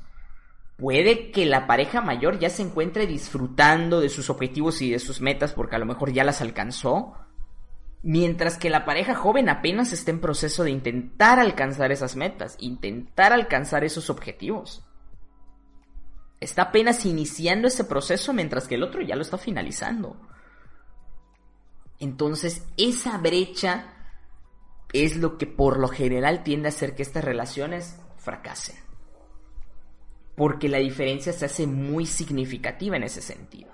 puede 0.81 1.29
que 1.29 1.45
la 1.45 1.67
pareja 1.67 2.01
mayor 2.01 2.39
ya 2.39 2.49
se 2.49 2.63
encuentre 2.63 3.05
disfrutando 3.05 4.01
de 4.01 4.09
sus 4.09 4.31
objetivos 4.31 4.81
y 4.81 4.89
de 4.89 4.97
sus 4.97 5.21
metas 5.21 5.53
porque 5.53 5.75
a 5.75 5.79
lo 5.79 5.85
mejor 5.85 6.11
ya 6.11 6.23
las 6.23 6.41
alcanzó, 6.41 7.13
mientras 8.01 8.57
que 8.57 8.71
la 8.71 8.83
pareja 8.83 9.13
joven 9.13 9.47
apenas 9.47 9.93
está 9.93 10.09
en 10.09 10.19
proceso 10.19 10.63
de 10.63 10.71
intentar 10.71 11.39
alcanzar 11.39 11.91
esas 11.91 12.15
metas, 12.15 12.55
intentar 12.59 13.31
alcanzar 13.31 13.83
esos 13.83 14.09
objetivos. 14.09 14.83
Está 16.39 16.63
apenas 16.63 17.05
iniciando 17.05 17.67
ese 17.67 17.83
proceso 17.83 18.33
mientras 18.33 18.67
que 18.67 18.73
el 18.73 18.81
otro 18.81 19.03
ya 19.03 19.15
lo 19.15 19.21
está 19.21 19.37
finalizando. 19.37 20.19
Entonces, 21.99 22.65
esa 22.77 23.19
brecha 23.19 23.93
es 24.93 25.15
lo 25.15 25.37
que 25.37 25.45
por 25.45 25.77
lo 25.77 25.89
general 25.89 26.41
tiende 26.41 26.69
a 26.69 26.69
hacer 26.69 26.95
que 26.95 27.03
estas 27.03 27.23
relaciones 27.23 27.99
fracasen 28.17 28.90
porque 30.41 30.69
la 30.69 30.79
diferencia 30.79 31.31
se 31.33 31.45
hace 31.45 31.67
muy 31.67 32.07
significativa 32.07 32.97
en 32.97 33.03
ese 33.03 33.21
sentido. 33.21 33.69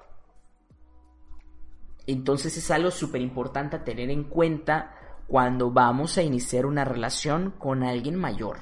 Entonces 2.05 2.57
es 2.57 2.69
algo 2.71 2.91
súper 2.91 3.21
importante 3.21 3.77
a 3.77 3.85
tener 3.85 4.09
en 4.09 4.25
cuenta 4.25 4.93
cuando 5.27 5.71
vamos 5.71 6.17
a 6.17 6.23
iniciar 6.23 6.65
una 6.65 6.83
relación 6.83 7.51
con 7.51 7.83
alguien 7.83 8.17
mayor. 8.17 8.57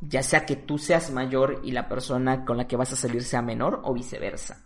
Ya 0.00 0.22
sea 0.22 0.46
que 0.46 0.56
tú 0.56 0.78
seas 0.78 1.10
mayor 1.10 1.60
y 1.62 1.72
la 1.72 1.90
persona 1.90 2.46
con 2.46 2.56
la 2.56 2.66
que 2.66 2.76
vas 2.76 2.94
a 2.94 2.96
salir 2.96 3.22
sea 3.22 3.42
menor 3.42 3.82
o 3.84 3.92
viceversa. 3.92 4.64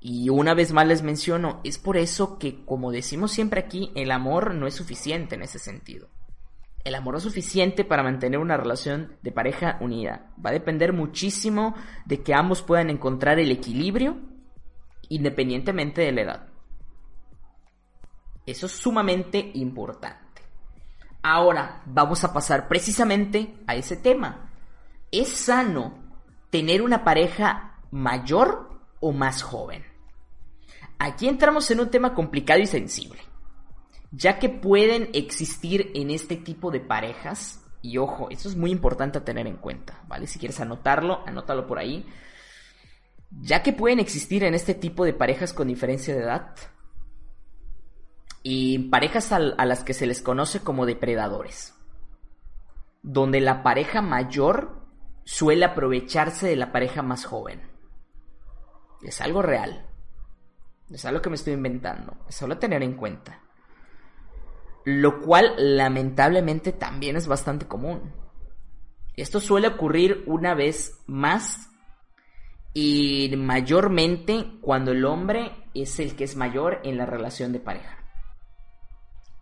Y 0.00 0.28
una 0.28 0.54
vez 0.54 0.72
más 0.72 0.88
les 0.88 1.04
menciono, 1.04 1.60
es 1.62 1.78
por 1.78 1.98
eso 1.98 2.36
que, 2.36 2.64
como 2.64 2.90
decimos 2.90 3.30
siempre 3.30 3.60
aquí, 3.60 3.92
el 3.94 4.10
amor 4.10 4.54
no 4.54 4.66
es 4.66 4.74
suficiente 4.74 5.36
en 5.36 5.42
ese 5.42 5.60
sentido 5.60 6.08
el 6.84 6.94
amor 6.94 7.16
es 7.16 7.22
suficiente 7.22 7.84
para 7.84 8.02
mantener 8.02 8.40
una 8.40 8.56
relación 8.56 9.16
de 9.22 9.32
pareja 9.32 9.78
unida. 9.80 10.32
Va 10.44 10.50
a 10.50 10.54
depender 10.54 10.92
muchísimo 10.92 11.74
de 12.06 12.22
que 12.22 12.34
ambos 12.34 12.62
puedan 12.62 12.90
encontrar 12.90 13.38
el 13.38 13.50
equilibrio 13.50 14.18
independientemente 15.08 16.02
de 16.02 16.12
la 16.12 16.20
edad. 16.22 16.48
Eso 18.46 18.66
es 18.66 18.72
sumamente 18.72 19.52
importante. 19.54 20.42
Ahora 21.22 21.82
vamos 21.86 22.24
a 22.24 22.32
pasar 22.32 22.66
precisamente 22.66 23.54
a 23.66 23.76
ese 23.76 23.96
tema. 23.96 24.50
¿Es 25.12 25.28
sano 25.28 26.02
tener 26.50 26.82
una 26.82 27.04
pareja 27.04 27.78
mayor 27.92 28.80
o 29.00 29.12
más 29.12 29.42
joven? 29.42 29.84
Aquí 30.98 31.28
entramos 31.28 31.70
en 31.70 31.80
un 31.80 31.90
tema 31.90 32.14
complicado 32.14 32.60
y 32.60 32.66
sensible 32.66 33.20
ya 34.12 34.38
que 34.38 34.50
pueden 34.50 35.08
existir 35.14 35.90
en 35.94 36.10
este 36.10 36.36
tipo 36.36 36.70
de 36.70 36.80
parejas, 36.80 37.64
y 37.80 37.96
ojo, 37.96 38.28
eso 38.30 38.48
es 38.48 38.56
muy 38.56 38.70
importante 38.70 39.18
a 39.18 39.24
tener 39.24 39.46
en 39.46 39.56
cuenta, 39.56 40.04
¿vale? 40.06 40.26
Si 40.26 40.38
quieres 40.38 40.60
anotarlo, 40.60 41.26
anótalo 41.26 41.66
por 41.66 41.78
ahí. 41.78 42.06
Ya 43.30 43.62
que 43.62 43.72
pueden 43.72 43.98
existir 43.98 44.44
en 44.44 44.54
este 44.54 44.74
tipo 44.74 45.06
de 45.06 45.14
parejas 45.14 45.54
con 45.54 45.66
diferencia 45.66 46.14
de 46.14 46.20
edad, 46.20 46.54
y 48.42 48.90
parejas 48.90 49.32
a, 49.32 49.36
a 49.36 49.64
las 49.64 49.82
que 49.82 49.94
se 49.94 50.06
les 50.06 50.20
conoce 50.20 50.60
como 50.60 50.84
depredadores, 50.84 51.74
donde 53.02 53.40
la 53.40 53.62
pareja 53.62 54.02
mayor 54.02 54.82
suele 55.24 55.64
aprovecharse 55.64 56.48
de 56.48 56.56
la 56.56 56.70
pareja 56.70 57.00
más 57.00 57.24
joven. 57.24 57.62
Es 59.00 59.20
algo 59.20 59.40
real. 59.42 59.88
Es 60.90 61.04
algo 61.06 61.22
que 61.22 61.30
me 61.30 61.36
estoy 61.36 61.54
inventando. 61.54 62.16
Es 62.28 62.42
algo 62.42 62.54
a 62.54 62.58
tener 62.58 62.82
en 62.82 62.94
cuenta 62.94 63.40
lo 64.84 65.20
cual 65.20 65.54
lamentablemente 65.56 66.72
también 66.72 67.16
es 67.16 67.26
bastante 67.26 67.66
común. 67.66 68.12
Esto 69.16 69.40
suele 69.40 69.68
ocurrir 69.68 70.24
una 70.26 70.54
vez 70.54 70.98
más 71.06 71.70
y 72.74 73.34
mayormente 73.36 74.58
cuando 74.60 74.92
el 74.92 75.04
hombre 75.04 75.52
es 75.74 76.00
el 76.00 76.16
que 76.16 76.24
es 76.24 76.36
mayor 76.36 76.80
en 76.84 76.96
la 76.96 77.06
relación 77.06 77.52
de 77.52 77.60
pareja. 77.60 77.98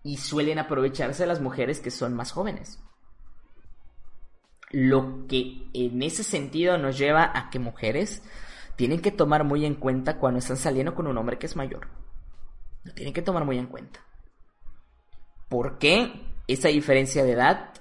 Y 0.03 0.17
suelen 0.17 0.59
aprovecharse 0.59 1.27
las 1.27 1.41
mujeres 1.41 1.81
que 1.81 1.91
son 1.91 2.15
más 2.15 2.33
jóvenes. 2.33 2.83
Lo 4.71 5.27
que 5.27 5.69
en 5.73 6.03
ese 6.03 6.25
sentido 6.25 6.79
nos 6.79 6.99
lleva 6.99 7.31
a 7.35 7.51
que 7.51 7.59
mujeres 7.59 8.23
tienen 8.77 9.01
que 9.01 9.11
tomar 9.11 9.45
muy 9.45 9.67
en 9.67 9.75
cuenta 9.75 10.19
cuando 10.19 10.39
están 10.39 10.57
saliendo 10.57 10.95
con 10.95 11.07
un 11.07 11.19
hombre 11.19 11.39
que 11.39 11.47
es 11.47 11.57
mayor. 11.57 11.89
Lo 12.83 12.93
tienen 12.95 13.13
que 13.13 13.23
tomar 13.23 13.45
muy 13.45 13.59
en 13.59 13.67
cuenta. 13.67 14.01
Porque 15.51 16.13
esa 16.49 16.69
diferencia 16.69 17.23
de 17.23 17.33
edad 17.33 17.75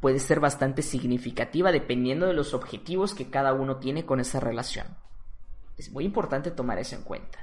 puede 0.00 0.20
ser 0.20 0.38
bastante 0.38 0.82
significativa 0.82 1.72
dependiendo 1.72 2.26
de 2.26 2.34
los 2.34 2.54
objetivos 2.54 3.14
que 3.14 3.28
cada 3.28 3.52
uno 3.54 3.78
tiene 3.78 4.06
con 4.06 4.20
esa 4.20 4.38
relación. 4.38 4.86
Es 5.76 5.90
muy 5.90 6.04
importante 6.04 6.52
tomar 6.52 6.78
eso 6.78 6.94
en 6.94 7.02
cuenta. 7.02 7.40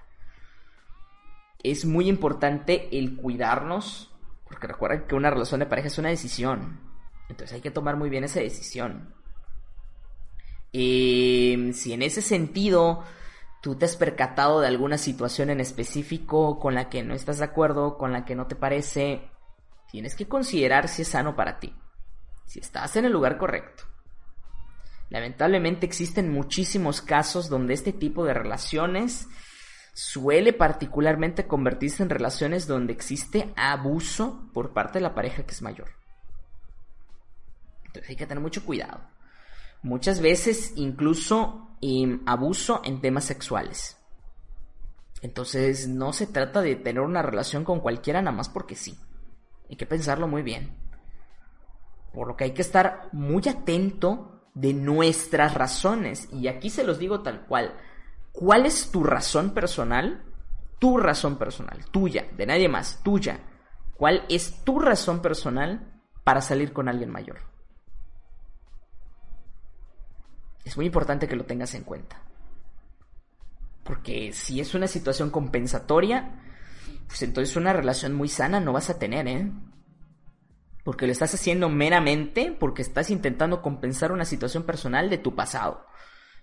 es 1.62 1.86
muy 1.86 2.10
importante 2.10 2.90
el 2.98 3.16
cuidarnos, 3.16 4.12
porque 4.46 4.68
recuerden 4.68 5.08
que 5.08 5.16
una 5.16 5.30
relación 5.30 5.62
de 5.62 5.66
pareja 5.66 5.88
es 5.88 5.98
una 5.98 6.10
decisión. 6.10 6.80
Entonces 7.30 7.56
hay 7.56 7.62
que 7.62 7.72
tomar 7.72 7.96
muy 7.96 8.10
bien 8.10 8.26
esa 8.26 8.42
decisión. 8.42 9.14
Eh, 10.74 11.72
si 11.74 11.94
en 11.94 12.02
ese 12.02 12.22
sentido 12.22 13.04
tú 13.62 13.76
te 13.76 13.86
has 13.86 13.96
percatado 13.96 14.60
de 14.60 14.68
alguna 14.68 14.98
situación 14.98 15.50
en 15.50 15.62
específico 15.62 16.60
con 16.60 16.76
la 16.76 16.90
que 16.90 17.04
no 17.04 17.14
estás 17.14 17.40
de 17.40 17.46
acuerdo, 17.46 17.98
con 17.98 18.12
la 18.12 18.26
que 18.26 18.36
no 18.36 18.48
te 18.48 18.56
parece, 18.56 19.30
tienes 19.94 20.16
que 20.16 20.28
considerar 20.28 20.88
si 20.88 21.04
es 21.04 21.10
sano 21.10 21.36
para 21.36 21.60
ti, 21.60 21.72
si 22.48 22.60
estás 22.60 22.96
en 22.96 23.06
el 23.06 23.12
lugar 23.12 23.38
correcto. 23.38 23.84
Lamentablemente 25.12 25.86
existen 25.86 26.32
muchísimos 26.32 27.00
casos 27.00 27.48
donde 27.48 27.76
este 27.76 27.94
tipo 27.94 28.26
de 28.26 28.34
relaciones 28.34 29.28
suele 29.94 30.52
particularmente 30.52 31.46
convertirse 31.46 32.02
en 32.02 32.10
relaciones 32.10 32.66
donde 32.66 32.92
existe 32.92 33.54
abuso 33.56 34.50
por 34.52 34.74
parte 34.74 34.98
de 34.98 35.04
la 35.04 35.14
pareja 35.14 35.44
que 35.44 35.52
es 35.52 35.62
mayor. 35.62 35.92
Entonces 37.86 38.10
hay 38.10 38.16
que 38.16 38.26
tener 38.26 38.42
mucho 38.42 38.66
cuidado. 38.66 39.00
Muchas 39.84 40.22
veces 40.22 40.74
incluso 40.76 41.78
em, 41.82 42.24
abuso 42.26 42.82
en 42.84 43.00
temas 43.00 43.26
sexuales. 43.26 44.00
Entonces 45.22 45.88
no 45.88 46.14
se 46.14 46.26
trata 46.26 46.64
de 46.64 46.78
tener 46.78 47.04
una 47.04 47.22
relación 47.22 47.64
con 47.64 47.80
cualquiera 47.80 48.24
nada 48.24 48.36
más 48.36 48.50
porque 48.50 48.76
sí. 48.76 48.98
Hay 49.74 49.78
que 49.78 49.88
pensarlo 49.88 50.28
muy 50.28 50.44
bien. 50.44 50.72
Por 52.14 52.28
lo 52.28 52.38
que 52.38 52.44
hay 52.44 52.52
que 52.52 52.62
estar 52.62 53.10
muy 53.12 53.42
atento 53.50 54.44
de 54.54 54.72
nuestras 54.72 55.56
razones. 55.56 56.30
Y 56.32 56.48
aquí 56.48 56.70
se 56.70 56.84
los 56.84 57.00
digo 57.00 57.22
tal 57.22 57.48
cual. 57.48 57.76
¿Cuál 58.32 58.68
es 58.68 58.92
tu 58.92 59.04
razón 59.04 59.56
personal? 59.56 60.24
Tu 60.78 61.00
razón 61.00 61.40
personal, 61.40 61.86
tuya, 61.90 62.28
de 62.38 62.46
nadie 62.46 62.70
más, 62.70 63.02
tuya. 63.02 63.40
¿Cuál 63.96 64.26
es 64.30 64.64
tu 64.64 64.80
razón 64.80 65.24
personal 65.24 65.92
para 66.24 66.42
salir 66.42 66.72
con 66.72 66.88
alguien 66.88 67.10
mayor? 67.10 67.40
Es 70.66 70.78
muy 70.78 70.86
importante 70.86 71.28
que 71.28 71.36
lo 71.36 71.46
tengas 71.46 71.74
en 71.74 71.84
cuenta. 71.84 72.22
Porque 73.84 74.34
si 74.34 74.62
es 74.62 74.76
una 74.76 74.86
situación 74.86 75.32
compensatoria, 75.32 76.53
pues 77.08 77.22
entonces 77.22 77.56
una 77.56 77.74
relación 77.74 78.14
muy 78.14 78.28
sana 78.28 78.60
no 78.60 78.74
vas 78.74 78.90
a 78.90 78.98
tener, 78.98 79.28
¿eh? 79.28 79.52
Porque 80.84 81.06
lo 81.06 81.12
estás 81.12 81.34
haciendo 81.34 81.70
meramente 81.70 82.56
porque 82.60 82.82
estás 82.82 83.10
intentando 83.10 83.62
compensar 83.62 84.12
una 84.12 84.26
situación 84.26 84.64
personal 84.64 85.10
de 85.10 85.18
tu 85.18 85.36
pasado 85.36 85.86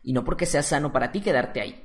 y 0.02 0.12
no 0.12 0.24
porque 0.24 0.46
sea 0.46 0.62
sano 0.62 0.92
para 0.92 1.12
ti 1.12 1.20
quedarte 1.20 1.60
ahí. 1.60 1.84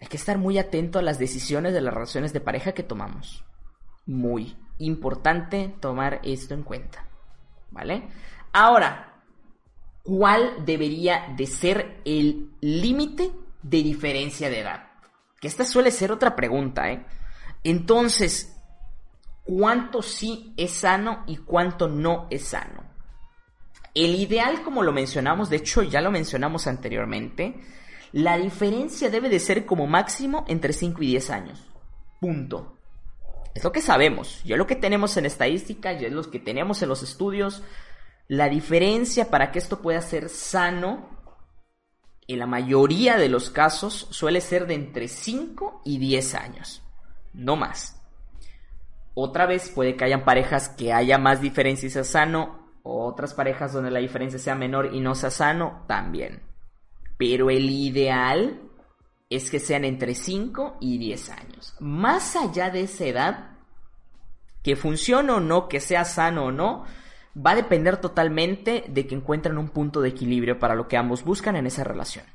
Hay 0.00 0.06
que 0.08 0.16
estar 0.16 0.38
muy 0.38 0.58
atento 0.58 0.98
a 0.98 1.02
las 1.02 1.18
decisiones 1.18 1.72
de 1.72 1.80
las 1.80 1.94
relaciones 1.94 2.32
de 2.32 2.40
pareja 2.40 2.72
que 2.72 2.82
tomamos. 2.82 3.44
Muy 4.06 4.56
importante 4.78 5.74
tomar 5.80 6.20
esto 6.24 6.54
en 6.54 6.62
cuenta. 6.62 7.06
¿Vale? 7.70 8.08
Ahora, 8.52 9.22
¿cuál 10.02 10.64
debería 10.64 11.34
de 11.36 11.46
ser 11.46 12.00
el 12.04 12.50
límite 12.60 13.32
de 13.62 13.82
diferencia 13.82 14.48
de 14.50 14.60
edad? 14.60 14.93
Que 15.44 15.48
esta 15.48 15.66
suele 15.66 15.90
ser 15.90 16.10
otra 16.10 16.34
pregunta, 16.34 16.90
¿eh? 16.90 17.04
Entonces, 17.64 18.56
¿cuánto 19.42 20.00
sí 20.00 20.54
es 20.56 20.70
sano 20.70 21.22
y 21.26 21.36
cuánto 21.36 21.86
no 21.86 22.28
es 22.30 22.44
sano? 22.44 22.82
El 23.92 24.14
ideal, 24.14 24.62
como 24.62 24.82
lo 24.82 24.90
mencionamos, 24.90 25.50
de 25.50 25.56
hecho 25.56 25.82
ya 25.82 26.00
lo 26.00 26.10
mencionamos 26.10 26.66
anteriormente, 26.66 27.60
la 28.12 28.38
diferencia 28.38 29.10
debe 29.10 29.28
de 29.28 29.38
ser 29.38 29.66
como 29.66 29.86
máximo 29.86 30.46
entre 30.48 30.72
5 30.72 31.02
y 31.02 31.08
10 31.08 31.28
años. 31.28 31.62
Punto. 32.22 32.78
Es 33.54 33.62
lo 33.62 33.70
que 33.70 33.82
sabemos, 33.82 34.42
ya 34.44 34.56
lo 34.56 34.66
que 34.66 34.76
tenemos 34.76 35.14
en 35.18 35.26
estadística, 35.26 35.92
ya 35.92 36.06
es 36.06 36.14
lo 36.14 36.22
que 36.30 36.40
tenemos 36.40 36.80
en 36.80 36.88
los 36.88 37.02
estudios. 37.02 37.62
La 38.28 38.48
diferencia 38.48 39.28
para 39.28 39.52
que 39.52 39.58
esto 39.58 39.82
pueda 39.82 40.00
ser 40.00 40.30
sano, 40.30 41.13
en 42.26 42.38
la 42.38 42.46
mayoría 42.46 43.16
de 43.16 43.28
los 43.28 43.50
casos, 43.50 44.06
suele 44.10 44.40
ser 44.40 44.66
de 44.66 44.74
entre 44.74 45.08
5 45.08 45.82
y 45.84 45.98
10 45.98 46.34
años. 46.34 46.82
No 47.32 47.56
más. 47.56 48.00
Otra 49.14 49.46
vez 49.46 49.70
puede 49.70 49.96
que 49.96 50.04
hayan 50.04 50.24
parejas 50.24 50.68
que 50.68 50.92
haya 50.92 51.18
más 51.18 51.40
diferencia 51.40 51.86
y 51.86 51.90
sea 51.90 52.04
sano, 52.04 52.64
otras 52.82 53.34
parejas 53.34 53.72
donde 53.72 53.90
la 53.90 54.00
diferencia 54.00 54.38
sea 54.38 54.54
menor 54.54 54.94
y 54.94 55.00
no 55.00 55.14
sea 55.14 55.30
sano, 55.30 55.84
también. 55.86 56.42
Pero 57.16 57.50
el 57.50 57.70
ideal 57.70 58.60
es 59.30 59.50
que 59.50 59.60
sean 59.60 59.84
entre 59.84 60.14
5 60.14 60.78
y 60.80 60.98
10 60.98 61.30
años. 61.30 61.74
Más 61.80 62.36
allá 62.36 62.70
de 62.70 62.82
esa 62.82 63.04
edad, 63.04 63.50
que 64.62 64.76
funcione 64.76 65.32
o 65.32 65.40
no, 65.40 65.68
que 65.68 65.80
sea 65.80 66.04
sano 66.04 66.46
o 66.46 66.52
no, 66.52 66.84
va 67.34 67.52
a 67.52 67.56
depender 67.56 67.96
totalmente 67.96 68.84
de 68.88 69.06
que 69.06 69.14
encuentren 69.14 69.58
un 69.58 69.68
punto 69.68 70.00
de 70.00 70.10
equilibrio 70.10 70.58
para 70.58 70.74
lo 70.74 70.88
que 70.88 70.96
ambos 70.96 71.24
buscan 71.24 71.56
en 71.56 71.66
esa 71.66 71.84
relación. 71.84 72.26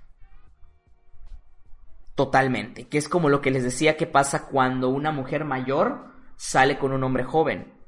Totalmente, 2.16 2.88
que 2.88 2.98
es 2.98 3.08
como 3.08 3.30
lo 3.30 3.42
que 3.42 3.52
les 3.52 3.64
decía 3.64 3.96
que 3.96 4.08
pasa 4.08 4.48
cuando 4.48 4.90
una 4.90 5.12
mujer 5.12 5.46
mayor 5.46 6.14
sale 6.36 6.78
con 6.78 6.92
un 6.92 7.04
hombre 7.04 7.24
joven 7.24 7.80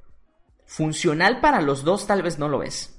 funcional 0.66 1.42
para 1.42 1.62
los 1.62 1.84
dos 1.84 2.08
tal 2.08 2.22
vez 2.22 2.40
no 2.40 2.48
lo 2.48 2.64
es. 2.64 2.98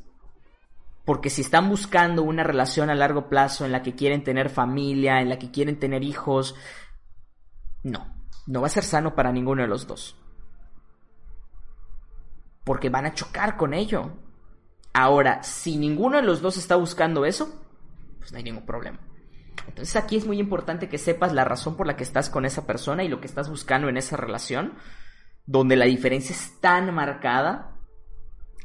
Porque 1.07 1.31
si 1.31 1.41
están 1.41 1.71
buscando 1.71 2.23
una 2.23 2.45
relación 2.45 2.91
a 2.91 2.95
largo 2.95 3.31
plazo 3.31 3.65
en 3.65 3.73
la 3.73 3.83
que 3.83 3.95
quieren 3.95 4.23
tener 4.23 4.51
familia, 4.51 5.21
en 5.21 5.31
la 5.31 5.39
que 5.39 5.51
quieren 5.51 5.79
tener 5.79 6.05
hijos, 6.05 6.55
no, 7.83 8.15
no 8.47 8.61
va 8.61 8.67
a 8.67 8.71
ser 8.71 8.85
sano 8.85 9.15
para 9.15 9.33
ninguno 9.33 9.63
de 9.63 9.69
los 9.69 9.87
dos. 9.87 10.22
Porque 12.65 12.89
van 12.89 13.07
a 13.07 13.15
chocar 13.15 13.57
con 13.57 13.75
ello. 13.75 14.13
Ahora, 14.93 15.43
si 15.43 15.77
ninguno 15.77 16.17
de 16.17 16.23
los 16.23 16.43
dos 16.43 16.57
está 16.57 16.77
buscando 16.77 17.25
eso, 17.25 17.63
pues 18.19 18.33
no 18.33 18.39
hay 18.39 18.45
ningún 18.45 18.67
problema. 18.67 18.99
Entonces 19.67 19.97
aquí 19.97 20.17
es 20.17 20.27
muy 20.27 20.39
importante 20.39 20.89
que 20.89 20.99
sepas 20.99 21.33
la 21.33 21.45
razón 21.45 21.77
por 21.77 21.87
la 21.87 21.97
que 21.97 22.03
estás 22.03 22.31
con 22.31 22.45
esa 22.45 22.67
persona 22.67 23.05
y 23.05 23.09
lo 23.09 23.21
que 23.21 23.27
estás 23.27 23.49
buscando 23.49 23.89
en 23.89 23.97
esa 23.97 24.17
relación 24.17 24.75
donde 25.47 25.77
la 25.77 25.87
diferencia 25.87 26.35
es 26.35 26.61
tan 26.61 26.95
marcada 26.95 27.77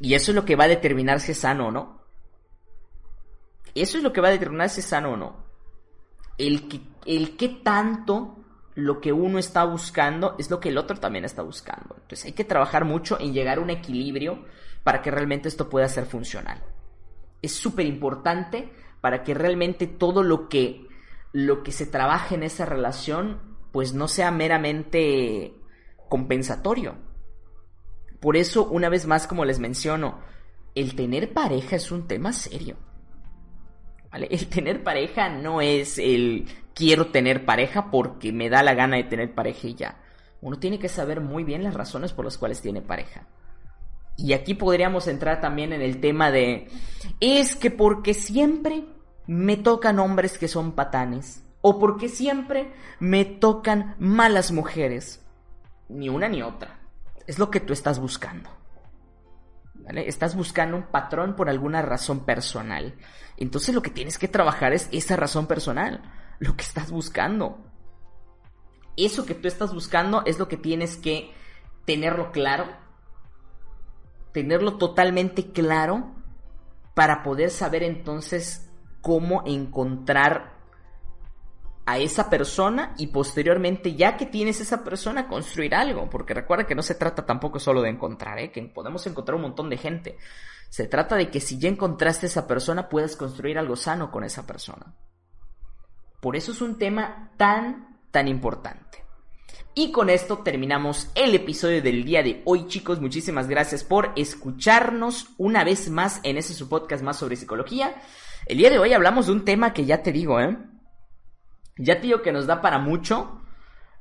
y 0.00 0.14
eso 0.14 0.30
es 0.30 0.34
lo 0.34 0.44
que 0.44 0.56
va 0.56 0.64
a 0.64 0.68
determinar 0.68 1.20
si 1.20 1.32
es 1.32 1.38
sano 1.38 1.68
o 1.68 1.70
no. 1.70 2.02
Eso 3.74 3.98
es 3.98 4.02
lo 4.02 4.12
que 4.12 4.20
va 4.20 4.28
a 4.28 4.32
determinar 4.32 4.68
si 4.68 4.80
es 4.80 4.86
sano 4.86 5.12
o 5.12 5.16
no. 5.16 5.44
El 6.36 6.68
que, 6.68 7.48
tanto 7.48 8.37
lo 8.78 9.00
que 9.00 9.12
uno 9.12 9.40
está 9.40 9.64
buscando 9.64 10.36
es 10.38 10.50
lo 10.50 10.60
que 10.60 10.68
el 10.68 10.78
otro 10.78 10.96
también 10.98 11.24
está 11.24 11.42
buscando. 11.42 11.96
Entonces 12.00 12.26
hay 12.26 12.32
que 12.32 12.44
trabajar 12.44 12.84
mucho 12.84 13.18
en 13.18 13.32
llegar 13.32 13.58
a 13.58 13.60
un 13.60 13.70
equilibrio 13.70 14.44
para 14.84 15.02
que 15.02 15.10
realmente 15.10 15.48
esto 15.48 15.68
pueda 15.68 15.88
ser 15.88 16.06
funcional. 16.06 16.62
Es 17.42 17.54
súper 17.54 17.86
importante 17.86 18.72
para 19.00 19.24
que 19.24 19.34
realmente 19.34 19.88
todo 19.88 20.22
lo 20.22 20.48
que, 20.48 20.86
lo 21.32 21.64
que 21.64 21.72
se 21.72 21.86
trabaje 21.86 22.36
en 22.36 22.44
esa 22.44 22.66
relación 22.66 23.58
pues 23.72 23.94
no 23.94 24.06
sea 24.06 24.30
meramente 24.30 25.54
compensatorio. 26.08 26.94
Por 28.20 28.36
eso, 28.36 28.68
una 28.68 28.88
vez 28.88 29.08
más, 29.08 29.26
como 29.26 29.44
les 29.44 29.58
menciono, 29.58 30.20
el 30.76 30.94
tener 30.94 31.32
pareja 31.32 31.74
es 31.74 31.90
un 31.90 32.06
tema 32.06 32.32
serio. 32.32 32.76
El 34.12 34.46
tener 34.48 34.84
pareja 34.84 35.28
no 35.28 35.60
es 35.60 35.98
el 35.98 36.46
quiero 36.78 37.08
tener 37.08 37.44
pareja 37.44 37.90
porque 37.90 38.32
me 38.32 38.48
da 38.48 38.62
la 38.62 38.72
gana 38.72 38.96
de 38.96 39.02
tener 39.02 39.34
pareja 39.34 39.66
y 39.66 39.74
ya. 39.74 39.98
Uno 40.40 40.60
tiene 40.60 40.78
que 40.78 40.88
saber 40.88 41.20
muy 41.20 41.42
bien 41.42 41.64
las 41.64 41.74
razones 41.74 42.12
por 42.12 42.24
las 42.24 42.38
cuales 42.38 42.62
tiene 42.62 42.80
pareja. 42.80 43.26
Y 44.16 44.32
aquí 44.32 44.54
podríamos 44.54 45.08
entrar 45.08 45.40
también 45.40 45.72
en 45.72 45.82
el 45.82 46.00
tema 46.00 46.30
de, 46.30 46.68
es 47.18 47.56
que 47.56 47.72
porque 47.72 48.14
siempre 48.14 48.84
me 49.26 49.56
tocan 49.56 49.98
hombres 49.98 50.38
que 50.38 50.46
son 50.46 50.72
patanes, 50.72 51.42
o 51.62 51.80
porque 51.80 52.08
siempre 52.08 52.72
me 53.00 53.24
tocan 53.24 53.96
malas 53.98 54.52
mujeres, 54.52 55.20
ni 55.88 56.08
una 56.08 56.28
ni 56.28 56.42
otra. 56.42 56.78
Es 57.26 57.40
lo 57.40 57.50
que 57.50 57.60
tú 57.60 57.72
estás 57.72 57.98
buscando. 57.98 58.50
Estás 59.88 60.36
buscando 60.36 60.76
un 60.76 60.84
patrón 60.84 61.34
por 61.34 61.48
alguna 61.48 61.82
razón 61.82 62.24
personal. 62.24 62.94
Entonces 63.36 63.74
lo 63.74 63.82
que 63.82 63.90
tienes 63.90 64.18
que 64.18 64.28
trabajar 64.28 64.72
es 64.72 64.88
esa 64.92 65.16
razón 65.16 65.46
personal. 65.46 66.02
Lo 66.38 66.56
que 66.56 66.62
estás 66.62 66.90
buscando. 66.90 67.58
Eso 68.96 69.26
que 69.26 69.34
tú 69.34 69.48
estás 69.48 69.72
buscando 69.72 70.22
es 70.26 70.38
lo 70.38 70.48
que 70.48 70.56
tienes 70.56 70.96
que 70.96 71.32
tenerlo 71.84 72.32
claro. 72.32 72.66
Tenerlo 74.32 74.76
totalmente 74.76 75.52
claro 75.52 76.14
para 76.94 77.22
poder 77.22 77.50
saber 77.50 77.82
entonces 77.82 78.68
cómo 79.00 79.42
encontrar 79.46 80.58
a 81.86 81.96
esa 81.96 82.28
persona 82.28 82.94
y 82.98 83.06
posteriormente, 83.06 83.94
ya 83.94 84.18
que 84.18 84.26
tienes 84.26 84.60
esa 84.60 84.84
persona, 84.84 85.26
construir 85.26 85.74
algo. 85.74 86.10
Porque 86.10 86.34
recuerda 86.34 86.66
que 86.66 86.74
no 86.74 86.82
se 86.82 86.94
trata 86.94 87.24
tampoco 87.24 87.58
solo 87.58 87.80
de 87.80 87.88
encontrar, 87.88 88.38
¿eh? 88.38 88.52
que 88.52 88.60
podemos 88.62 89.06
encontrar 89.06 89.36
un 89.36 89.42
montón 89.42 89.70
de 89.70 89.78
gente. 89.78 90.18
Se 90.68 90.86
trata 90.86 91.16
de 91.16 91.30
que 91.30 91.40
si 91.40 91.58
ya 91.58 91.70
encontraste 91.70 92.26
esa 92.26 92.46
persona, 92.46 92.90
puedas 92.90 93.16
construir 93.16 93.58
algo 93.58 93.74
sano 93.74 94.10
con 94.10 94.22
esa 94.22 94.46
persona. 94.46 94.94
Por 96.20 96.36
eso 96.36 96.52
es 96.52 96.60
un 96.60 96.78
tema 96.78 97.30
tan, 97.36 97.98
tan 98.10 98.26
importante. 98.28 99.04
Y 99.74 99.92
con 99.92 100.10
esto 100.10 100.38
terminamos 100.38 101.08
el 101.14 101.36
episodio 101.36 101.80
del 101.80 102.04
día 102.04 102.24
de 102.24 102.42
hoy, 102.44 102.66
chicos. 102.66 103.00
Muchísimas 103.00 103.46
gracias 103.46 103.84
por 103.84 104.12
escucharnos 104.16 105.28
una 105.38 105.62
vez 105.62 105.88
más 105.88 106.20
en 106.24 106.36
ese 106.36 106.54
su 106.54 106.68
podcast 106.68 107.04
más 107.04 107.16
sobre 107.16 107.36
psicología. 107.36 107.94
El 108.46 108.58
día 108.58 108.70
de 108.70 108.80
hoy 108.80 108.92
hablamos 108.92 109.26
de 109.26 109.32
un 109.32 109.44
tema 109.44 109.72
que 109.72 109.84
ya 109.84 110.02
te 110.02 110.10
digo, 110.10 110.40
¿eh? 110.40 110.58
Ya 111.76 112.00
te 112.00 112.08
digo 112.08 112.22
que 112.22 112.32
nos 112.32 112.48
da 112.48 112.60
para 112.60 112.80
mucho, 112.80 113.40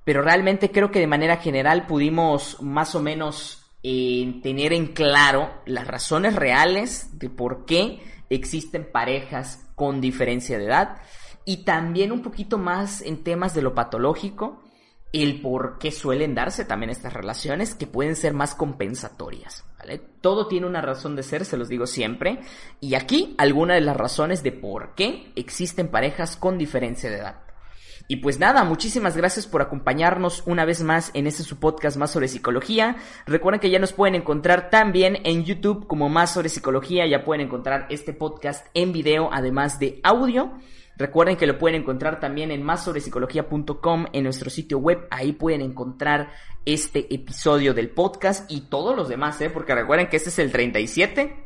pero 0.03 0.23
realmente 0.23 0.71
creo 0.71 0.89
que 0.89 0.99
de 0.99 1.05
manera 1.05 1.37
general 1.37 1.85
pudimos 1.85 2.59
más 2.63 2.95
o 2.95 2.99
menos 2.99 3.67
eh, 3.83 4.39
tener 4.41 4.73
en 4.73 4.87
claro 4.87 5.61
las 5.67 5.85
razones 5.85 6.35
reales 6.35 7.19
de 7.19 7.29
por 7.29 7.65
qué 7.65 8.01
existen 8.31 8.91
parejas 8.91 9.69
con 9.75 10.01
diferencia 10.01 10.57
de 10.57 10.65
edad 10.65 10.97
y 11.47 11.63
también 11.63 12.11
un 12.11 12.21
poquito 12.21 12.57
más 12.57 13.01
en 13.01 13.23
temas 13.23 13.55
de 13.55 13.61
lo 13.61 13.73
patológico 13.73 14.61
el 15.13 15.41
por 15.41 15.77
qué 15.79 15.91
suelen 15.91 16.35
darse 16.35 16.65
también 16.65 16.89
estas 16.89 17.13
relaciones 17.13 17.73
que 17.73 17.87
pueden 17.87 18.17
ser 18.17 18.33
más 18.33 18.53
compensatorias. 18.53 19.63
Todo 20.19 20.47
tiene 20.47 20.67
una 20.67 20.81
razón 20.81 21.15
de 21.15 21.23
ser, 21.23 21.45
se 21.45 21.55
los 21.55 21.69
digo 21.69 21.87
siempre. 21.87 22.41
Y 22.81 22.95
aquí 22.95 23.33
algunas 23.37 23.75
de 23.75 23.81
las 23.81 23.95
razones 23.95 24.43
de 24.43 24.51
por 24.51 24.93
qué 24.95 25.31
existen 25.37 25.87
parejas 25.87 26.35
con 26.35 26.57
diferencia 26.57 27.09
de 27.09 27.19
edad. 27.19 27.37
Y 28.09 28.17
pues 28.17 28.39
nada, 28.39 28.65
muchísimas 28.65 29.15
gracias 29.15 29.47
por 29.47 29.61
acompañarnos 29.61 30.43
una 30.45 30.65
vez 30.65 30.83
más 30.83 31.11
en 31.13 31.27
este 31.27 31.43
su 31.43 31.59
podcast 31.59 31.95
más 31.95 32.11
sobre 32.11 32.27
psicología. 32.27 32.97
Recuerden 33.25 33.61
que 33.61 33.69
ya 33.69 33.79
nos 33.79 33.93
pueden 33.93 34.15
encontrar 34.15 34.69
también 34.69 35.19
en 35.23 35.45
YouTube 35.45 35.87
como 35.87 36.09
más 36.09 36.33
sobre 36.33 36.49
psicología. 36.49 37.07
Ya 37.07 37.23
pueden 37.23 37.47
encontrar 37.47 37.87
este 37.89 38.11
podcast 38.11 38.67
en 38.73 38.91
video, 38.91 39.29
además 39.31 39.79
de 39.79 40.01
audio. 40.03 40.51
Recuerden 40.97 41.37
que 41.37 41.45
lo 41.45 41.59
pueden 41.59 41.81
encontrar 41.81 42.19
también 42.19 42.49
en 42.49 42.65
psicología.com 42.67 44.05
en 44.11 44.23
nuestro 44.23 44.49
sitio 44.49 44.79
web. 44.79 45.07
Ahí 45.11 45.31
pueden 45.31 45.61
encontrar 45.61 46.31
este 46.65 47.13
episodio 47.13 47.75
del 47.75 47.91
podcast 47.91 48.51
y 48.51 48.61
todos 48.61 48.95
los 48.95 49.07
demás, 49.07 49.39
¿eh? 49.41 49.51
Porque 49.51 49.75
recuerden 49.75 50.07
que 50.07 50.17
este 50.17 50.29
es 50.29 50.39
el 50.39 50.51
37. 50.51 51.45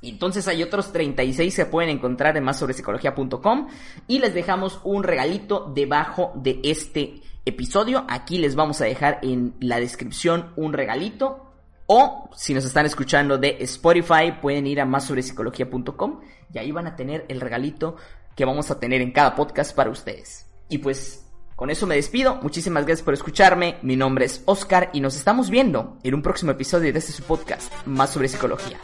Entonces 0.00 0.46
hay 0.46 0.62
otros 0.62 0.92
36 0.92 1.52
se 1.52 1.66
pueden 1.66 1.90
encontrar 1.90 2.36
en 2.36 2.54
psicología.com 2.54 3.66
y 4.06 4.20
les 4.20 4.32
dejamos 4.32 4.80
un 4.84 5.02
regalito 5.02 5.72
debajo 5.74 6.32
de 6.36 6.60
este 6.62 7.20
episodio. 7.44 8.04
Aquí 8.08 8.38
les 8.38 8.54
vamos 8.54 8.80
a 8.80 8.84
dejar 8.84 9.18
en 9.22 9.54
la 9.58 9.80
descripción 9.80 10.52
un 10.54 10.72
regalito. 10.72 11.44
O 11.90 12.28
si 12.36 12.52
nos 12.52 12.66
están 12.66 12.84
escuchando 12.84 13.38
de 13.38 13.56
Spotify, 13.60 14.34
pueden 14.40 14.66
ir 14.66 14.80
a 14.80 15.00
psicología.com 15.00 16.20
y 16.52 16.58
ahí 16.58 16.70
van 16.70 16.86
a 16.86 16.94
tener 16.94 17.24
el 17.28 17.40
regalito 17.40 17.96
que 18.38 18.44
vamos 18.44 18.70
a 18.70 18.78
tener 18.78 19.02
en 19.02 19.10
cada 19.10 19.34
podcast 19.34 19.74
para 19.74 19.90
ustedes. 19.90 20.46
Y 20.68 20.78
pues 20.78 21.24
con 21.56 21.70
eso 21.70 21.88
me 21.88 21.96
despido. 21.96 22.36
Muchísimas 22.36 22.86
gracias 22.86 23.04
por 23.04 23.12
escucharme. 23.12 23.78
Mi 23.82 23.96
nombre 23.96 24.26
es 24.26 24.42
Oscar 24.44 24.90
y 24.92 25.00
nos 25.00 25.16
estamos 25.16 25.50
viendo 25.50 25.98
en 26.04 26.14
un 26.14 26.22
próximo 26.22 26.52
episodio 26.52 26.92
de 26.92 27.00
este 27.00 27.20
podcast, 27.20 27.72
más 27.84 28.10
sobre 28.10 28.28
psicología. 28.28 28.78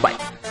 Bye. 0.00 0.45